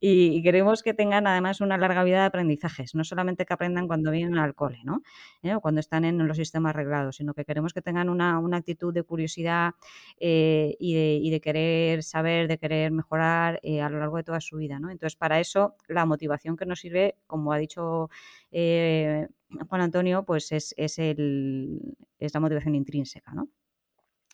y, 0.00 0.42
queremos 0.42 0.82
que 0.82 0.94
tengan 0.94 1.26
además 1.26 1.60
una 1.60 1.76
larga 1.78 2.04
vida 2.04 2.20
de 2.20 2.26
aprendizajes, 2.26 2.94
no 2.94 3.04
solamente 3.04 3.44
que 3.44 3.54
aprendan 3.54 3.86
cuando 3.86 4.10
vienen 4.10 4.38
al 4.38 4.54
cole, 4.54 4.80
¿no? 4.84 5.02
¿Eh? 5.42 5.54
O 5.54 5.60
cuando 5.60 5.80
están 5.80 6.04
en 6.04 6.26
los 6.26 6.36
sistemas 6.36 6.70
arreglados, 6.70 7.16
sino 7.16 7.34
que 7.34 7.44
queremos 7.44 7.72
que 7.74 7.82
tengan 7.82 8.08
una, 8.08 8.38
actitud 8.56 8.94
de 8.94 9.02
curiosidad 9.02 9.72
eh, 10.18 10.76
y, 10.78 11.30
de, 11.30 11.40
querer 11.40 12.02
saber, 12.02 12.48
de 12.48 12.58
querer 12.58 12.92
mejorar 12.92 13.60
a 13.82 13.88
lo 13.88 13.98
largo 13.98 14.16
de 14.16 14.24
toda 14.24 14.40
su 14.40 14.56
vida, 14.56 14.78
¿no? 14.78 14.90
Entonces, 14.90 15.16
para 15.16 15.40
eso, 15.40 15.76
la 15.88 16.06
motivación 16.06 16.56
que 16.56 16.66
nos 16.66 16.80
sirve, 16.80 17.16
como 17.26 17.52
ha 17.52 17.58
dicho 17.58 18.10
Juan 18.50 19.80
Antonio, 19.80 20.24
pues 20.24 20.52
es, 20.52 20.74
es, 20.76 20.98
el, 20.98 21.96
es 22.18 22.32
la 22.34 22.40
motivación 22.40 22.74
intrínseca, 22.74 23.32
¿no? 23.34 23.48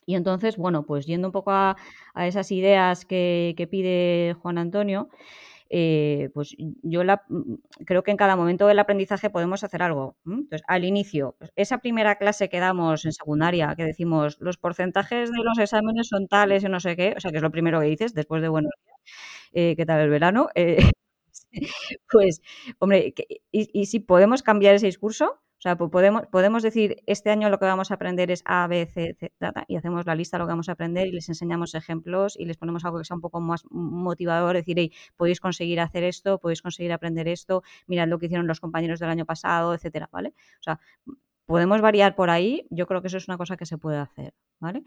Y 0.05 0.15
entonces, 0.15 0.57
bueno, 0.57 0.85
pues 0.85 1.05
yendo 1.05 1.27
un 1.27 1.31
poco 1.31 1.51
a, 1.51 1.75
esas 2.15 2.51
ideas 2.51 3.05
que, 3.05 3.67
pide 3.69 4.35
Juan 4.41 4.57
Antonio, 4.57 5.09
eh, 5.69 6.29
pues 6.33 6.55
yo 6.57 7.03
la, 7.03 7.23
mm, 7.29 7.55
creo 7.85 8.03
que 8.03 8.11
en 8.11 8.17
cada 8.17 8.35
momento 8.35 8.67
del 8.67 8.79
aprendizaje 8.79 9.29
podemos 9.29 9.63
hacer 9.63 9.83
algo. 9.83 10.17
Entonces, 10.25 10.63
al 10.67 10.83
inicio, 10.85 11.35
pues 11.39 11.51
esa 11.55 11.79
primera 11.79 12.15
clase 12.17 12.49
que 12.49 12.59
damos 12.59 13.05
en 13.05 13.13
secundaria, 13.13 13.73
que 13.77 13.85
decimos 13.85 14.37
los 14.41 14.57
porcentajes 14.57 15.31
de 15.31 15.43
los 15.43 15.57
exámenes 15.59 16.09
son 16.09 16.27
tales 16.27 16.63
y 16.63 16.69
no 16.69 16.79
sé 16.79 16.95
qué, 16.95 17.13
o 17.17 17.19
sea, 17.21 17.31
que 17.31 17.37
es 17.37 17.43
lo 17.43 17.51
primero 17.51 17.79
que 17.79 17.87
dices 17.87 18.13
después 18.13 18.41
de, 18.41 18.49
bueno, 18.49 18.69
eh, 19.53 19.75
¿qué 19.77 19.85
tal 19.85 20.01
el 20.01 20.09
verano? 20.09 20.49
Eh, 20.55 20.77
pues, 22.11 22.41
hombre, 22.79 23.13
y 23.51 23.85
si 23.85 23.99
podemos 23.99 24.43
cambiar 24.43 24.75
ese 24.75 24.87
discurso, 24.87 25.40
o 25.61 25.63
sea, 25.63 25.75
podemos, 25.75 26.23
podemos 26.31 26.63
decir, 26.63 27.03
este 27.05 27.29
año 27.29 27.47
lo 27.51 27.59
que 27.59 27.65
vamos 27.65 27.91
a 27.91 27.93
aprender 27.93 28.31
es 28.31 28.41
A, 28.45 28.65
B, 28.65 28.87
C, 28.87 29.13
C, 29.13 29.31
y 29.67 29.75
hacemos 29.75 30.07
la 30.07 30.15
lista 30.15 30.37
de 30.37 30.39
lo 30.39 30.47
que 30.47 30.53
vamos 30.53 30.69
a 30.69 30.71
aprender 30.71 31.05
y 31.05 31.11
les 31.11 31.29
enseñamos 31.29 31.75
ejemplos 31.75 32.35
y 32.35 32.45
les 32.45 32.57
ponemos 32.57 32.83
algo 32.83 32.97
que 32.97 33.05
sea 33.05 33.13
un 33.13 33.21
poco 33.21 33.39
más 33.41 33.63
motivador, 33.69 34.55
decir, 34.55 34.79
hey, 34.79 34.91
podéis 35.17 35.39
conseguir 35.39 35.79
hacer 35.79 36.03
esto, 36.03 36.39
podéis 36.39 36.63
conseguir 36.63 36.91
aprender 36.91 37.27
esto, 37.27 37.61
mirad 37.85 38.07
lo 38.07 38.17
que 38.17 38.25
hicieron 38.25 38.47
los 38.47 38.59
compañeros 38.59 38.99
del 38.99 39.11
año 39.11 39.27
pasado, 39.27 39.75
etcétera, 39.75 40.09
¿vale? 40.11 40.29
O 40.59 40.63
sea, 40.63 40.79
podemos 41.51 41.81
variar 41.81 42.15
por 42.15 42.29
ahí, 42.29 42.65
yo 42.69 42.87
creo 42.87 43.01
que 43.01 43.07
eso 43.07 43.17
es 43.17 43.27
una 43.27 43.37
cosa 43.37 43.57
que 43.57 43.65
se 43.65 43.77
puede 43.77 43.97
hacer. 43.97 44.33
¿vale? 44.61 44.83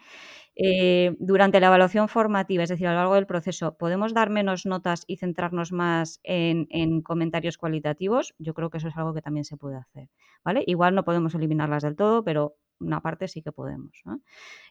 Eh, 0.56 1.14
durante 1.18 1.60
la 1.60 1.66
evaluación 1.66 2.08
formativa, 2.08 2.62
es 2.62 2.70
decir, 2.70 2.86
a 2.86 2.92
lo 2.92 3.00
largo 3.00 3.16
del 3.16 3.26
proceso, 3.26 3.76
¿podemos 3.76 4.14
dar 4.14 4.30
menos 4.30 4.64
notas 4.64 5.04
y 5.06 5.18
centrarnos 5.18 5.72
más 5.72 6.20
en, 6.22 7.02
comentarios 7.02 7.58
cualitativos? 7.58 8.34
Yo 8.38 8.54
creo 8.54 8.70
que 8.70 8.78
eso 8.78 8.88
es 8.88 8.96
algo 8.96 9.12
que 9.12 9.20
también 9.20 9.44
se 9.44 9.58
puede 9.58 9.76
hacer. 9.76 10.08
¿vale? 10.42 10.64
Igual 10.66 10.94
no 10.94 11.04
podemos 11.04 11.34
eliminarlas 11.34 11.82
del 11.82 11.96
todo, 11.96 12.24
pero 12.24 12.56
una 12.80 13.02
parte 13.02 13.28
sí 13.28 13.42
que 13.42 13.52
podemos. 13.52 14.02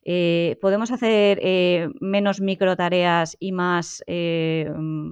Eh, 0.03 0.57
podemos 0.61 0.89
hacer 0.89 1.39
eh, 1.43 1.89
menos 2.01 2.41
micro 2.41 2.75
tareas 2.75 3.37
y 3.39 3.51
más, 3.51 4.03
mm, 4.07 5.11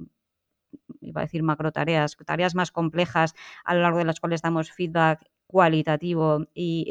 iba 1.00 1.20
a 1.20 1.24
decir 1.24 1.44
macro 1.44 1.70
tareas, 1.70 2.16
tareas 2.26 2.56
más 2.56 2.72
complejas 2.72 3.34
a 3.64 3.74
lo 3.74 3.82
largo 3.82 3.98
de 3.98 4.04
las 4.04 4.18
cuales 4.18 4.42
damos 4.42 4.72
feedback 4.72 5.30
cualitativo 5.52 6.46
y 6.54 6.90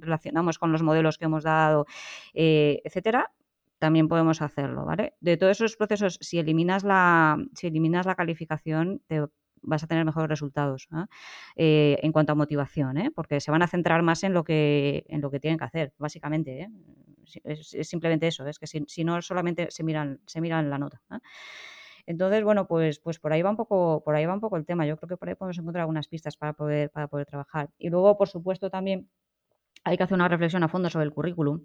relacionamos 0.00 0.58
con 0.58 0.72
los 0.72 0.82
modelos 0.82 1.18
que 1.18 1.26
hemos 1.26 1.44
dado, 1.44 1.86
etcétera, 2.32 3.30
también 3.78 4.08
podemos 4.08 4.40
hacerlo, 4.42 4.84
¿vale? 4.84 5.14
De 5.20 5.36
todos 5.36 5.60
esos 5.60 5.76
procesos, 5.76 6.18
si 6.20 6.38
eliminas 6.38 6.84
la, 6.84 7.36
si 7.54 7.66
eliminas 7.66 8.06
la 8.06 8.14
calificación, 8.14 9.02
te 9.06 9.20
vas 9.64 9.82
a 9.82 9.86
tener 9.86 10.04
mejores 10.04 10.28
resultados 10.28 10.88
eh, 11.56 11.98
en 12.02 12.12
cuanto 12.12 12.32
a 12.32 12.34
motivación, 12.34 12.98
¿eh? 12.98 13.10
porque 13.14 13.40
se 13.40 13.50
van 13.50 13.62
a 13.62 13.66
centrar 13.66 14.02
más 14.02 14.22
en 14.22 14.32
lo 14.32 14.44
que, 14.44 15.04
en 15.08 15.20
lo 15.20 15.30
que 15.30 15.40
tienen 15.40 15.58
que 15.58 15.64
hacer, 15.64 15.92
básicamente. 15.98 16.62
¿eh? 16.62 16.68
Es, 17.44 17.76
simplemente 17.82 18.26
eso, 18.26 18.46
es 18.46 18.58
que 18.58 18.66
si, 18.66 19.04
no 19.04 19.20
solamente 19.22 19.68
se 19.70 19.82
miran, 19.82 20.20
se 20.26 20.40
miran 20.40 20.70
la 20.70 20.78
nota. 20.78 21.00
Entonces, 22.06 22.44
bueno, 22.44 22.66
pues, 22.66 22.98
pues 22.98 23.18
por 23.18 23.32
ahí 23.32 23.42
va 23.42 23.50
un 23.50 23.56
poco, 23.56 24.02
por 24.04 24.14
ahí 24.14 24.26
va 24.26 24.34
un 24.34 24.40
poco 24.40 24.56
el 24.56 24.66
tema. 24.66 24.86
Yo 24.86 24.96
creo 24.96 25.08
que 25.08 25.16
por 25.16 25.28
ahí 25.28 25.34
podemos 25.34 25.58
encontrar 25.58 25.82
algunas 25.82 26.08
pistas 26.08 26.36
para 26.36 26.52
poder, 26.52 26.90
para 26.90 27.08
poder 27.08 27.26
trabajar. 27.26 27.70
Y 27.78 27.90
luego, 27.90 28.16
por 28.18 28.28
supuesto, 28.28 28.70
también 28.70 29.08
hay 29.84 29.96
que 29.96 30.02
hacer 30.02 30.14
una 30.14 30.28
reflexión 30.28 30.62
a 30.62 30.68
fondo 30.68 30.88
sobre 30.88 31.04
el 31.04 31.12
currículum 31.12 31.60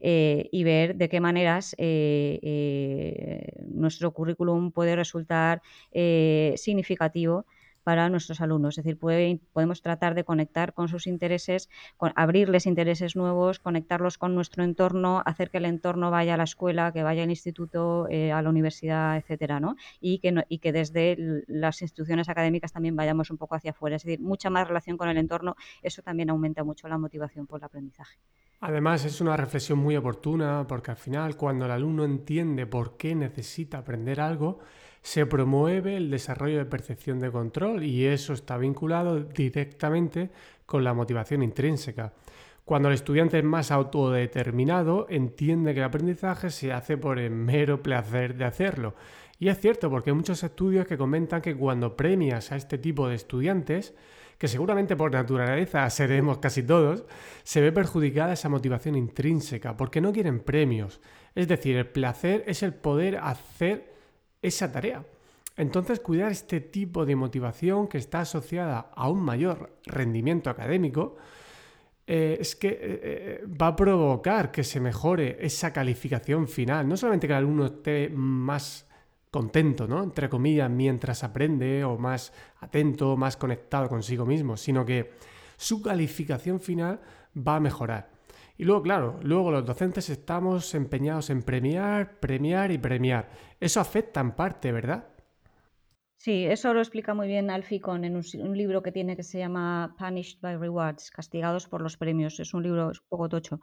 eh, 0.00 0.48
y 0.52 0.64
ver 0.64 0.96
de 0.96 1.08
qué 1.08 1.20
maneras 1.20 1.74
eh, 1.78 2.38
eh, 2.42 3.64
nuestro 3.66 4.12
currículum 4.12 4.70
puede 4.70 4.94
resultar 4.94 5.62
significativo 5.90 7.46
para 7.88 8.10
nuestros 8.10 8.42
alumnos. 8.42 8.76
Es 8.76 8.84
decir, 8.84 8.98
podemos 8.98 9.80
tratar 9.80 10.14
de 10.14 10.22
conectar 10.22 10.74
con 10.74 10.88
sus 10.88 11.06
intereses, 11.06 11.70
abrirles 11.98 12.66
intereses 12.66 13.16
nuevos, 13.16 13.60
conectarlos 13.60 14.18
con 14.18 14.34
nuestro 14.34 14.62
entorno, 14.62 15.22
hacer 15.24 15.48
que 15.48 15.56
el 15.56 15.64
entorno 15.64 16.10
vaya 16.10 16.34
a 16.34 16.36
la 16.36 16.42
escuela, 16.42 16.92
que 16.92 17.02
vaya 17.02 17.22
al 17.22 17.30
instituto, 17.30 18.06
eh, 18.10 18.30
a 18.30 18.42
la 18.42 18.50
universidad, 18.50 19.16
etcétera, 19.16 19.58
¿no? 19.58 19.74
Y 20.02 20.18
que, 20.18 20.44
y 20.50 20.58
que 20.58 20.70
desde 20.70 21.16
las 21.46 21.80
instituciones 21.80 22.28
académicas 22.28 22.74
también 22.74 22.94
vayamos 22.94 23.30
un 23.30 23.38
poco 23.38 23.54
hacia 23.54 23.70
afuera. 23.70 23.96
Es 23.96 24.04
decir, 24.04 24.20
mucha 24.20 24.50
más 24.50 24.68
relación 24.68 24.98
con 24.98 25.08
el 25.08 25.16
entorno, 25.16 25.56
eso 25.80 26.02
también 26.02 26.28
aumenta 26.28 26.64
mucho 26.64 26.88
la 26.88 26.98
motivación 26.98 27.46
por 27.46 27.60
el 27.60 27.64
aprendizaje. 27.64 28.18
Además, 28.60 29.06
es 29.06 29.22
una 29.22 29.34
reflexión 29.34 29.78
muy 29.78 29.96
oportuna 29.96 30.66
porque 30.68 30.90
al 30.90 30.98
final, 30.98 31.38
cuando 31.38 31.64
el 31.64 31.70
alumno 31.70 32.04
entiende 32.04 32.66
por 32.66 32.98
qué 32.98 33.14
necesita 33.14 33.78
aprender 33.78 34.20
algo, 34.20 34.58
se 35.02 35.26
promueve 35.26 35.96
el 35.96 36.10
desarrollo 36.10 36.58
de 36.58 36.64
percepción 36.64 37.18
de 37.18 37.30
control 37.30 37.84
y 37.84 38.06
eso 38.06 38.32
está 38.32 38.58
vinculado 38.58 39.20
directamente 39.20 40.30
con 40.66 40.84
la 40.84 40.94
motivación 40.94 41.42
intrínseca. 41.42 42.12
Cuando 42.64 42.88
el 42.88 42.94
estudiante 42.94 43.38
es 43.38 43.44
más 43.44 43.70
autodeterminado, 43.70 45.06
entiende 45.08 45.72
que 45.72 45.80
el 45.80 45.86
aprendizaje 45.86 46.50
se 46.50 46.72
hace 46.72 46.98
por 46.98 47.18
el 47.18 47.30
mero 47.30 47.82
placer 47.82 48.36
de 48.36 48.44
hacerlo. 48.44 48.94
Y 49.38 49.48
es 49.48 49.58
cierto, 49.58 49.88
porque 49.88 50.10
hay 50.10 50.16
muchos 50.16 50.42
estudios 50.42 50.86
que 50.86 50.98
comentan 50.98 51.40
que 51.40 51.56
cuando 51.56 51.96
premias 51.96 52.52
a 52.52 52.56
este 52.56 52.76
tipo 52.76 53.08
de 53.08 53.14
estudiantes, 53.14 53.94
que 54.36 54.48
seguramente 54.48 54.96
por 54.96 55.12
naturaleza 55.12 55.88
seremos 55.88 56.38
casi 56.38 56.62
todos, 56.62 57.04
se 57.42 57.60
ve 57.60 57.72
perjudicada 57.72 58.34
esa 58.34 58.48
motivación 58.48 58.96
intrínseca, 58.96 59.76
porque 59.76 60.00
no 60.00 60.12
quieren 60.12 60.40
premios. 60.40 61.00
Es 61.34 61.48
decir, 61.48 61.76
el 61.76 61.86
placer 61.86 62.44
es 62.46 62.62
el 62.62 62.74
poder 62.74 63.16
hacer 63.16 63.97
esa 64.42 64.70
tarea. 64.70 65.04
Entonces, 65.56 66.00
cuidar 66.00 66.30
este 66.30 66.60
tipo 66.60 67.04
de 67.04 67.16
motivación 67.16 67.88
que 67.88 67.98
está 67.98 68.20
asociada 68.20 68.90
a 68.94 69.08
un 69.08 69.20
mayor 69.20 69.72
rendimiento 69.86 70.50
académico 70.50 71.16
eh, 72.06 72.38
es 72.40 72.56
que 72.56 72.68
eh, 72.68 72.78
eh, 72.80 73.44
va 73.46 73.68
a 73.68 73.76
provocar 73.76 74.50
que 74.50 74.64
se 74.64 74.80
mejore 74.80 75.36
esa 75.40 75.72
calificación 75.72 76.46
final. 76.48 76.88
No 76.88 76.96
solamente 76.96 77.26
que 77.26 77.32
el 77.32 77.38
alumno 77.38 77.66
esté 77.66 78.08
más 78.08 78.86
contento, 79.30 79.86
¿no? 79.86 80.02
Entre 80.02 80.28
comillas, 80.28 80.70
mientras 80.70 81.22
aprende 81.24 81.84
o 81.84 81.98
más 81.98 82.32
atento, 82.60 83.16
más 83.16 83.36
conectado 83.36 83.88
consigo 83.88 84.24
mismo, 84.24 84.56
sino 84.56 84.86
que 84.86 85.12
su 85.56 85.82
calificación 85.82 86.60
final 86.60 87.00
va 87.36 87.56
a 87.56 87.60
mejorar. 87.60 88.17
Y 88.58 88.64
luego, 88.64 88.82
claro, 88.82 89.20
luego 89.22 89.52
los 89.52 89.64
docentes 89.64 90.10
estamos 90.10 90.74
empeñados 90.74 91.30
en 91.30 91.44
premiar, 91.44 92.18
premiar 92.18 92.72
y 92.72 92.78
premiar. 92.78 93.30
Eso 93.60 93.78
afecta 93.78 94.20
en 94.20 94.32
parte, 94.32 94.72
¿verdad? 94.72 95.06
Sí, 96.16 96.44
eso 96.44 96.74
lo 96.74 96.80
explica 96.80 97.14
muy 97.14 97.28
bien 97.28 97.48
Alficon 97.48 98.04
en 98.04 98.16
un, 98.16 98.58
libro 98.58 98.82
que 98.82 98.90
tiene 98.90 99.14
que 99.14 99.22
se 99.22 99.38
llama 99.38 99.94
Punished 99.96 100.40
by 100.40 100.56
Rewards, 100.56 101.12
Castigados 101.12 101.68
por 101.68 101.80
los 101.80 101.96
Premios. 101.96 102.40
Es 102.40 102.52
un 102.52 102.64
libro 102.64 102.88
un 102.88 102.92
poco 103.08 103.28
tocho, 103.28 103.60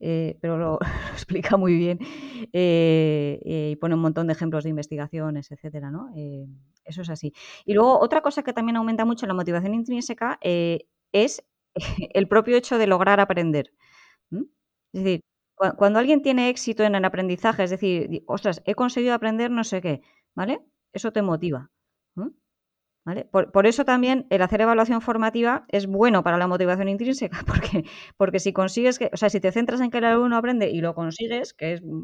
eh, 0.00 0.38
pero 0.40 0.56
lo, 0.58 0.78
explica 1.12 1.58
muy 1.58 1.76
bien 1.76 1.98
eh, 2.54 3.38
eh, 3.44 3.70
y 3.72 3.76
pone 3.76 3.94
un 3.94 4.00
montón 4.00 4.28
de 4.28 4.32
ejemplos 4.32 4.64
de 4.64 4.70
investigaciones, 4.70 5.52
etcétera, 5.52 5.90
¿no? 5.90 6.08
eso 6.86 7.02
es 7.02 7.10
así. 7.10 7.34
Y 7.66 7.74
luego, 7.74 8.00
otra 8.00 8.22
cosa 8.22 8.42
que 8.42 8.54
también 8.54 8.78
aumenta 8.78 9.04
mucho 9.04 9.26
la 9.26 9.34
motivación 9.34 9.74
intrínseca 9.74 10.38
es 10.40 11.44
el 12.14 12.28
propio 12.28 12.56
hecho 12.56 12.78
de 12.78 12.86
lograr 12.86 13.20
aprender. 13.20 13.70
Es 14.92 15.04
decir, 15.04 15.20
cuando 15.76 15.98
alguien 15.98 16.22
tiene 16.22 16.48
éxito 16.48 16.82
en 16.84 16.94
el 16.94 17.04
aprendizaje, 17.04 17.64
es 17.64 17.70
decir, 17.70 18.22
ostras, 18.26 18.62
he 18.64 18.74
conseguido 18.74 19.14
aprender 19.14 19.50
no 19.50 19.64
sé 19.64 19.80
qué, 19.80 20.02
¿vale? 20.34 20.60
Eso 20.92 21.12
te 21.12 21.22
motiva. 21.22 21.70
¿Vale? 23.04 23.24
Por, 23.24 23.66
eso 23.66 23.84
también 23.84 24.26
el 24.30 24.42
hacer 24.42 24.60
evaluación 24.60 25.00
formativa 25.00 25.64
es 25.68 25.88
bueno 25.88 26.22
para 26.22 26.38
la 26.38 26.46
motivación 26.46 26.88
intrínseca, 26.88 27.38
porque, 27.46 27.84
porque 28.16 28.38
si 28.38 28.52
consigues 28.52 28.98
que, 28.98 29.10
o 29.12 29.16
sea, 29.16 29.28
si 29.28 29.40
te 29.40 29.50
centras 29.50 29.80
en 29.80 29.90
que 29.90 29.98
el 29.98 30.04
alumno 30.04 30.36
aprende 30.36 30.70
y 30.70 30.80
lo 30.80 30.94
consigues, 30.94 31.52
que 31.52 31.72
es 31.74 31.82
mm, 31.82 32.02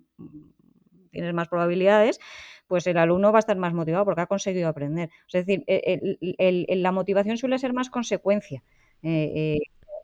tienes 1.12 1.34
más 1.34 1.48
probabilidades, 1.48 2.18
pues 2.66 2.86
el 2.86 2.98
alumno 2.98 3.32
va 3.32 3.38
a 3.38 3.40
estar 3.40 3.56
más 3.56 3.74
motivado 3.74 4.04
porque 4.04 4.22
ha 4.22 4.26
conseguido 4.26 4.68
aprender. 4.68 5.10
Es 5.32 5.46
decir, 5.46 5.64
e, 5.66 6.76
la 6.76 6.92
motivación 6.92 7.38
suele 7.38 7.58
ser 7.58 7.72
más 7.72 7.90
consecuencia. 7.90 8.62
Eh, 9.02 9.32
eh, 9.34 9.58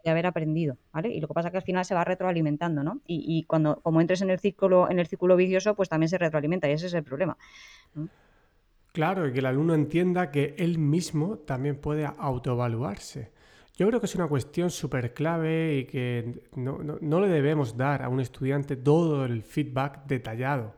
de 0.05 0.11
haber 0.11 0.27
aprendido, 0.27 0.77
¿vale? 0.93 1.09
Y 1.09 1.21
lo 1.21 1.27
que 1.27 1.35
pasa 1.35 1.49
es 1.49 1.53
que 1.53 1.59
al 1.59 1.65
final 1.65 1.85
se 1.85 1.95
va 1.95 2.05
retroalimentando, 2.05 2.85
¿no? 2.85 3.01
Y, 3.07 3.45
cuando, 3.45 3.81
como 3.81 4.01
entres 4.01 4.21
en 4.21 4.31
el 4.31 4.39
círculo, 4.39 4.91
en 4.91 4.99
el 4.99 5.07
círculo 5.07 5.35
vicioso, 5.35 5.75
pues 5.75 5.89
también 5.89 6.09
se 6.09 6.19
retroalimenta 6.19 6.69
y 6.69 6.73
ese 6.73 6.87
es 6.87 6.95
el 6.95 7.03
problema. 7.03 7.37
Claro, 8.93 9.27
y 9.27 9.33
que 9.33 9.39
el 9.39 9.47
alumno 9.47 9.75
entienda 9.75 10.31
que 10.31 10.55
él 10.59 10.79
mismo 10.79 11.39
también 11.39 11.77
puede 11.77 12.05
autoevaluarse. 12.05 13.33
Yo 13.77 13.89
creo 13.89 13.99
que 13.99 14.07
es 14.07 14.15
una 14.15 14.29
cuestión 14.29 14.71
súper 14.71 15.15
clave 15.15 15.79
y 15.79 15.85
que 15.87 16.45
no, 16.55 16.79
no, 16.79 17.21
le 17.21 17.29
debemos 17.29 17.77
dar 17.77 18.03
a 18.03 18.09
un 18.09 18.21
estudiante 18.21 18.77
todo 18.77 19.25
el 19.25 19.43
feedback 19.43 20.07
detallado 20.07 20.75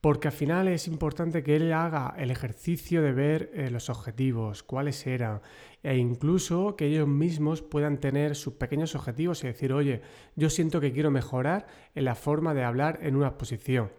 porque 0.00 0.28
al 0.28 0.32
final 0.32 0.68
es 0.68 0.86
importante 0.86 1.42
que 1.42 1.56
él 1.56 1.72
haga 1.72 2.14
el 2.16 2.30
ejercicio 2.30 3.02
de 3.02 3.12
ver 3.12 3.50
eh, 3.54 3.70
los 3.70 3.90
objetivos, 3.90 4.62
cuáles 4.62 5.06
eran, 5.06 5.40
e 5.82 5.96
incluso 5.96 6.74
que 6.76 6.86
ellos 6.86 7.06
mismos 7.06 7.62
puedan 7.62 7.98
tener 7.98 8.34
sus 8.34 8.54
pequeños 8.54 8.94
objetivos 8.94 9.44
y 9.44 9.48
decir, 9.48 9.72
oye, 9.72 10.00
yo 10.36 10.48
siento 10.48 10.80
que 10.80 10.92
quiero 10.92 11.10
mejorar 11.10 11.66
en 11.94 12.04
la 12.04 12.14
forma 12.14 12.54
de 12.54 12.64
hablar 12.64 12.98
en 13.02 13.16
una 13.16 13.28
exposición. 13.28 13.90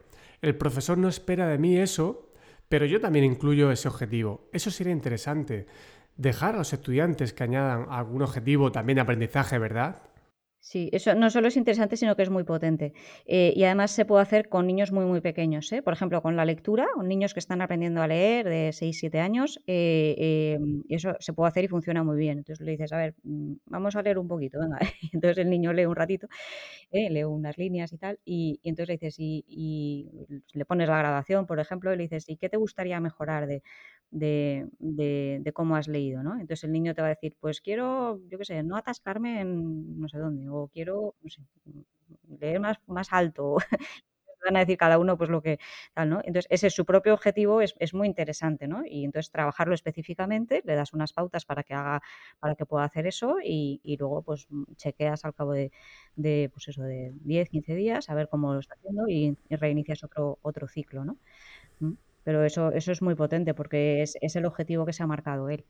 El 0.42 0.56
profesor 0.56 0.98
no 0.98 1.08
espera 1.08 1.48
de 1.48 1.60
mí 1.60 1.78
eso, 1.78 2.32
pero 2.68 2.86
yo 2.86 3.00
también 3.00 3.26
incluyo 3.26 3.72
ese 3.72 3.88
objetivo. 3.88 4.48
Eso 4.54 4.72
sería 4.72 4.94
interesante. 4.94 5.68
Dejar 6.18 6.56
a 6.56 6.60
los 6.60 6.74
estudiantes 6.74 7.34
que 7.34 7.44
añadan 7.44 7.88
algún 7.90 8.24
objetivo 8.24 8.72
también 8.72 8.96
de 8.96 9.02
aprendizaje, 9.02 9.60
¿verdad? 9.60 10.02
Sí, 10.64 10.90
eso 10.94 11.16
no 11.16 11.32
solo 11.32 11.48
es 11.48 11.58
interesante, 11.58 11.98
sino 11.98 12.16
que 12.16 12.22
es 12.22 12.30
muy 12.30 12.44
potente. 12.44 12.94
Eh, 13.26 13.52
y 13.56 13.64
además 13.64 13.90
se 13.90 14.06
puede 14.06 14.22
hacer 14.22 14.48
con 14.48 14.68
niños 14.68 14.92
muy, 14.92 15.06
muy 15.06 15.20
pequeños. 15.20 15.72
¿eh? 15.72 15.82
Por 15.82 15.94
ejemplo, 15.94 16.22
con 16.22 16.36
la 16.36 16.46
lectura, 16.46 16.86
con 16.94 17.08
niños 17.08 17.34
que 17.34 17.40
están 17.40 17.64
aprendiendo 17.64 18.00
a 18.04 18.08
leer 18.08 18.48
de 18.48 18.72
6, 18.72 19.00
7 19.00 19.20
años, 19.20 19.60
eh, 19.66 20.60
eso 20.88 21.16
se 21.20 21.34
puede 21.34 21.48
hacer 21.50 21.64
y 21.64 21.68
funciona 21.68 22.04
muy 22.04 22.16
bien. 22.18 22.38
Entonces 22.38 22.64
le 22.64 22.74
dices, 22.74 22.94
a 22.94 22.98
ver, 22.98 23.16
mm, 23.24 23.54
vamos 23.66 23.96
a 23.96 24.04
leer 24.04 24.20
un 24.20 24.28
poquito, 24.28 24.60
venga. 24.60 24.78
Entonces 25.14 25.40
el 25.40 25.50
niño 25.50 25.74
lee 25.74 25.86
un 25.86 25.96
ratito, 25.96 26.28
lee 26.92 27.24
unas 27.24 27.58
líneas 27.58 27.94
y 27.94 27.98
tal, 27.98 28.20
y, 28.26 28.60
entonces 28.64 28.88
le 28.90 28.94
dices, 28.96 29.16
y, 29.20 30.10
le 30.54 30.66
pones 30.66 30.88
la 30.90 30.98
grabación, 30.98 31.46
por 31.48 31.60
ejemplo, 31.60 31.94
y 31.94 31.98
le 31.98 32.04
dices, 32.04 32.28
¿y 32.30 32.38
qué 32.38 32.50
te 32.50 32.58
gustaría 32.58 33.00
mejorar 33.00 33.48
de, 33.48 33.64
de, 34.12 34.68
de, 34.80 35.54
cómo 35.54 35.76
has 35.76 35.88
leído, 35.88 36.24
¿no? 36.24 36.34
Entonces 36.34 36.64
el 36.66 36.72
niño 36.74 36.94
te 36.96 37.02
va 37.02 37.08
a 37.08 37.12
decir, 37.12 37.36
pues 37.40 37.62
quiero, 37.62 38.20
yo 38.30 38.38
qué 38.38 38.46
sé, 38.46 38.64
no 38.64 38.76
atascarme 38.78 39.42
en 39.42 40.00
no 40.00 40.08
sé 40.10 40.18
dónde, 40.18 40.50
o 40.50 40.68
quiero, 40.74 41.16
leer 42.40 42.60
más, 42.60 42.78
más 42.88 43.08
alto. 43.12 43.58
Van 44.46 44.58
a 44.58 44.60
decir 44.60 44.78
cada 44.78 44.98
uno 44.98 45.18
pues 45.18 45.30
lo 45.30 45.42
que 45.42 45.60
tal, 45.94 46.10
¿no? 46.10 46.22
Entonces, 46.24 46.48
ese 46.50 46.68
es 46.68 46.74
su 46.74 46.86
propio 46.86 47.14
objetivo, 47.14 47.62
es, 47.62 47.76
es, 47.80 47.94
muy 47.94 48.08
interesante, 48.08 48.68
¿no? 48.68 48.84
Y 48.86 49.06
entonces 49.06 49.32
trabajarlo 49.32 49.74
específicamente, 49.74 50.62
le 50.66 50.76
das 50.76 50.94
unas 50.94 51.14
pautas 51.14 51.46
para 51.46 51.64
que 51.64 51.74
haga, 51.74 52.02
para 52.40 52.56
que 52.56 52.66
pueda 52.66 52.86
hacer 52.86 53.08
eso 53.08 53.38
y, 53.44 53.80
y 53.84 53.98
luego 53.98 54.22
pues 54.22 54.48
chequeas 54.76 55.26
al 55.26 55.34
cabo 55.34 55.54
de, 55.54 55.72
de, 56.16 56.50
pues 56.54 56.68
eso, 56.68 56.84
de 56.84 57.14
10, 57.24 57.50
15 57.50 57.76
días, 57.76 58.10
a 58.10 58.16
ver 58.16 58.30
cómo 58.30 58.54
lo 58.54 58.60
está 58.60 58.76
haciendo 58.76 59.08
y, 59.08 59.38
reinicias 59.50 60.04
otro, 60.04 60.40
otro 60.42 60.68
ciclo, 60.68 61.06
¿no? 61.06 61.18
¿Mm? 61.80 61.94
Pero 62.24 62.44
eso, 62.44 62.72
eso 62.72 62.92
es 62.92 63.02
muy 63.02 63.16
potente 63.16 63.54
porque 63.54 64.02
es, 64.04 64.36
el 64.36 64.46
objetivo 64.46 64.86
que 64.86 64.94
se 64.94 65.04
ha 65.04 65.08
marcado 65.08 65.50
él. 65.50 65.66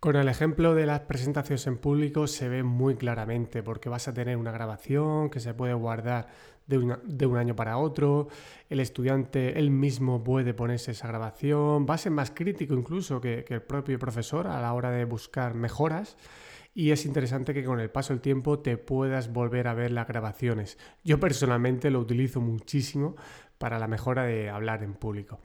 Con 0.00 0.16
el 0.16 0.30
ejemplo 0.30 0.74
de 0.74 0.86
las 0.86 1.00
presentaciones 1.00 1.66
en 1.66 1.76
público 1.76 2.26
se 2.26 2.48
ve 2.48 2.62
muy 2.62 2.96
claramente 2.96 3.62
porque 3.62 3.90
vas 3.90 4.08
a 4.08 4.14
tener 4.14 4.38
una 4.38 4.50
grabación 4.50 5.28
que 5.28 5.40
se 5.40 5.52
puede 5.52 5.74
guardar 5.74 6.28
de, 6.66 7.26
un 7.26 7.36
año 7.36 7.54
para 7.54 7.76
otro, 7.76 8.28
el 8.70 8.80
estudiante 8.80 9.58
él 9.58 9.70
mismo 9.70 10.24
puede 10.24 10.54
ponerse 10.54 10.92
esa 10.92 11.08
grabación, 11.08 11.84
va 11.84 11.94
a 11.94 11.98
ser 11.98 12.12
más 12.12 12.30
crítico 12.30 12.72
incluso 12.72 13.20
que, 13.20 13.44
que 13.44 13.52
el 13.52 13.62
propio 13.62 13.98
profesor 13.98 14.46
a 14.46 14.62
la 14.62 14.72
hora 14.72 14.90
de 14.90 15.04
buscar 15.04 15.52
mejoras 15.52 16.16
y 16.72 16.92
es 16.92 17.04
interesante 17.04 17.52
que 17.52 17.64
con 17.64 17.78
el 17.78 17.90
paso 17.90 18.14
del 18.14 18.22
tiempo 18.22 18.60
te 18.60 18.78
puedas 18.78 19.30
volver 19.30 19.68
a 19.68 19.74
ver 19.74 19.90
las 19.90 20.08
grabaciones. 20.08 20.78
Yo 21.04 21.20
personalmente 21.20 21.90
lo 21.90 22.00
utilizo 22.00 22.40
muchísimo 22.40 23.16
para 23.58 23.78
la 23.78 23.88
mejora 23.88 24.24
de 24.24 24.48
hablar 24.48 24.82
en 24.82 24.94
público. 24.94 25.40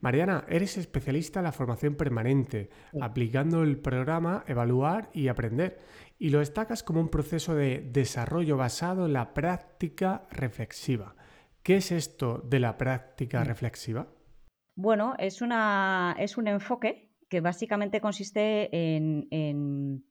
Mariana, 0.00 0.44
eres 0.48 0.76
especialista 0.76 1.40
en 1.40 1.44
la 1.44 1.52
formación 1.52 1.96
permanente, 1.96 2.68
aplicando 3.00 3.62
el 3.62 3.78
programa 3.78 4.44
Evaluar 4.46 5.10
y 5.12 5.28
Aprender, 5.28 5.78
y 6.18 6.30
lo 6.30 6.40
destacas 6.40 6.82
como 6.82 7.00
un 7.00 7.08
proceso 7.08 7.54
de 7.54 7.80
desarrollo 7.80 8.56
basado 8.56 9.06
en 9.06 9.14
la 9.14 9.32
práctica 9.32 10.26
reflexiva. 10.30 11.14
¿Qué 11.62 11.76
es 11.76 11.92
esto 11.92 12.38
de 12.38 12.60
la 12.60 12.76
práctica 12.76 13.40
mm. 13.40 13.44
reflexiva? 13.44 14.06
Bueno, 14.76 15.14
es, 15.18 15.40
una, 15.40 16.14
es 16.18 16.36
un 16.36 16.48
enfoque 16.48 17.10
que 17.28 17.40
básicamente 17.40 18.00
consiste 18.00 18.68
en, 18.72 20.04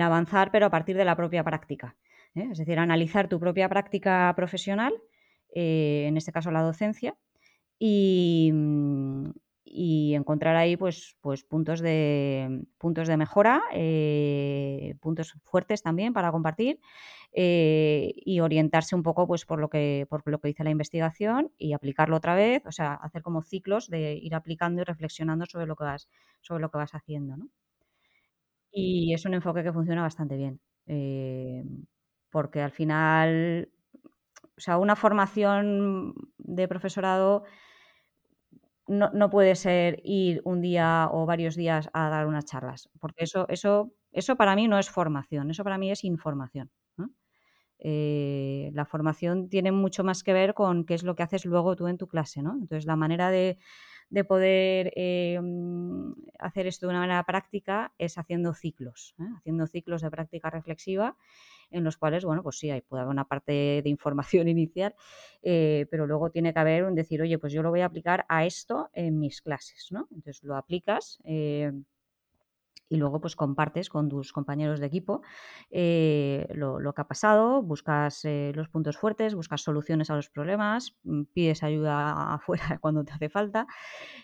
avanzar, 0.00 0.50
pero 0.52 0.66
a 0.66 0.70
partir 0.70 0.96
de 0.96 1.04
la 1.04 1.16
propia 1.16 1.44
práctica. 1.44 1.96
¿eh? 2.34 2.48
Es 2.52 2.58
decir, 2.58 2.78
analizar 2.78 3.28
tu 3.28 3.40
propia 3.40 3.68
práctica 3.68 4.32
profesional, 4.36 4.94
eh, 5.54 6.06
en 6.06 6.16
este 6.16 6.32
caso 6.32 6.50
la 6.50 6.62
docencia, 6.62 7.16
mm, 7.80 9.30
y, 9.64 10.14
encontrar 10.14 10.56
ahí 10.56 10.76
pues, 10.76 11.16
pues 11.20 11.44
puntos, 11.44 11.80
de, 11.80 12.64
puntos 12.78 13.08
de 13.08 13.16
mejora, 13.16 13.62
eh, 13.72 14.94
puntos 15.00 15.34
fuertes 15.44 15.82
también 15.82 16.12
para 16.12 16.30
compartir 16.32 16.80
eh, 17.32 18.12
y 18.16 18.40
orientarse 18.40 18.94
un 18.94 19.02
poco 19.02 19.26
pues, 19.26 19.44
por, 19.46 19.60
lo 19.60 19.70
que, 19.70 20.06
por 20.10 20.22
lo 20.26 20.40
que 20.40 20.48
dice 20.48 20.64
la 20.64 20.70
investigación 20.70 21.52
y 21.56 21.72
aplicarlo 21.72 22.16
otra 22.16 22.34
vez, 22.34 22.62
o 22.66 22.72
sea, 22.72 22.94
hacer 22.94 23.22
como 23.22 23.42
ciclos 23.42 23.88
de 23.88 24.14
ir 24.14 24.34
aplicando 24.34 24.82
y 24.82 24.84
reflexionando 24.84 25.46
sobre 25.46 25.66
lo 25.66 25.76
que 25.76 25.84
vas, 25.84 26.08
sobre 26.40 26.60
lo 26.60 26.70
que 26.70 26.78
vas 26.78 26.94
haciendo. 26.94 27.36
¿no? 27.36 27.48
Y 28.72 29.14
es 29.14 29.24
un 29.24 29.34
enfoque 29.34 29.62
que 29.62 29.72
funciona 29.72 30.02
bastante 30.02 30.36
bien, 30.36 30.60
eh, 30.86 31.64
porque 32.30 32.60
al 32.60 32.72
final 32.72 33.70
o 34.60 34.62
sea, 34.62 34.76
una 34.76 34.94
formación 34.94 36.14
de 36.36 36.68
profesorado 36.68 37.44
no, 38.90 39.30
puede 39.30 39.54
ser 39.54 40.00
ir 40.04 40.42
un 40.44 40.60
día 40.60 41.08
o 41.12 41.26
varios 41.26 41.56
días 41.56 41.88
a 41.92 42.08
dar 42.08 42.26
unas 42.26 42.44
charlas, 42.44 42.88
porque 43.00 43.24
eso, 43.24 43.46
eso, 43.48 43.92
eso 44.12 44.36
para 44.36 44.56
mí 44.56 44.68
no 44.68 44.78
es 44.78 44.90
formación, 44.90 45.50
eso 45.50 45.64
para 45.64 45.78
mí 45.78 45.90
es 45.90 46.04
información. 46.04 46.70
Eh, 47.82 48.70
la 48.74 48.84
formación 48.84 49.48
tiene 49.48 49.72
mucho 49.72 50.04
más 50.04 50.22
que 50.22 50.34
ver 50.34 50.52
con 50.52 50.84
qué 50.84 50.94
es 50.94 51.02
lo 51.02 51.14
que 51.16 51.22
haces 51.22 51.46
luego 51.46 51.76
tú 51.76 51.86
en 51.88 51.96
tu 51.96 52.08
clase, 52.08 52.42
¿no? 52.42 52.52
Entonces, 52.52 52.84
la 52.84 52.96
manera 52.96 53.30
de, 53.30 53.58
poder 54.24 54.92
eh, 54.96 55.38
hacer 56.38 56.66
esto 56.66 56.86
de 56.86 56.90
una 56.90 57.00
manera 57.00 57.22
práctica 57.24 57.92
es 57.98 58.18
haciendo 58.18 58.54
ciclos, 58.54 59.14
¿eh? 59.20 59.24
haciendo 59.38 59.66
ciclos 59.66 60.02
de 60.02 60.10
práctica 60.10 60.50
reflexiva 60.50 61.16
en 61.70 61.84
los 61.84 61.96
cuales, 61.96 62.24
bueno, 62.24 62.42
pues 62.42 62.58
sí, 62.58 62.70
hay, 62.70 62.80
puede 62.80 63.06
una 63.06 63.26
parte 63.26 63.80
de 63.82 63.88
información 63.88 64.48
inicial, 64.48 64.94
eh, 65.42 65.86
pero 65.90 66.06
luego 66.06 66.30
tiene 66.30 66.52
que 66.52 66.58
haber 66.58 66.84
un 66.84 66.94
decir, 66.94 67.22
oye, 67.22 67.38
pues 67.38 67.52
yo 67.52 67.62
lo 67.62 67.70
voy 67.70 67.80
a 67.80 67.86
aplicar 67.86 68.26
a 68.28 68.44
esto 68.44 68.90
en 68.92 69.20
mis 69.20 69.40
clases, 69.40 69.88
¿no? 69.90 70.08
Entonces 70.10 70.42
lo 70.42 70.56
aplicas. 70.56 71.20
Eh, 72.90 72.94
y 72.94 72.96
luego 72.96 73.20
pues 73.20 73.36
compartes 73.36 73.88
con 73.88 74.08
tus 74.08 74.32
compañeros 74.32 74.80
de 74.80 74.86
equipo 74.86 75.22
eh, 75.70 76.46
lo, 76.54 76.92
que 76.92 77.00
ha 77.00 77.08
pasado, 77.08 77.62
buscas 77.62 78.24
los 78.24 78.68
puntos 78.68 78.96
fuertes, 78.98 79.34
buscas 79.34 79.62
soluciones 79.62 80.10
a 80.10 80.16
los 80.16 80.28
problemas, 80.28 80.96
mm, 81.04 81.22
pides 81.32 81.62
ayuda 81.62 82.34
afuera 82.34 82.78
cuando 82.80 83.04
te 83.04 83.12
hace 83.12 83.28
falta 83.28 83.66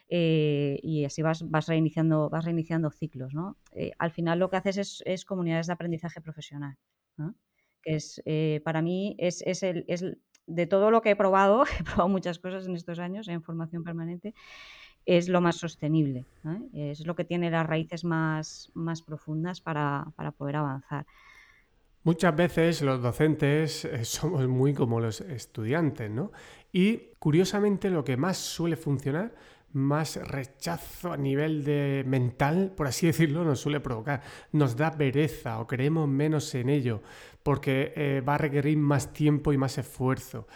y 0.08 1.04
así 1.04 1.22
vas, 1.22 1.48
vas, 1.48 1.66
reiniciando, 1.66 2.28
vas 2.28 2.44
reiniciando 2.44 2.90
ciclos. 2.90 3.34
¿no? 3.34 3.56
al 3.98 4.10
final 4.10 4.38
lo 4.38 4.50
que 4.50 4.56
haces 4.56 5.02
es 5.04 5.24
comunidades 5.24 5.66
de 5.66 5.72
aprendizaje 5.72 6.20
profesional 6.20 6.76
que 7.86 7.94
es, 7.94 8.20
eh, 8.26 8.60
para 8.64 8.82
mí 8.82 9.14
es, 9.18 9.42
el, 9.62 9.84
es, 9.88 10.04
de 10.46 10.66
todo 10.66 10.90
lo 10.90 11.02
que 11.02 11.10
he 11.10 11.16
probado, 11.16 11.64
he 11.80 11.84
probado 11.84 12.08
muchas 12.08 12.38
cosas 12.38 12.66
en 12.66 12.74
estos 12.74 12.98
años 12.98 13.28
en 13.28 13.42
formación 13.42 13.84
permanente, 13.84 14.34
es 15.06 15.28
lo 15.28 15.40
más 15.40 15.56
sostenible, 15.56 16.26
es 16.74 17.06
lo 17.06 17.14
que 17.14 17.24
tiene 17.24 17.50
las 17.50 17.66
raíces 17.66 18.04
más, 18.04 18.70
más 18.74 19.02
profundas 19.02 19.60
para, 19.60 20.08
para 20.16 20.32
poder 20.32 20.56
avanzar. 20.56 21.06
Muchas 22.02 22.36
veces 22.36 22.82
los 22.82 23.02
docentes 23.02 23.84
eh, 23.84 24.04
somos 24.04 24.46
muy 24.46 24.74
como 24.74 25.00
los 25.00 25.20
estudiantes, 25.20 26.08
¿no? 26.08 26.30
Y 26.72 27.10
curiosamente 27.18 27.90
lo 27.90 28.04
que 28.04 28.16
más 28.16 28.36
suele 28.36 28.76
funcionar 28.76 29.34
más 29.72 30.16
rechazo 30.16 31.12
a 31.12 31.16
nivel 31.16 31.64
de 31.64 32.02
mental, 32.06 32.72
por 32.76 32.86
así 32.86 33.06
decirlo, 33.08 33.44
nos 33.44 33.60
suele 33.60 33.80
provocar. 33.80 34.22
Nos 34.52 34.76
da 34.76 34.90
pereza 34.90 35.58
o 35.58 35.66
creemos 35.66 36.08
menos 36.08 36.54
en 36.54 36.68
ello 36.68 37.02
porque 37.46 37.92
eh, 37.94 38.22
va 38.28 38.34
a 38.34 38.38
requerir 38.38 38.76
más 38.76 39.12
tiempo 39.12 39.52
y 39.52 39.56
más 39.56 39.78
esfuerzo. 39.78 40.48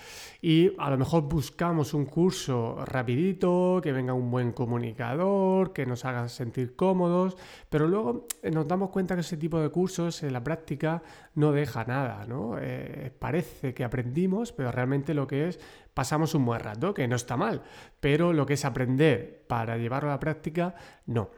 Y 0.42 0.72
a 0.76 0.90
lo 0.90 0.98
mejor 0.98 1.22
buscamos 1.22 1.94
un 1.94 2.04
curso 2.04 2.84
rapidito, 2.84 3.78
que 3.80 3.92
venga 3.92 4.12
un 4.12 4.28
buen 4.28 4.50
comunicador, 4.50 5.72
que 5.72 5.86
nos 5.86 6.04
haga 6.04 6.28
sentir 6.28 6.74
cómodos, 6.74 7.36
pero 7.68 7.86
luego 7.86 8.26
eh, 8.42 8.50
nos 8.50 8.66
damos 8.66 8.90
cuenta 8.90 9.14
que 9.14 9.20
ese 9.20 9.36
tipo 9.36 9.60
de 9.60 9.68
cursos 9.68 10.24
en 10.24 10.32
la 10.32 10.42
práctica 10.42 11.00
no 11.36 11.52
deja 11.52 11.84
nada, 11.84 12.26
¿no? 12.26 12.56
Eh, 12.60 13.12
parece 13.16 13.72
que 13.72 13.84
aprendimos, 13.84 14.50
pero 14.50 14.72
realmente 14.72 15.14
lo 15.14 15.28
que 15.28 15.46
es 15.46 15.60
pasamos 15.94 16.34
un 16.34 16.44
buen 16.44 16.58
rato, 16.58 16.92
que 16.92 17.06
no 17.06 17.14
está 17.14 17.36
mal, 17.36 17.62
pero 18.00 18.32
lo 18.32 18.46
que 18.46 18.54
es 18.54 18.64
aprender 18.64 19.44
para 19.46 19.76
llevarlo 19.76 20.08
a 20.08 20.14
la 20.14 20.18
práctica, 20.18 20.74
no. 21.06 21.30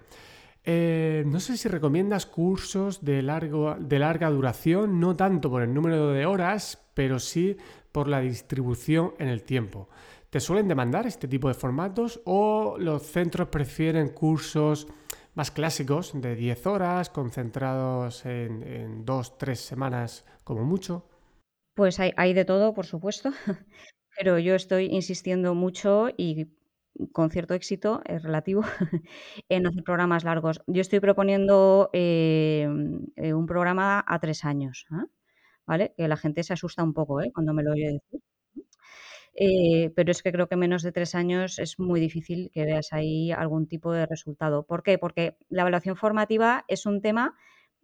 Eh, 0.64 1.24
no 1.26 1.40
sé 1.40 1.56
si 1.56 1.68
recomiendas 1.68 2.26
cursos 2.26 3.04
de, 3.04 3.22
largo, 3.22 3.74
de 3.78 3.98
larga 3.98 4.30
duración, 4.30 5.00
no 5.00 5.16
tanto 5.16 5.50
por 5.50 5.62
el 5.62 5.74
número 5.74 6.12
de 6.12 6.24
horas, 6.24 6.78
pero 6.94 7.18
sí 7.18 7.56
por 7.90 8.08
la 8.08 8.20
distribución 8.20 9.14
en 9.18 9.28
el 9.28 9.42
tiempo. 9.42 9.88
¿Te 10.30 10.40
suelen 10.40 10.68
demandar 10.68 11.06
este 11.06 11.28
tipo 11.28 11.48
de 11.48 11.54
formatos 11.54 12.20
o 12.24 12.76
los 12.78 13.02
centros 13.02 13.48
prefieren 13.48 14.10
cursos 14.10 14.86
más 15.34 15.50
clásicos 15.50 16.12
de 16.14 16.36
10 16.36 16.66
horas, 16.66 17.10
concentrados 17.10 18.24
en, 18.24 18.62
en 18.62 19.04
2-3 19.04 19.54
semanas 19.56 20.24
como 20.44 20.64
mucho? 20.64 21.06
Pues 21.74 21.98
hay, 22.00 22.12
hay 22.16 22.34
de 22.34 22.44
todo, 22.44 22.72
por 22.72 22.86
supuesto, 22.86 23.30
pero 24.16 24.38
yo 24.38 24.54
estoy 24.54 24.86
insistiendo 24.86 25.54
mucho 25.54 26.08
y 26.16 26.46
con 27.12 27.30
cierto 27.30 27.54
éxito, 27.54 28.02
es 28.04 28.22
relativo, 28.22 28.62
en 29.48 29.66
hacer 29.66 29.82
programas 29.82 30.24
largos. 30.24 30.62
Yo 30.66 30.80
estoy 30.80 31.00
proponiendo 31.00 31.90
em, 31.92 33.06
eh, 33.16 33.34
un 33.34 33.46
programa 33.46 34.04
a 34.06 34.18
tres 34.20 34.44
años, 34.44 34.86
¿ah? 34.90 35.06
¿vale? 35.66 35.94
Que 35.96 36.08
la 36.08 36.16
gente 36.16 36.42
se 36.42 36.52
asusta 36.52 36.82
un 36.82 36.94
poco 36.94 37.20
¿eh? 37.20 37.30
cuando 37.32 37.54
me 37.54 37.62
lo 37.62 37.72
oye 37.72 37.92
decir. 37.92 38.20
Eh, 39.34 39.90
pero 39.96 40.10
es 40.10 40.22
que 40.22 40.30
creo 40.30 40.48
que 40.48 40.56
menos 40.56 40.82
de 40.82 40.92
tres 40.92 41.14
años 41.14 41.58
es 41.58 41.78
muy 41.78 42.00
difícil 42.00 42.50
que 42.52 42.66
veas 42.66 42.92
ahí 42.92 43.32
algún 43.32 43.66
tipo 43.66 43.92
de 43.92 44.06
resultado. 44.06 44.64
¿Por 44.66 44.82
qué? 44.82 44.98
Porque 44.98 45.38
la 45.48 45.62
evaluación 45.62 45.96
formativa 45.96 46.64
es 46.68 46.84
un 46.84 47.00
tema 47.00 47.34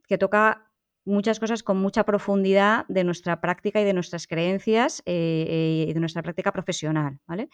que 0.07 0.19
toca 0.19 0.68
muchas 1.09 1.41
cosas 1.41 1.63
con 1.63 1.79
mucha 1.79 2.05
profundidad 2.05 2.87
de 2.89 3.03
nuestra 3.03 3.41
práctica 3.41 3.81
y 3.81 3.85
de 3.85 3.95
nuestras 3.95 4.27
creencias 4.27 5.03
eh, 5.07 5.47
eh, 5.49 5.87
y 5.89 5.93
de 5.93 6.01
nuestra 6.01 6.23
práctica 6.23 6.53
profesional, 6.53 7.19
¿vale? 7.27 7.49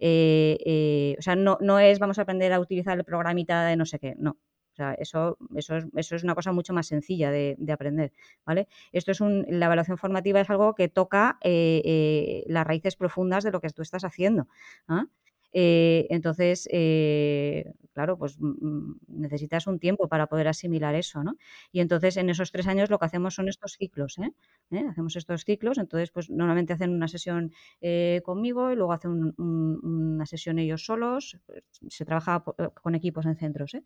Eh, 0.00 1.14
o 1.18 1.22
sea, 1.22 1.36
no, 1.36 1.58
no, 1.60 1.78
es 1.78 1.98
vamos 1.98 2.18
a 2.18 2.22
aprender 2.22 2.52
a 2.52 2.60
utilizar 2.60 2.98
el 2.98 3.04
programita 3.04 3.64
de 3.66 3.76
no 3.76 3.86
sé 3.86 3.98
qué, 3.98 4.14
no. 4.18 4.38
O 4.72 4.76
sea, 4.76 4.94
eso, 4.94 5.38
eso, 5.54 5.76
es, 5.76 5.86
eso 5.94 6.16
es 6.16 6.24
una 6.24 6.34
cosa 6.34 6.50
mucho 6.50 6.72
más 6.72 6.88
sencilla 6.88 7.30
de, 7.30 7.56
aprender, 7.72 8.12
¿vale? 8.44 8.66
Esto 8.90 9.12
es 9.12 9.20
un, 9.20 9.46
la 9.48 9.66
evaluación 9.66 9.98
formativa 9.98 10.40
es 10.40 10.50
algo 10.50 10.74
que 10.74 10.88
toca 10.88 11.38
las 11.44 12.66
raíces 12.66 12.96
profundas 12.96 13.44
de 13.44 13.52
lo 13.52 13.60
que 13.60 13.70
tú 13.70 13.82
estás 13.82 14.02
haciendo. 14.02 14.48
¿ah? 14.88 15.06
Entonces, 15.54 16.68
claro, 17.94 18.18
pues 18.18 18.38
mm, 18.38 18.66
mm, 18.66 19.00
necesitas 19.08 19.66
un 19.66 19.78
tiempo 19.78 20.08
para 20.08 20.26
poder 20.26 20.48
asimilar 20.48 20.94
eso, 20.94 21.22
¿no? 21.22 21.36
Y 21.72 21.80
entonces 21.80 22.16
en 22.18 22.28
esos 22.28 22.52
tres 22.52 22.66
años 22.66 22.90
lo 22.90 22.98
que 22.98 23.06
hacemos 23.06 23.34
son 23.34 23.48
estos 23.48 23.76
ciclos, 23.78 24.18
¿eh? 24.18 24.32
¿Eh? 24.70 24.84
Hacemos 24.90 25.16
estos 25.16 25.44
ciclos, 25.44 25.78
entonces 25.78 26.10
pues 26.10 26.28
normalmente 26.28 26.72
hacen 26.72 26.90
una 26.90 27.08
sesión 27.08 27.52
eh, 27.80 28.20
conmigo 28.24 28.70
y 28.72 28.76
luego 28.76 28.92
hacen 28.92 29.34
una 29.38 30.26
sesión 30.26 30.58
ellos 30.58 30.84
solos, 30.84 31.38
se 31.88 32.04
trabaja 32.04 32.44
con 32.82 32.94
equipos 32.94 33.24
en 33.26 33.36
centros, 33.36 33.76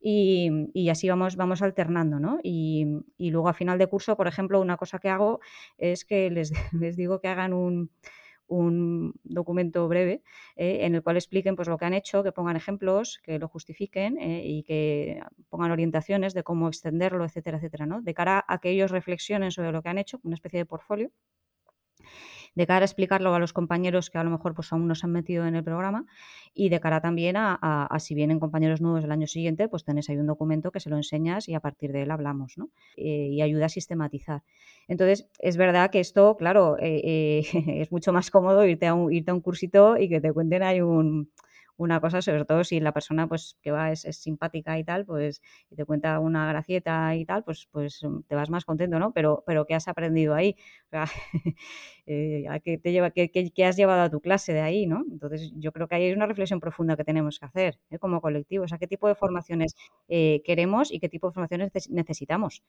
y, 0.00 0.88
así 0.88 1.08
vamos, 1.08 1.36
vamos 1.36 1.62
alternando, 1.62 2.18
¿no? 2.18 2.38
Y, 2.42 2.86
luego 3.18 3.48
a 3.48 3.54
final 3.54 3.78
de 3.78 3.86
curso, 3.86 4.16
por 4.16 4.26
ejemplo, 4.26 4.60
una 4.60 4.76
cosa 4.76 4.98
que 4.98 5.08
hago 5.08 5.40
es 5.78 6.04
que 6.04 6.30
les, 6.30 6.52
les 6.72 6.96
digo 6.96 7.20
que 7.20 7.28
hagan 7.28 7.52
un 7.52 7.90
un 8.50 9.14
documento 9.22 9.88
breve 9.88 10.22
eh, 10.56 10.84
en 10.84 10.94
el 10.94 11.02
cual 11.02 11.16
expliquen 11.16 11.56
pues, 11.56 11.68
lo 11.68 11.78
que 11.78 11.86
han 11.86 11.94
hecho, 11.94 12.22
que 12.22 12.32
pongan 12.32 12.56
ejemplos, 12.56 13.20
que 13.22 13.38
lo 13.38 13.48
justifiquen 13.48 14.18
eh, 14.18 14.42
y 14.44 14.62
que 14.64 15.22
pongan 15.48 15.70
orientaciones 15.70 16.34
de 16.34 16.42
cómo 16.42 16.68
extenderlo, 16.68 17.24
etcétera, 17.24 17.58
etcétera, 17.58 17.86
¿no? 17.86 18.02
De 18.02 18.12
cara 18.12 18.44
a 18.46 18.58
que 18.58 18.70
ellos 18.70 18.90
reflexionen 18.90 19.50
sobre 19.52 19.72
lo 19.72 19.82
que 19.82 19.88
han 19.88 19.98
hecho, 19.98 20.20
una 20.24 20.34
especie 20.34 20.58
de 20.58 20.66
portfolio 20.66 21.10
de 22.54 22.66
cara 22.66 22.82
a 22.82 22.86
explicarlo 22.86 23.34
a 23.34 23.38
los 23.38 23.52
compañeros 23.52 24.10
que 24.10 24.18
a 24.18 24.24
lo 24.24 24.30
mejor 24.30 24.54
pues, 24.54 24.72
aún 24.72 24.88
no 24.88 24.94
se 24.94 25.06
han 25.06 25.12
metido 25.12 25.46
en 25.46 25.54
el 25.54 25.64
programa 25.64 26.06
y 26.54 26.68
de 26.68 26.80
cara 26.80 27.00
también 27.00 27.36
a, 27.38 27.88
si 28.00 28.14
vienen 28.14 28.40
compañeros 28.40 28.80
nuevos 28.80 29.04
el 29.04 29.12
año 29.12 29.26
siguiente, 29.26 29.68
pues 29.68 29.84
tenés 29.84 30.08
ahí 30.10 30.16
un 30.16 30.26
documento 30.26 30.72
que 30.72 30.80
se 30.80 30.90
lo 30.90 30.96
enseñas 30.96 31.48
y 31.48 31.54
a 31.54 31.60
partir 31.60 31.92
de 31.92 32.02
él 32.02 32.10
hablamos, 32.10 32.58
¿no? 32.58 32.70
Eh, 32.96 33.28
y 33.30 33.42
ayuda 33.42 33.66
a 33.66 33.68
sistematizar. 33.68 34.42
Entonces, 34.88 35.28
es 35.38 35.56
verdad 35.56 35.90
que 35.90 36.00
esto, 36.00 36.36
claro, 36.36 36.76
eh, 36.78 37.00
eh, 37.04 37.42
es 37.82 37.92
mucho 37.92 38.12
más 38.12 38.30
cómodo 38.30 38.66
irte 38.66 38.86
a, 38.86 38.94
un, 38.94 39.12
irte 39.12 39.30
a 39.30 39.34
un 39.34 39.40
cursito 39.40 39.96
y 39.96 40.08
que 40.08 40.20
te 40.20 40.32
cuenten 40.32 40.62
ahí 40.62 40.80
un 40.80 41.30
una 41.82 42.00
cosa, 42.00 42.22
sobre 42.22 42.44
todo 42.44 42.64
si 42.64 42.80
la 42.80 42.92
persona 42.92 43.26
pues 43.28 43.56
que 43.62 43.70
va 43.70 43.90
es, 43.92 44.02
simpática 44.16 44.78
y 44.78 44.84
tal, 44.84 45.06
pues 45.06 45.42
y 45.70 45.76
te 45.76 45.84
cuenta 45.84 46.18
una 46.20 46.46
gracieta 46.48 47.14
y 47.16 47.24
tal, 47.24 47.44
pues 47.44 47.68
pues 47.72 48.02
mm, 48.02 48.22
te 48.28 48.34
vas 48.34 48.50
más 48.50 48.64
contento, 48.64 48.98
¿no? 48.98 49.12
Pero 49.12 49.42
pero 49.46 49.66
¿qué 49.66 49.74
has 49.74 49.88
aprendido 49.88 50.34
ahí? 50.34 50.56
Eh, 52.12 52.44
¿qué, 52.64 52.76
te 52.76 52.90
lleva, 52.90 53.10
qué, 53.12 53.30
has 53.64 53.76
llevado 53.76 54.02
a 54.02 54.10
tu 54.10 54.20
clase 54.20 54.52
de 54.52 54.62
ahí, 54.62 54.86
¿no? 54.86 55.04
Entonces 55.12 55.52
yo 55.54 55.70
creo 55.70 55.86
que 55.86 55.94
ahí 55.94 56.04
hay 56.06 56.12
una 56.12 56.26
reflexión 56.26 56.58
profunda 56.58 56.96
que 56.96 57.04
tenemos 57.04 57.38
que 57.38 57.46
hacer 57.46 57.78
¿eh? 57.88 57.98
como 58.00 58.20
colectivo, 58.20 58.64
o 58.64 58.68
sea, 58.68 58.78
qué 58.78 58.88
tipo 58.88 59.06
de 59.06 59.14
formaciones 59.14 59.76
eh, 60.08 60.42
queremos 60.44 60.90
y 60.90 60.98
qué 60.98 61.08
tipo 61.08 61.28
de 61.28 61.34
formaciones 61.34 61.70
necesitamos. 61.88 62.64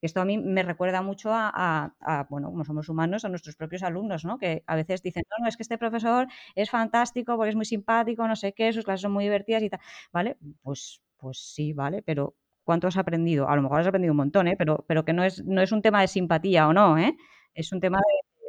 Esto 0.00 0.20
a 0.20 0.24
mí 0.24 0.38
me 0.38 0.62
recuerda 0.62 1.02
mucho 1.02 1.30
a, 1.32 1.92
bueno, 2.28 2.50
como 2.50 2.64
somos 2.64 2.88
humanos, 2.88 3.24
a 3.24 3.28
nuestros 3.28 3.56
propios 3.56 3.82
alumnos, 3.82 4.24
¿no? 4.24 4.38
Que 4.38 4.62
a 4.66 4.76
veces 4.76 5.02
dicen, 5.02 5.24
no, 5.30 5.42
no, 5.42 5.48
es 5.48 5.56
que 5.56 5.62
este 5.62 5.78
profesor 5.78 6.26
es 6.54 6.70
fantástico 6.70 7.36
porque 7.36 7.50
es 7.50 7.56
muy 7.56 7.64
simpático, 7.64 8.26
no 8.26 8.36
sé 8.36 8.52
qué, 8.52 8.72
sus 8.72 8.84
clases 8.84 9.02
son 9.02 9.12
muy 9.12 9.24
divertidas 9.24 9.62
y 9.62 9.70
tal, 9.70 9.80
¿vale? 10.12 10.36
Pues, 10.62 11.02
pues 11.18 11.38
sí, 11.38 11.72
¿vale? 11.72 12.02
Pero 12.02 12.34
¿cuánto 12.64 12.88
has 12.88 12.96
aprendido? 12.96 13.48
A 13.48 13.56
lo 13.56 13.62
mejor 13.62 13.80
has 13.80 13.86
aprendido 13.86 14.12
un 14.12 14.18
montón, 14.18 14.48
¿eh? 14.48 14.56
Pero, 14.58 14.84
pero 14.86 15.04
que 15.04 15.12
no 15.12 15.24
es, 15.24 15.44
no 15.44 15.62
es 15.62 15.72
un 15.72 15.82
tema 15.82 16.00
de 16.00 16.08
simpatía 16.08 16.68
o 16.68 16.72
no, 16.72 16.98
¿eh? 16.98 17.16
Es 17.54 17.72
un 17.72 17.80
tema 17.80 17.98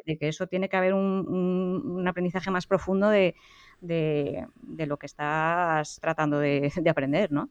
de, 0.05 0.17
que 0.17 0.27
eso 0.27 0.47
tiene 0.47 0.69
que 0.69 0.77
haber 0.77 0.93
un, 0.93 2.05
aprendizaje 2.07 2.51
más 2.51 2.67
profundo 2.67 3.09
de, 3.09 3.35
lo 3.81 4.97
que 4.97 5.05
estás 5.05 5.99
tratando 6.01 6.39
de, 6.39 6.71
de 6.75 6.89
aprender, 6.89 7.31
¿no? 7.31 7.49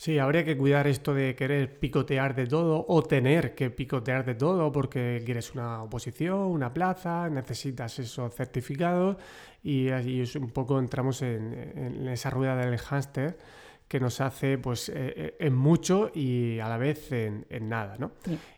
Sí, 0.00 0.18
habría 0.18 0.46
que 0.46 0.56
cuidar 0.56 0.86
esto 0.86 1.12
de 1.12 1.36
querer 1.36 1.78
picotear 1.78 2.34
de 2.34 2.46
todo 2.46 2.86
o 2.88 3.02
tener 3.02 3.54
que 3.54 3.68
picotear 3.68 4.24
de 4.24 4.34
todo 4.34 4.72
porque 4.72 5.20
quieres 5.26 5.52
una 5.54 5.82
oposición, 5.82 6.38
una 6.38 6.72
plaza, 6.72 7.28
necesitas 7.28 7.98
esos 7.98 8.34
certificados 8.34 9.18
y 9.62 9.90
ahí 9.90 10.24
un 10.36 10.52
poco 10.52 10.78
entramos 10.78 11.20
en, 11.20 12.08
esa 12.08 12.30
rueda 12.30 12.56
del 12.56 12.78
hámster 12.78 13.36
que 13.86 14.00
nos 14.00 14.22
hace 14.22 14.56
pues 14.56 14.88
eh, 14.88 14.94
eh, 14.96 15.36
en 15.38 15.54
mucho 15.54 16.10
y 16.14 16.60
a 16.60 16.70
la 16.70 16.78
vez 16.78 17.12
en, 17.12 17.44
nada, 17.68 17.98
¿no? 17.98 18.12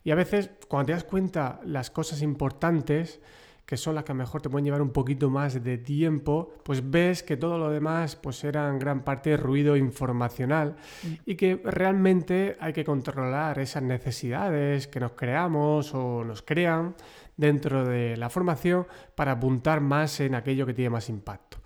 Y 0.04 0.12
a 0.12 0.14
veces 0.14 0.48
cuando 0.68 0.86
te 0.86 0.92
das 0.92 1.02
cuenta 1.02 1.58
las 1.64 1.90
cosas 1.90 2.22
importantes 2.22 3.20
que 3.66 3.76
son 3.76 3.94
las 3.94 4.04
que 4.04 4.14
mejor 4.14 4.42
te 4.42 4.50
pueden 4.50 4.64
llevar 4.64 4.82
un 4.82 4.90
poquito 4.90 5.30
más 5.30 5.62
de 5.62 5.78
tiempo, 5.78 6.52
pues 6.62 6.90
ves 6.90 7.22
que 7.22 7.36
todo 7.36 7.58
lo 7.58 7.70
demás 7.70 8.16
pues 8.16 8.42
era 8.44 8.68
en 8.68 8.78
gran 8.78 9.02
parte 9.02 9.36
ruido 9.36 9.76
informacional 9.76 10.76
mm. 11.02 11.12
y 11.24 11.34
que 11.36 11.60
realmente 11.64 12.56
hay 12.60 12.72
que 12.72 12.84
controlar 12.84 13.58
esas 13.58 13.82
necesidades 13.82 14.88
que 14.88 15.00
nos 15.00 15.12
creamos 15.12 15.94
o 15.94 16.24
nos 16.24 16.42
crean 16.42 16.94
dentro 17.36 17.84
de 17.84 18.16
la 18.16 18.28
formación 18.28 18.86
para 19.14 19.32
apuntar 19.32 19.80
más 19.80 20.20
en 20.20 20.34
aquello 20.34 20.66
que 20.66 20.74
tiene 20.74 20.90
más 20.90 21.08
impacto. 21.08 21.61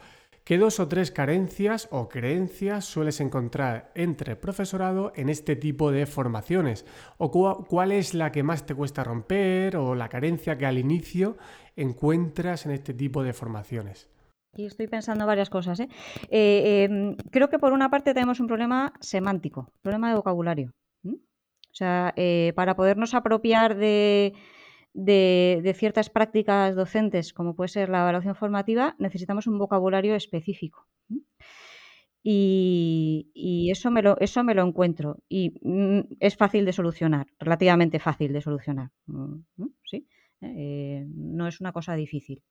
¿Qué 0.47 0.59
dos 0.59 0.79
o 0.79 0.87
tres 0.87 1.11
carencias 1.11 1.89
o 1.91 2.09
creencias 2.09 2.85
sueles 2.85 3.21
encontrar 3.21 3.91
entre 3.97 4.37
profesorado 4.37 5.11
en 5.17 5.29
este 5.29 5.57
tipo 5.57 5.91
de 5.91 6.07
formaciones? 6.07 6.87
¿O 7.19 7.33
cuál 7.67 7.91
es 7.91 8.15
la 8.15 8.31
que 8.31 8.45
más 8.45 8.65
te 8.65 8.77
cuesta 8.77 9.03
romper 9.03 9.77
o 9.77 9.97
la 9.97 10.09
carencia 10.09 10.57
que 10.57 10.65
al 10.65 10.79
inicio 10.79 11.37
encuentras 11.75 12.65
en 12.65 12.71
este 12.71 12.95
tipo 12.95 13.25
de 13.25 13.33
formaciones? 13.33 14.09
Y 14.55 14.67
estoy 14.67 14.87
pensando 14.87 15.27
varias 15.27 15.51
cosas. 15.51 15.81
¿eh? 15.81 15.89
Eh, 16.31 16.85
em, 16.85 17.17
creo 17.33 17.49
que 17.49 17.59
por 17.59 17.73
una 17.73 17.91
parte 17.91 18.15
tenemos 18.15 18.39
un 18.39 18.47
problema 18.47 18.93
semántico, 19.01 19.73
problema 19.83 20.11
de 20.11 20.15
vocabulario. 20.15 20.71
O 21.05 21.75
sea, 21.75 22.15
eh, 22.15 22.53
para 22.55 22.77
podernos 22.77 23.15
apropiar 23.15 23.77
de, 23.77 24.33
de, 24.97 25.75
ciertas 25.77 26.11
prácticas 26.11 26.75
docentes, 26.75 27.33
como 27.33 27.55
puede 27.55 27.69
ser 27.69 27.89
la 27.89 28.01
evaluación 28.01 28.35
formativa, 28.35 28.97
necesitamos 28.99 29.47
un 29.47 29.59
vocabulario 29.59 30.15
específico. 30.15 30.89
Y, 32.29 33.69
eso, 33.71 33.91
me 33.93 34.03
lo, 34.03 34.19
eso 34.19 34.43
me 34.43 34.55
lo 34.55 34.67
encuentro. 34.67 35.19
Y 35.29 35.55
mm, 35.63 36.17
es 36.19 36.37
fácil 36.37 36.65
de 36.65 36.73
solucionar, 36.73 37.29
relativamente 37.39 38.01
fácil 38.01 38.33
de 38.33 38.41
solucionar. 38.41 38.91
¿Sí? 39.85 40.09
Eh, 40.41 41.07
no 41.09 41.47
es 41.47 41.61
una 41.61 41.73
cosa 41.73 41.95
difícil. 41.95 42.43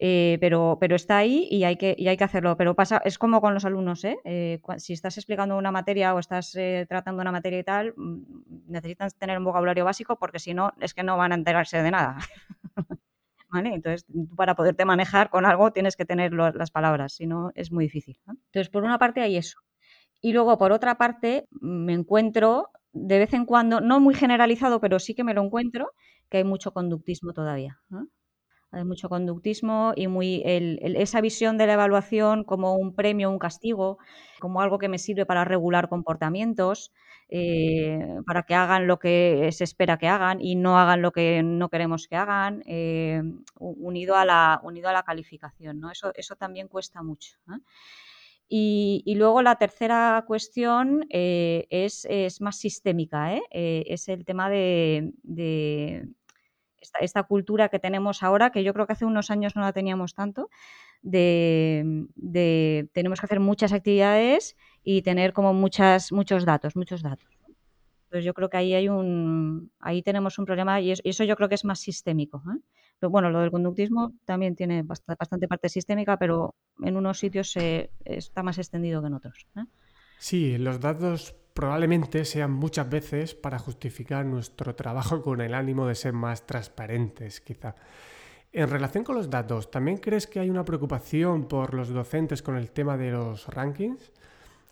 Eh, 0.00 0.38
pero, 0.40 0.78
pero 0.80 0.94
está 0.94 1.18
ahí 1.18 1.48
y 1.50 1.64
hay, 1.64 1.76
que, 1.76 1.96
hacerlo. 2.20 2.56
Pero 2.56 2.74
pasa, 2.74 3.00
es 3.04 3.18
como 3.18 3.40
con 3.40 3.54
los 3.54 3.64
alumnos, 3.64 4.04
¿eh? 4.04 4.18
eh 4.24 4.60
si 4.76 4.92
estás 4.92 5.18
explicando 5.18 5.56
una 5.56 5.72
materia 5.72 6.14
o 6.14 6.18
estás 6.18 6.56
tratando 6.88 7.22
una 7.22 7.32
materia 7.32 7.58
y 7.58 7.64
tal, 7.64 7.94
mm, 7.96 8.22
necesitas 8.68 9.14
tener 9.16 9.38
un 9.38 9.44
vocabulario 9.44 9.84
básico 9.84 10.16
porque 10.16 10.38
si 10.38 10.54
no, 10.54 10.72
es 10.80 10.94
que 10.94 11.02
no 11.02 11.16
van 11.16 11.32
a 11.32 11.34
enterarse 11.34 11.82
de 11.82 11.90
nada. 11.90 12.18
¿Vale? 13.50 13.74
Entonces, 13.74 14.06
para 14.36 14.54
poderte 14.54 14.84
manejar 14.84 15.30
con 15.30 15.46
algo 15.46 15.72
tienes 15.72 15.96
que 15.96 16.04
tener 16.04 16.32
las 16.34 16.70
palabras, 16.70 17.14
si 17.14 17.26
no 17.26 17.50
es 17.54 17.72
muy 17.72 17.84
difícil. 17.84 18.20
Entonces, 18.26 18.68
por 18.68 18.84
una 18.84 18.98
parte 18.98 19.22
hay 19.22 19.36
eso. 19.36 19.58
Y 20.20 20.32
luego, 20.32 20.58
por 20.58 20.72
otra 20.72 20.96
parte, 20.96 21.48
me 21.50 21.94
encuentro 21.94 22.70
de 22.92 23.18
vez 23.18 23.32
en 23.32 23.46
cuando, 23.46 23.80
no 23.80 24.00
muy 24.00 24.14
generalizado, 24.14 24.80
pero 24.80 24.98
sí 24.98 25.14
que 25.14 25.24
me 25.24 25.34
lo 25.34 25.42
encuentro, 25.42 25.92
que 26.28 26.38
hay 26.38 26.44
mucho 26.44 26.72
conductismo 26.72 27.32
todavía. 27.32 27.80
Hay 28.70 28.84
mucho 28.84 29.08
conductismo 29.08 29.94
y 29.96 30.08
muy 30.08 30.42
esa 30.44 31.22
visión 31.22 31.56
de 31.56 31.66
la 31.66 31.72
evaluación 31.72 32.44
como 32.44 32.74
un 32.74 32.94
premio, 32.94 33.30
un 33.30 33.38
castigo, 33.38 33.98
como 34.40 34.60
algo 34.60 34.78
que 34.78 34.88
me 34.88 34.98
sirve 34.98 35.24
para 35.24 35.44
regular 35.44 35.88
comportamientos, 35.88 36.92
eh, 37.30 37.98
para 38.26 38.42
que 38.42 38.54
hagan 38.54 38.86
lo 38.86 38.98
que 38.98 39.48
se 39.52 39.64
espera 39.64 39.96
que 39.96 40.08
hagan 40.08 40.40
y 40.42 40.54
no 40.54 40.78
hagan 40.78 41.00
lo 41.00 41.12
que 41.12 41.42
no 41.42 41.70
queremos 41.70 42.08
que 42.08 42.16
hagan, 42.16 42.62
eh, 42.66 43.22
unido, 43.56 44.16
a 44.16 44.26
la, 44.26 44.60
unido 44.62 44.90
a 44.90 44.92
la 44.92 45.02
calificación. 45.02 45.80
¿no? 45.80 45.90
Eso, 45.90 46.12
eso 46.14 46.36
también 46.36 46.68
cuesta 46.68 47.02
mucho. 47.02 47.38
Y, 48.50 49.14
luego 49.16 49.40
la 49.40 49.56
tercera 49.56 50.24
cuestión 50.26 51.06
eh, 51.08 51.66
es, 51.70 52.40
más 52.42 52.58
sistémica, 52.58 53.40
es 53.50 54.08
el 54.08 54.26
tema 54.26 54.50
de 54.50 55.12
esta, 57.00 57.22
cultura 57.24 57.68
que 57.68 57.78
tenemos 57.78 58.22
ahora, 58.22 58.50
que 58.50 58.64
yo 58.64 58.72
creo 58.72 58.86
que 58.86 58.92
hace 58.92 59.04
unos 59.04 59.30
años 59.30 59.56
no 59.56 59.62
la 59.62 59.72
teníamos 59.72 60.14
tanto, 60.14 60.50
de, 61.02 62.06
tenemos 62.92 63.20
que 63.20 63.26
hacer 63.26 63.40
muchas 63.40 63.72
actividades 63.72 64.56
y 64.82 65.02
tener 65.02 65.32
como 65.32 65.54
muchas, 65.54 66.12
muchos 66.12 66.44
datos, 66.44 66.76
muchos 66.76 67.02
datos. 67.02 67.28
Entonces 68.04 68.24
yo 68.24 68.32
creo 68.32 68.48
que 68.48 68.56
ahí 68.56 68.74
hay 68.74 68.88
un, 68.88 69.70
ahí 69.80 70.02
tenemos 70.02 70.38
un 70.38 70.46
problema 70.46 70.80
y, 70.80 70.92
eso 70.92 71.24
yo 71.24 71.36
creo 71.36 71.48
que 71.48 71.56
es 71.56 71.64
más 71.64 71.78
sistémico. 71.78 72.42
¿eh? 72.50 73.06
bueno, 73.06 73.30
lo 73.30 73.40
del 73.40 73.50
conductismo 73.50 74.14
también 74.24 74.56
tiene 74.56 74.82
bastante, 74.82 75.46
parte 75.46 75.68
sistémica, 75.68 76.16
pero 76.16 76.54
en 76.82 76.96
unos 76.96 77.18
sitios 77.18 77.54
está 78.04 78.42
más 78.42 78.58
extendido 78.58 79.02
que 79.02 79.08
en 79.08 79.14
otros. 79.14 79.46
¿eh? 79.56 79.64
Sí, 80.18 80.58
los 80.58 80.80
datos 80.80 81.36
probablemente 81.58 82.24
sean 82.24 82.52
muchas 82.52 82.88
veces 82.88 83.34
para 83.34 83.58
justificar 83.58 84.24
nuestro 84.24 84.76
trabajo 84.76 85.22
con 85.24 85.40
el 85.40 85.54
ánimo 85.54 85.88
de 85.88 85.96
ser 85.96 86.12
más 86.12 86.46
transparentes, 86.46 87.40
quizá. 87.40 87.74
En 88.52 88.70
relación 88.70 89.02
con 89.02 89.16
los 89.16 89.28
datos, 89.28 89.68
¿también 89.68 89.96
crees 89.96 90.28
que 90.28 90.38
hay 90.38 90.50
una 90.50 90.64
preocupación 90.64 91.48
por 91.48 91.74
los 91.74 91.88
docentes 91.88 92.42
con 92.42 92.56
el 92.56 92.70
tema 92.70 92.96
de 92.96 93.10
los 93.10 93.48
rankings? 93.48 94.12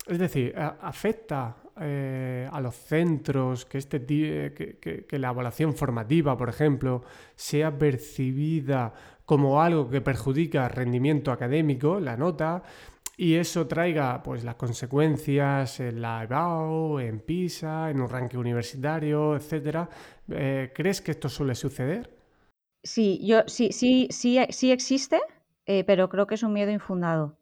Es 0.06 0.20
decir, 0.20 0.54
¿afecta 0.56 1.56
eh, 1.80 2.48
a 2.52 2.60
los 2.60 2.76
centros 2.76 3.66
que, 3.66 3.78
este, 3.78 4.06
que, 4.06 5.06
que 5.08 5.18
la 5.18 5.30
evaluación 5.30 5.74
formativa, 5.74 6.36
por 6.36 6.48
ejemplo, 6.48 7.02
sea 7.34 7.76
percibida 7.76 8.94
como 9.24 9.60
algo 9.60 9.90
que 9.90 10.00
perjudica 10.00 10.66
el 10.66 10.70
rendimiento 10.70 11.32
académico, 11.32 11.98
la 11.98 12.16
nota? 12.16 12.62
Y 13.16 13.34
eso 13.34 13.66
traiga 13.66 14.22
pues 14.22 14.44
las 14.44 14.56
consecuencias 14.56 15.80
en 15.80 16.02
la 16.02 16.22
EBAU, 16.24 16.98
en 17.00 17.20
PISA, 17.20 17.90
en 17.90 18.00
un 18.00 18.08
ranking 18.08 18.38
universitario, 18.38 19.34
etcétera. 19.36 19.88
Eh, 20.28 20.70
¿Crees 20.74 21.00
que 21.00 21.12
esto 21.12 21.28
suele 21.28 21.54
suceder? 21.54 22.14
Sí, 22.82 23.20
yo 23.26 23.42
sí, 23.46 23.72
sí, 23.72 24.06
sí, 24.10 24.38
sí 24.50 24.70
existe, 24.70 25.20
eh, 25.64 25.82
pero 25.84 26.08
creo 26.08 26.26
que 26.26 26.34
es 26.34 26.42
un 26.42 26.52
miedo 26.52 26.70
infundado. 26.70 27.38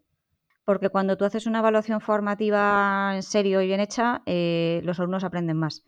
Porque 0.64 0.88
cuando 0.88 1.16
tú 1.16 1.24
haces 1.24 1.46
una 1.46 1.58
evaluación 1.58 2.00
formativa 2.00 3.12
en 3.14 3.22
serio 3.22 3.60
y 3.60 3.66
bien 3.66 3.80
hecha, 3.80 4.22
eh, 4.26 4.80
los 4.84 4.98
alumnos 4.98 5.24
aprenden 5.24 5.58
más. 5.58 5.84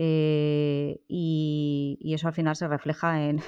Eh, 0.00 1.00
y, 1.08 1.98
eso 2.14 2.28
al 2.28 2.32
final 2.32 2.54
se 2.54 2.68
refleja 2.68 3.20
en, 3.28 3.40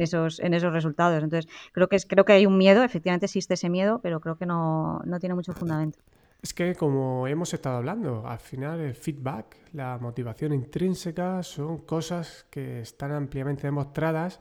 esos 0.00 0.38
resultados. 0.38 1.24
Entonces, 1.24 1.50
creo 1.72 1.88
que, 1.88 1.96
es, 1.96 2.06
creo 2.06 2.24
que 2.24 2.34
hay 2.34 2.46
un 2.46 2.56
miedo, 2.56 2.84
efectivamente 2.84 3.26
existe 3.26 3.54
ese 3.54 3.68
miedo, 3.68 4.00
pero 4.00 4.20
creo 4.20 4.36
que 4.36 4.46
no, 4.46 5.00
no 5.04 5.18
tiene 5.18 5.34
mucho 5.34 5.52
fundamento. 5.52 5.98
Es 6.40 6.54
que 6.54 6.76
como 6.76 7.26
hemos 7.26 7.52
estado 7.52 7.78
hablando, 7.78 8.24
al 8.26 8.38
final 8.38 8.78
el 8.78 8.94
feedback, 8.94 9.56
la 9.72 9.98
motivación 9.98 10.54
intrínseca 10.54 11.42
son 11.42 11.78
cosas 11.78 12.46
que 12.48 12.80
están 12.80 13.10
ampliamente 13.10 13.66
demostradas 13.66 14.38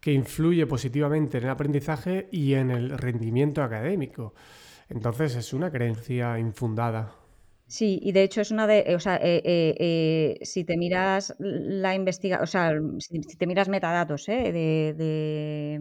que 0.00 0.12
influye 0.12 0.64
positivamente 0.66 1.38
en 1.38 1.44
el 1.44 1.50
aprendizaje 1.50 2.28
y 2.30 2.54
en 2.54 2.70
el 2.70 2.96
rendimiento 2.96 3.64
académico. 3.64 4.34
Entonces 4.88 5.34
es 5.34 5.52
una 5.52 5.72
creencia 5.72 6.38
infundada. 6.38 7.25
Sí, 7.68 7.98
y 8.00 8.12
de 8.12 8.22
hecho 8.22 8.40
es 8.40 8.52
una 8.52 8.66
de, 8.68 8.94
o 8.94 9.00
sea, 9.00 9.16
eh, 9.16 9.42
eh, 9.44 9.74
eh, 9.80 10.38
si 10.44 10.64
te 10.64 10.76
miras 10.76 11.34
la 11.40 11.96
investigación, 11.96 12.44
o 12.44 12.46
sea, 12.46 12.72
si, 13.00 13.20
te 13.20 13.46
miras 13.46 13.68
metadatos 13.68 14.26
de, 14.26 14.52
de 14.96 15.80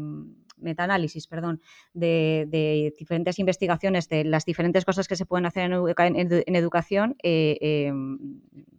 metaanálisis, 0.58 1.28
perdón, 1.28 1.62
de, 1.94 2.92
diferentes 2.98 3.38
investigaciones 3.38 4.10
de 4.10 4.24
las 4.24 4.46
diferentes 4.46 4.84
cosas 4.84 5.08
que 5.08 5.16
se 5.16 5.28
pueden 5.28 5.46
hacer 5.46 5.72
en, 5.72 6.56
educación, 6.56 7.16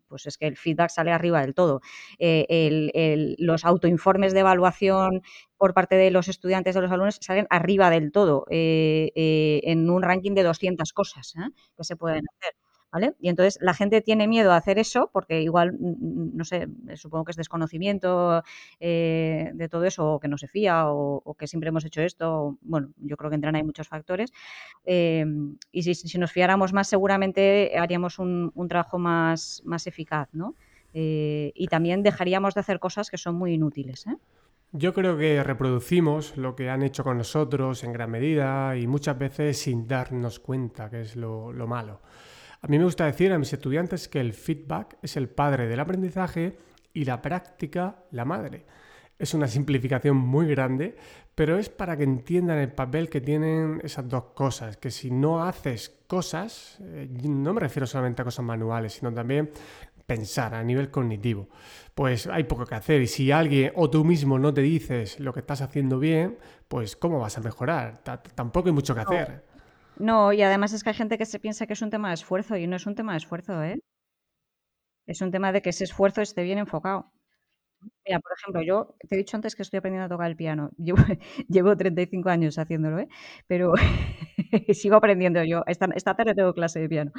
pues 0.09 0.27
es 0.27 0.37
que 0.37 0.47
el 0.49 0.57
feedback 0.57 0.91
sale 0.91 1.13
arriba 1.13 1.43
del 1.43 1.55
todo. 1.55 1.81
los 2.19 3.65
autoinformes 3.65 4.33
de 4.33 4.41
evaluación 4.41 5.23
por 5.57 5.75
parte 5.75 5.95
de 5.95 6.11
los 6.11 6.27
estudiantes, 6.27 6.75
de 6.75 6.81
los 6.81 6.91
alumnos, 6.91 7.19
salen 7.21 7.47
arriba 7.51 7.89
del 7.91 8.11
todo 8.11 8.47
en 8.51 9.91
un 9.91 10.03
ranking 10.03 10.35
de 10.35 10.43
200 10.43 10.93
cosas 10.93 11.35
que 11.77 11.85
se 11.85 11.95
pueden 11.97 12.25
hacer. 12.35 12.66
Y 13.19 13.29
entonces 13.29 13.59
la 13.61 13.75
gente 13.75 14.01
tiene 14.01 14.27
miedo 14.27 14.53
a 14.53 14.57
hacer 14.57 14.79
eso 14.79 15.11
porque 15.13 15.43
igual, 15.43 15.73
mm, 15.73 15.87
mm, 15.89 16.37
no 16.37 16.45
sé, 16.45 16.69
supongo 16.95 17.25
que 17.25 17.33
es 17.33 17.37
desconocimiento 17.37 18.43
eh, 18.81 19.51
de 19.55 19.69
todo 19.69 19.85
eso, 19.85 20.15
o 20.15 20.21
que 20.21 20.29
no 20.29 20.39
se 20.39 20.49
fía, 20.49 20.85
o, 20.89 21.35
que 21.39 21.47
siempre 21.47 21.69
hemos 21.69 21.85
hecho 21.85 22.01
esto, 22.01 22.57
bueno, 22.63 22.89
yo 22.99 23.17
creo 23.17 23.31
que 23.31 23.35
entran 23.35 23.55
ahí 23.55 23.63
muchos 23.63 23.89
factores. 23.89 24.33
Em, 24.85 25.57
y 25.73 25.83
si, 25.83 26.19
nos 26.19 26.33
fiáramos 26.33 26.73
más, 26.73 26.89
seguramente 26.89 27.77
haríamos 27.79 28.19
un, 28.19 28.53
trabajo 28.69 28.99
más, 28.99 29.63
más 29.65 29.87
eficaz, 29.87 30.29
¿no? 30.33 30.55
Eh, 30.95 31.53
y 31.55 31.67
también 31.69 32.03
dejaríamos 32.03 32.55
de 32.55 32.61
hacer 32.61 32.79
cosas 32.79 33.11
que 33.11 33.19
son 33.19 33.35
muy 33.35 33.53
inútiles. 33.53 34.07
¿eh? 34.07 34.17
Yo 34.73 34.95
creo 34.95 35.19
que 35.19 35.43
reproducimos 35.43 36.37
lo 36.39 36.57
que 36.57 36.71
han 36.71 36.83
hecho 36.83 37.05
con 37.05 37.19
nosotros 37.19 37.85
en 37.85 37.93
gran 37.93 38.11
medida 38.11 38.77
y 38.77 38.87
muchas 38.87 39.19
veces 39.19 39.59
sin 39.59 39.87
darnos 39.87 40.41
cuenta, 40.41 40.89
que 40.89 41.03
es 41.03 41.15
lo 41.17 41.53
malo. 41.67 42.01
A 42.61 42.69
mí 42.69 42.79
me 42.79 42.85
gusta 42.85 43.07
decir 43.07 43.33
a 43.33 43.39
mis 43.39 43.53
estudiantes 43.53 44.09
que 44.09 44.21
el 44.21 44.33
feedback 44.33 44.99
es 45.03 45.17
el 45.17 45.29
padre 45.29 45.69
del 45.69 45.81
aprendizaje 45.81 46.57
y 46.93 47.05
la 47.05 47.21
práctica 47.21 48.05
la 48.11 48.25
madre. 48.25 48.65
Es 49.19 49.35
una 49.35 49.49
simplificación 49.49 50.17
muy 50.17 50.47
grande, 50.47 50.97
pero 51.35 51.59
es 51.59 51.69
para 51.69 51.97
que 51.97 52.05
entiendan 52.05 52.59
el 52.59 52.73
papel 52.73 53.09
que 53.09 53.21
tienen 53.21 53.81
esas 53.85 54.09
dos 54.09 54.25
cosas, 54.35 54.77
que 54.77 54.91
si 54.91 55.11
no 55.11 55.45
haces 55.45 55.95
cosas, 56.07 56.79
eh, 56.81 57.09
no 57.23 57.55
me 57.55 57.61
refiero 57.61 57.87
solamente 57.87 58.23
a 58.23 58.25
cosas 58.25 58.45
manuales, 58.45 58.95
sino 58.95 59.13
también 59.13 59.51
pensar 60.07 60.55
a 60.55 60.63
nivel 60.63 60.91
cognitivo, 60.91 61.49
pues 61.95 62.27
hay 62.29 62.45
poco 62.45 62.65
que 62.65 62.77
hacer 62.77 63.03
y 63.03 63.07
si 63.07 63.33
alguien 63.33 63.73
o 63.75 63.91
tú 63.91 64.05
mismo 64.05 64.39
no 64.39 64.55
te 64.55 64.61
dices 64.61 65.19
lo 65.19 65.33
que 65.33 65.41
estás 65.41 65.61
haciendo 65.63 65.99
bien, 65.99 66.39
pues 66.69 66.97
¿cómo 66.97 67.19
vas 67.19 67.37
a 67.37 67.41
mejorar? 67.41 68.03
tampoco 68.35 68.69
hay 68.69 68.75
mucho 68.75 68.95
que 68.95 69.01
hacer. 69.01 69.45
No, 69.99 70.33
y 70.33 70.43
además 70.43 70.73
es 70.73 70.83
que 70.83 70.91
hay 70.91 70.95
gente 70.97 71.19
que 71.19 71.27
se 71.27 71.39
piensa 71.41 71.67
que 71.67 71.73
es 71.75 71.83
un 71.83 71.91
tema 71.91 72.09
de 72.09 72.15
esfuerzo 72.15 72.57
y 72.57 72.67
no 72.67 72.77
es 72.77 72.87
un 72.87 72.95
tema 72.95 73.13
de 73.13 73.19
esfuerzo, 73.19 73.63
¿eh? 73.63 73.81
Es 75.07 75.21
un 75.21 75.31
tema 75.31 75.53
de 75.53 75.63
que 75.63 75.71
ese 75.71 75.85
esfuerzo 75.85 76.21
esté 76.23 76.43
bien 76.43 76.59
enfocado. 76.59 77.13
Mira, 78.07 78.21
por 78.21 78.33
ejemplo, 78.39 78.63
yo 78.63 78.97
te 79.09 79.15
he 79.17 79.19
dicho 79.19 79.37
antes 79.37 79.55
que 79.57 79.63
estoy 79.63 79.79
aprendiendo 79.79 80.07
a 80.07 80.09
tocar 80.09 80.31
el 80.31 80.37
piano. 80.37 80.71
Llevo, 80.79 80.99
llevo 81.49 81.77
35 81.77 82.29
años 82.31 82.59
haciéndolo, 82.59 83.01
¿eh? 83.01 83.09
Pero 83.47 83.75
sigo 84.75 84.97
aprendiendo 84.97 85.43
yo. 85.45 85.63
Esta, 85.67 85.89
tarde 86.17 86.35
tengo 86.35 86.55
clase 86.55 86.81
de 86.81 86.89
piano. 86.89 87.13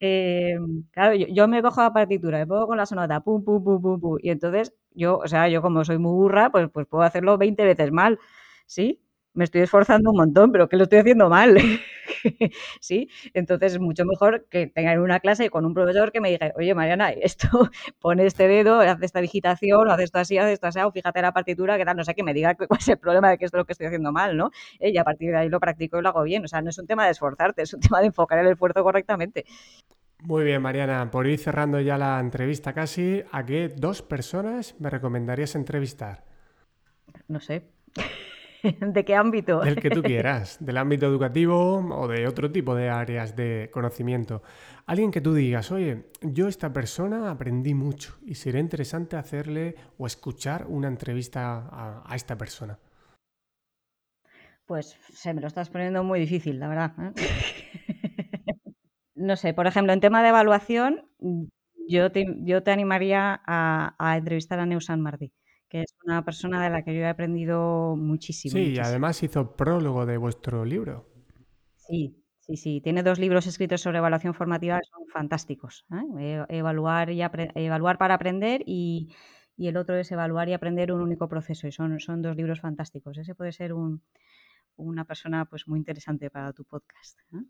Em, 0.00 0.84
claro, 0.92 1.14
yo, 1.14 1.48
me 1.48 1.62
cojo 1.62 1.80
la 1.82 1.92
partitura, 1.92 2.38
me 2.38 2.46
pongo 2.46 2.66
con 2.66 2.76
la 2.76 2.86
sonata, 2.86 3.20
pum, 3.20 3.44
pum, 3.44 3.64
pum, 3.64 3.80
pum, 3.82 4.00
pum. 4.00 4.18
Y 4.22 4.30
entonces 4.30 4.74
yo, 4.92 5.18
o 5.18 5.28
sea, 5.28 5.48
yo 5.48 5.62
como 5.62 5.84
soy 5.84 5.98
muy 5.98 6.12
burra, 6.12 6.50
pues, 6.50 6.68
pues 6.72 6.86
puedo 6.86 7.04
hacerlo 7.04 7.38
20 7.38 7.64
veces 7.64 7.92
mal, 7.92 8.18
¿sí? 8.66 9.00
Me 9.38 9.44
estoy 9.44 9.60
esforzando 9.60 10.10
un 10.10 10.16
montón, 10.16 10.50
pero 10.50 10.68
que 10.68 10.76
lo 10.76 10.82
estoy 10.82 10.98
haciendo 10.98 11.28
mal. 11.30 11.56
¿Sí? 12.80 13.08
Entonces 13.34 13.74
es 13.74 13.78
mucho 13.78 14.04
mejor 14.04 14.46
que 14.50 14.66
tengan 14.66 14.98
una 14.98 15.20
clase 15.20 15.48
con 15.48 15.64
un 15.64 15.74
profesor 15.74 16.10
que 16.10 16.20
me 16.20 16.30
diga, 16.30 16.52
oye 16.56 16.74
Mariana, 16.74 17.10
esto, 17.10 17.48
pone 18.00 18.26
este 18.26 18.48
dedo, 18.48 18.80
hace 18.80 19.06
esta 19.06 19.20
digitación, 19.20 19.88
o 19.88 19.92
hace 19.92 20.02
esto 20.02 20.18
así, 20.18 20.38
hace 20.38 20.54
esto 20.54 20.66
así, 20.66 20.80
o 20.80 20.90
fíjate 20.90 21.22
la 21.22 21.32
partitura, 21.32 21.78
que 21.78 21.84
tal, 21.84 21.96
no 21.96 22.04
sé, 22.04 22.14
que 22.14 22.24
me 22.24 22.34
diga 22.34 22.54
cuál 22.68 22.80
es 22.80 22.88
el 22.88 22.98
problema 22.98 23.30
de 23.30 23.38
que 23.38 23.44
esto 23.44 23.56
es 23.56 23.60
lo 23.60 23.64
que 23.64 23.72
estoy 23.72 23.86
haciendo 23.86 24.10
mal, 24.10 24.36
¿no? 24.36 24.50
Eh, 24.80 24.90
y 24.90 24.98
a 24.98 25.04
partir 25.04 25.30
de 25.30 25.36
ahí 25.36 25.48
lo 25.48 25.60
practico 25.60 25.98
y 25.98 26.02
lo 26.02 26.08
hago 26.08 26.24
bien. 26.24 26.44
O 26.44 26.48
sea, 26.48 26.60
no 26.60 26.70
es 26.70 26.78
un 26.78 26.88
tema 26.88 27.04
de 27.04 27.12
esforzarte, 27.12 27.62
es 27.62 27.72
un 27.72 27.80
tema 27.80 28.00
de 28.00 28.06
enfocar 28.06 28.40
el 28.40 28.48
esfuerzo 28.48 28.82
correctamente. 28.82 29.44
Muy 30.24 30.44
bien, 30.44 30.60
Mariana. 30.60 31.08
Por 31.12 31.28
ir 31.28 31.38
cerrando 31.38 31.80
ya 31.80 31.96
la 31.96 32.18
entrevista 32.18 32.72
casi, 32.72 33.22
¿a 33.30 33.46
qué 33.46 33.68
dos 33.68 34.02
personas 34.02 34.74
me 34.80 34.90
recomendarías 34.90 35.54
entrevistar? 35.54 36.24
No 37.28 37.38
sé. 37.38 37.70
¿De 38.80 39.04
qué 39.04 39.14
ámbito? 39.14 39.60
Del 39.60 39.76
que 39.76 39.90
tú 39.90 40.02
quieras, 40.02 40.58
del 40.60 40.76
ámbito 40.76 41.06
educativo 41.06 41.76
o 41.76 42.08
de 42.08 42.26
otro 42.26 42.50
tipo 42.50 42.74
de 42.74 42.88
áreas 42.88 43.36
de 43.36 43.70
conocimiento. 43.72 44.42
Alguien 44.86 45.10
que 45.10 45.20
tú 45.20 45.34
digas, 45.34 45.70
oye, 45.70 46.10
yo 46.22 46.48
esta 46.48 46.72
persona 46.72 47.30
aprendí 47.30 47.74
mucho 47.74 48.18
y 48.24 48.34
sería 48.34 48.60
interesante 48.60 49.16
hacerle 49.16 49.76
o 49.98 50.06
escuchar 50.06 50.66
una 50.68 50.88
entrevista 50.88 51.68
a, 52.04 52.14
esta 52.14 52.36
persona. 52.36 52.78
Pues 54.66 54.98
se 55.12 55.32
me 55.32 55.40
lo 55.40 55.46
estás 55.46 55.70
poniendo 55.70 56.04
muy 56.04 56.20
difícil, 56.20 56.58
la 56.58 56.68
verdad. 56.68 56.92
¿eh? 57.00 57.12
no 59.14 59.36
sé, 59.36 59.54
por 59.54 59.66
ejemplo, 59.66 59.92
en 59.92 60.00
tema 60.00 60.22
de 60.22 60.28
evaluación, 60.28 61.08
yo 61.88 62.12
te, 62.12 62.26
yo 62.40 62.62
te 62.62 62.70
animaría 62.70 63.40
a, 63.46 63.94
a 63.98 64.16
entrevistar 64.16 64.58
a 64.58 64.66
Neusan 64.66 65.00
Martí 65.00 65.32
que 65.68 65.82
es 65.82 65.94
una 66.04 66.24
persona 66.24 66.62
de 66.62 66.70
la 66.70 66.82
que 66.82 66.94
yo 66.94 67.00
he 67.00 67.08
aprendido 67.08 67.94
muchísimo. 67.96 68.52
Sí, 68.52 68.72
y 68.72 68.78
además 68.78 69.22
hizo 69.22 69.54
prólogo 69.56 70.06
de 70.06 70.16
vuestro 70.16 70.64
libro. 70.64 71.06
Sí, 71.76 72.24
sí, 72.40 72.56
sí. 72.56 72.80
Tiene 72.80 73.02
dos 73.02 73.18
libros 73.18 73.46
escritos 73.46 73.80
sobre 73.80 73.98
evaluación 73.98 74.34
formativa 74.34 74.78
que 74.78 74.88
son 74.90 75.06
fantásticos. 75.08 75.84
¿eh? 76.18 76.44
Evaluar, 76.48 77.10
y 77.10 77.20
evaluar 77.22 77.98
para 77.98 78.14
aprender 78.14 78.62
y, 78.66 79.14
el 79.58 79.76
otro 79.76 79.96
es 79.96 80.10
evaluar 80.12 80.48
y 80.48 80.52
aprender 80.52 80.92
un 80.92 81.00
único 81.00 81.28
proceso. 81.28 81.66
Y 81.66 81.72
son, 81.72 82.00
son 82.00 82.22
dos 82.22 82.36
libros 82.36 82.60
fantásticos. 82.60 83.18
Ese 83.18 83.34
puede 83.34 83.52
ser 83.52 83.72
una 84.76 85.04
persona 85.04 85.44
pues, 85.44 85.68
muy 85.68 85.78
interesante 85.78 86.30
para 86.30 86.52
tu 86.52 86.64
podcast. 86.64 87.18
¿eh? 87.34 87.44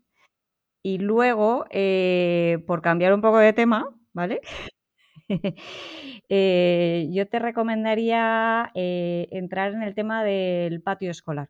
Y 0.81 0.97
luego, 0.97 1.65
eh, 1.69 2.63
por 2.65 2.81
cambiar 2.81 3.13
un 3.13 3.21
poco 3.21 3.37
de 3.37 3.53
tema, 3.53 3.95
¿vale? 4.13 4.41
Eh, 6.31 7.07
yo 7.09 7.27
te 7.27 7.39
recomendaría 7.39 8.71
eh, 8.75 9.27
entrar 9.31 9.73
en 9.73 9.81
el 9.81 9.95
tema 9.95 10.23
del 10.23 10.79
patio 10.79 11.09
escolar. 11.09 11.49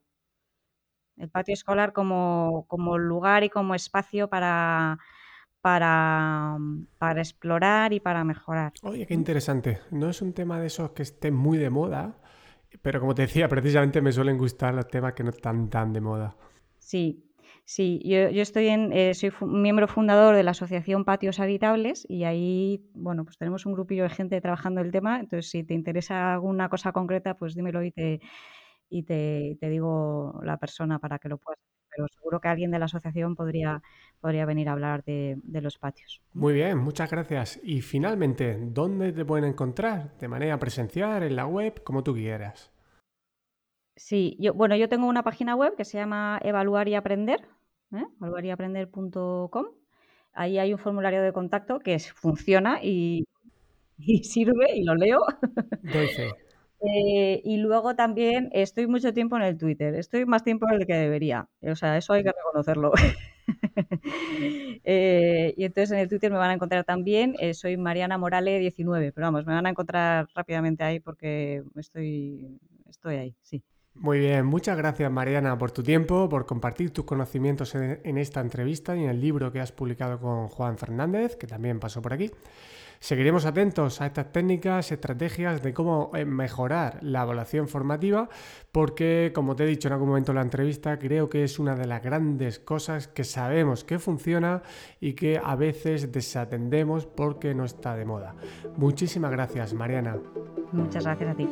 El 1.17 1.30
patio 1.30 1.53
escolar 1.53 1.91
como, 1.91 2.65
lugar 2.97 3.43
y 3.43 3.49
como 3.49 3.75
espacio 3.75 4.30
para, 4.30 4.97
para, 5.59 6.55
para, 6.97 7.19
explorar 7.19 7.91
y 7.91 7.99
para 7.99 8.23
mejorar. 8.23 8.71
Oye, 8.84 9.05
qué 9.05 9.13
interesante. 9.13 9.80
No 9.91 10.09
es 10.09 10.21
un 10.21 10.32
tema 10.32 10.61
de 10.61 10.67
esos 10.67 10.91
que 10.91 11.03
esté 11.03 11.30
muy 11.30 11.57
de 11.57 11.69
moda, 11.69 12.15
pero 12.82 13.01
como 13.01 13.13
te 13.13 13.23
decía, 13.23 13.49
precisamente 13.49 14.01
me 14.01 14.13
suelen 14.13 14.38
gustar 14.38 14.73
los 14.73 14.88
temas 14.88 15.11
que 15.11 15.25
no 15.25 15.32
están 15.32 15.69
tan 15.69 15.91
de 15.91 15.99
moda. 15.99 16.38
Sí, 16.77 17.28
Sí, 17.70 18.01
yo, 18.03 18.17
estoy 18.41 18.67
en, 18.67 18.91
eh, 18.93 19.13
soy 19.13 19.32
miembro 19.41 19.88
fundador 19.88 20.36
de 20.36 20.41
la 20.41 20.51
asociación 20.51 21.05
Patios 21.05 21.39
Habitables 21.39 22.03
y 22.09 22.24
ahí, 22.24 22.84
bueno, 22.95 23.26
pues 23.26 23.38
tenemos 23.38 23.67
un 23.67 23.74
grupillo 23.74 24.01
de 24.01 24.09
gente 24.09 24.41
trabajando 24.41 24.82
el 24.82 24.91
tema. 24.91 25.20
Entonces, 25.20 25.51
si 25.51 25.63
te 25.63 25.76
interesa 25.76 26.34
alguna 26.34 26.67
cosa 26.67 26.91
concreta, 26.91 27.38
pues 27.38 27.53
dímelo 27.53 27.84
y 27.84 27.91
te, 27.91 28.22
y 28.89 29.03
te, 29.03 29.55
digo 29.70 30.39
la 30.43 30.57
persona 30.57 30.97
para 30.97 31.20
que 31.20 31.30
lo 31.30 31.38
puedas 31.38 31.59
hacer. 31.59 31.86
Pero 31.95 32.07
seguro 32.07 32.41
que 32.41 32.47
alguien 32.47 32.72
de 32.72 32.80
la 32.80 32.86
asociación 32.86 33.36
podría, 33.36 33.84
podría 34.20 34.47
venir 34.47 34.67
a 34.67 34.72
hablar 34.72 35.03
de, 35.03 35.38
los 35.61 35.78
patios. 35.78 36.24
Muy 36.34 36.55
bien, 36.55 36.76
muchas 36.80 37.11
gracias. 37.11 37.59
Y 37.61 37.82
finalmente, 37.82 38.57
¿dónde 38.59 39.13
te 39.13 39.26
pueden 39.26 39.45
encontrar? 39.45 40.17
¿De 40.17 40.28
manera 40.28 40.57
presencial, 40.57 41.22
en 41.22 41.36
la 41.36 41.45
web, 41.45 41.84
como 41.84 42.03
tú 42.03 42.15
quieras? 42.15 42.72
Sí, 43.95 44.38
yo, 44.39 44.55
bueno, 44.55 44.76
yo 44.76 44.89
tengo 44.89 45.05
una 45.05 45.22
página 45.22 45.55
web 45.55 45.76
que 45.76 45.86
se 45.86 45.99
llama 45.99 46.39
Evaluar 46.41 46.88
y 46.88 46.95
Aprender, 46.95 47.47
¿eh? 47.94 48.06
evaluaryaprender.com. 48.18 49.66
Ahí 50.34 50.58
hay 50.58 50.74
un 50.74 50.80
formulario 50.80 51.22
de 51.22 51.34
contacto 51.34 51.80
que 51.80 52.00
funciona 52.00 52.80
y, 52.84 53.26
sirve 54.24 54.76
y 54.76 54.84
lo 54.84 54.96
leo. 54.96 55.20
Eh, 56.82 57.42
y 57.44 57.58
luego 57.58 57.94
también 57.96 58.50
estoy 58.54 58.88
mucho 58.88 59.14
tiempo 59.14 59.36
en 59.36 59.42
el 59.44 59.58
Twitter. 59.58 59.96
Estoy 59.96 60.26
más 60.26 60.46
tiempo 60.46 60.66
en 60.70 60.76
el 60.76 60.88
que 60.88 60.94
debería. 60.94 61.50
O 61.62 61.76
sea, 61.76 61.98
eso 61.98 62.14
hay 62.14 62.24
que 62.24 62.32
reconocerlo. 62.32 62.94
Eh, 64.86 65.54
y 65.58 65.66
entonces 65.66 65.92
en 65.92 66.00
el 66.00 66.08
Twitter 66.08 66.32
me 66.32 66.38
van 66.38 66.52
a 66.52 66.54
encontrar 66.54 66.84
también, 66.84 67.36
eh, 67.40 67.54
soy 67.54 67.78
Mariana 67.78 68.18
Morale19, 68.18 69.12
pero 69.14 69.28
vamos, 69.28 69.46
me 69.46 69.54
van 69.54 69.66
a 69.66 69.70
encontrar 69.70 70.28
rápidamente 70.34 70.84
ahí 70.84 71.00
porque 71.00 71.64
estoy, 71.76 72.60
estoy 72.88 73.16
ahí, 73.16 73.36
sí. 73.42 73.62
Muy 73.96 74.20
bien, 74.20 74.46
muchas 74.46 74.78
gracias 74.78 75.12
Mariana 75.12 75.58
por 75.58 75.72
tu 75.72 75.84
tiempo, 75.84 76.30
por 76.30 76.46
compartir 76.46 76.92
tus 76.92 77.06
conocimientos 77.06 77.76
en, 77.76 78.18
esta 78.18 78.40
entrevista 78.40 78.96
y 78.96 79.04
en 79.04 79.10
el 79.10 79.20
libro 79.20 79.52
que 79.52 79.60
has 79.60 79.72
publicado 79.72 80.20
con 80.20 80.48
Juan 80.48 80.78
Fernández, 80.78 81.36
que 81.36 81.48
también 81.48 81.80
pasó 81.80 82.02
por 82.02 82.14
aquí. 82.14 82.32
Seguiremos 83.00 83.45
atentos 83.45 84.02
a 84.02 84.08
estas 84.08 84.32
técnicas, 84.32 84.91
estrategias 84.91 85.64
de 85.64 85.74
cómo 85.74 86.12
eh, 86.14 86.26
mejorar 86.26 87.00
la 87.02 87.24
evaluación 87.24 87.68
formativa, 87.68 88.28
porque 88.72 89.32
como 89.34 89.56
te 89.56 89.64
he 89.64 89.68
dicho 89.68 89.88
en 89.88 89.93
algún 89.93 90.10
momento 90.10 90.32
en 90.32 90.36
la 90.36 90.41
entrevista, 90.41 91.00
creo 91.00 91.30
que 91.30 91.43
es 91.43 91.60
una 91.60 91.76
de 91.76 91.88
las 91.88 92.04
grandes 92.04 92.60
cosas 92.60 93.08
que 93.08 93.24
sabemos 93.24 93.84
que 93.84 94.00
funciona 94.00 94.62
y 95.00 95.14
que 95.14 95.39
a 95.41 95.56
veces 95.56 96.12
desatendemos 96.12 97.06
porque 97.06 97.56
no 97.56 97.64
está 97.66 97.95
de 97.95 98.06
moda. 98.06 98.36
Muchísimas 98.76 99.32
gracias, 99.32 99.74
Mariana. 99.74 100.18
Muchas 100.72 101.04
gracias 101.04 101.30
a 101.32 101.36
ti. 101.36 101.47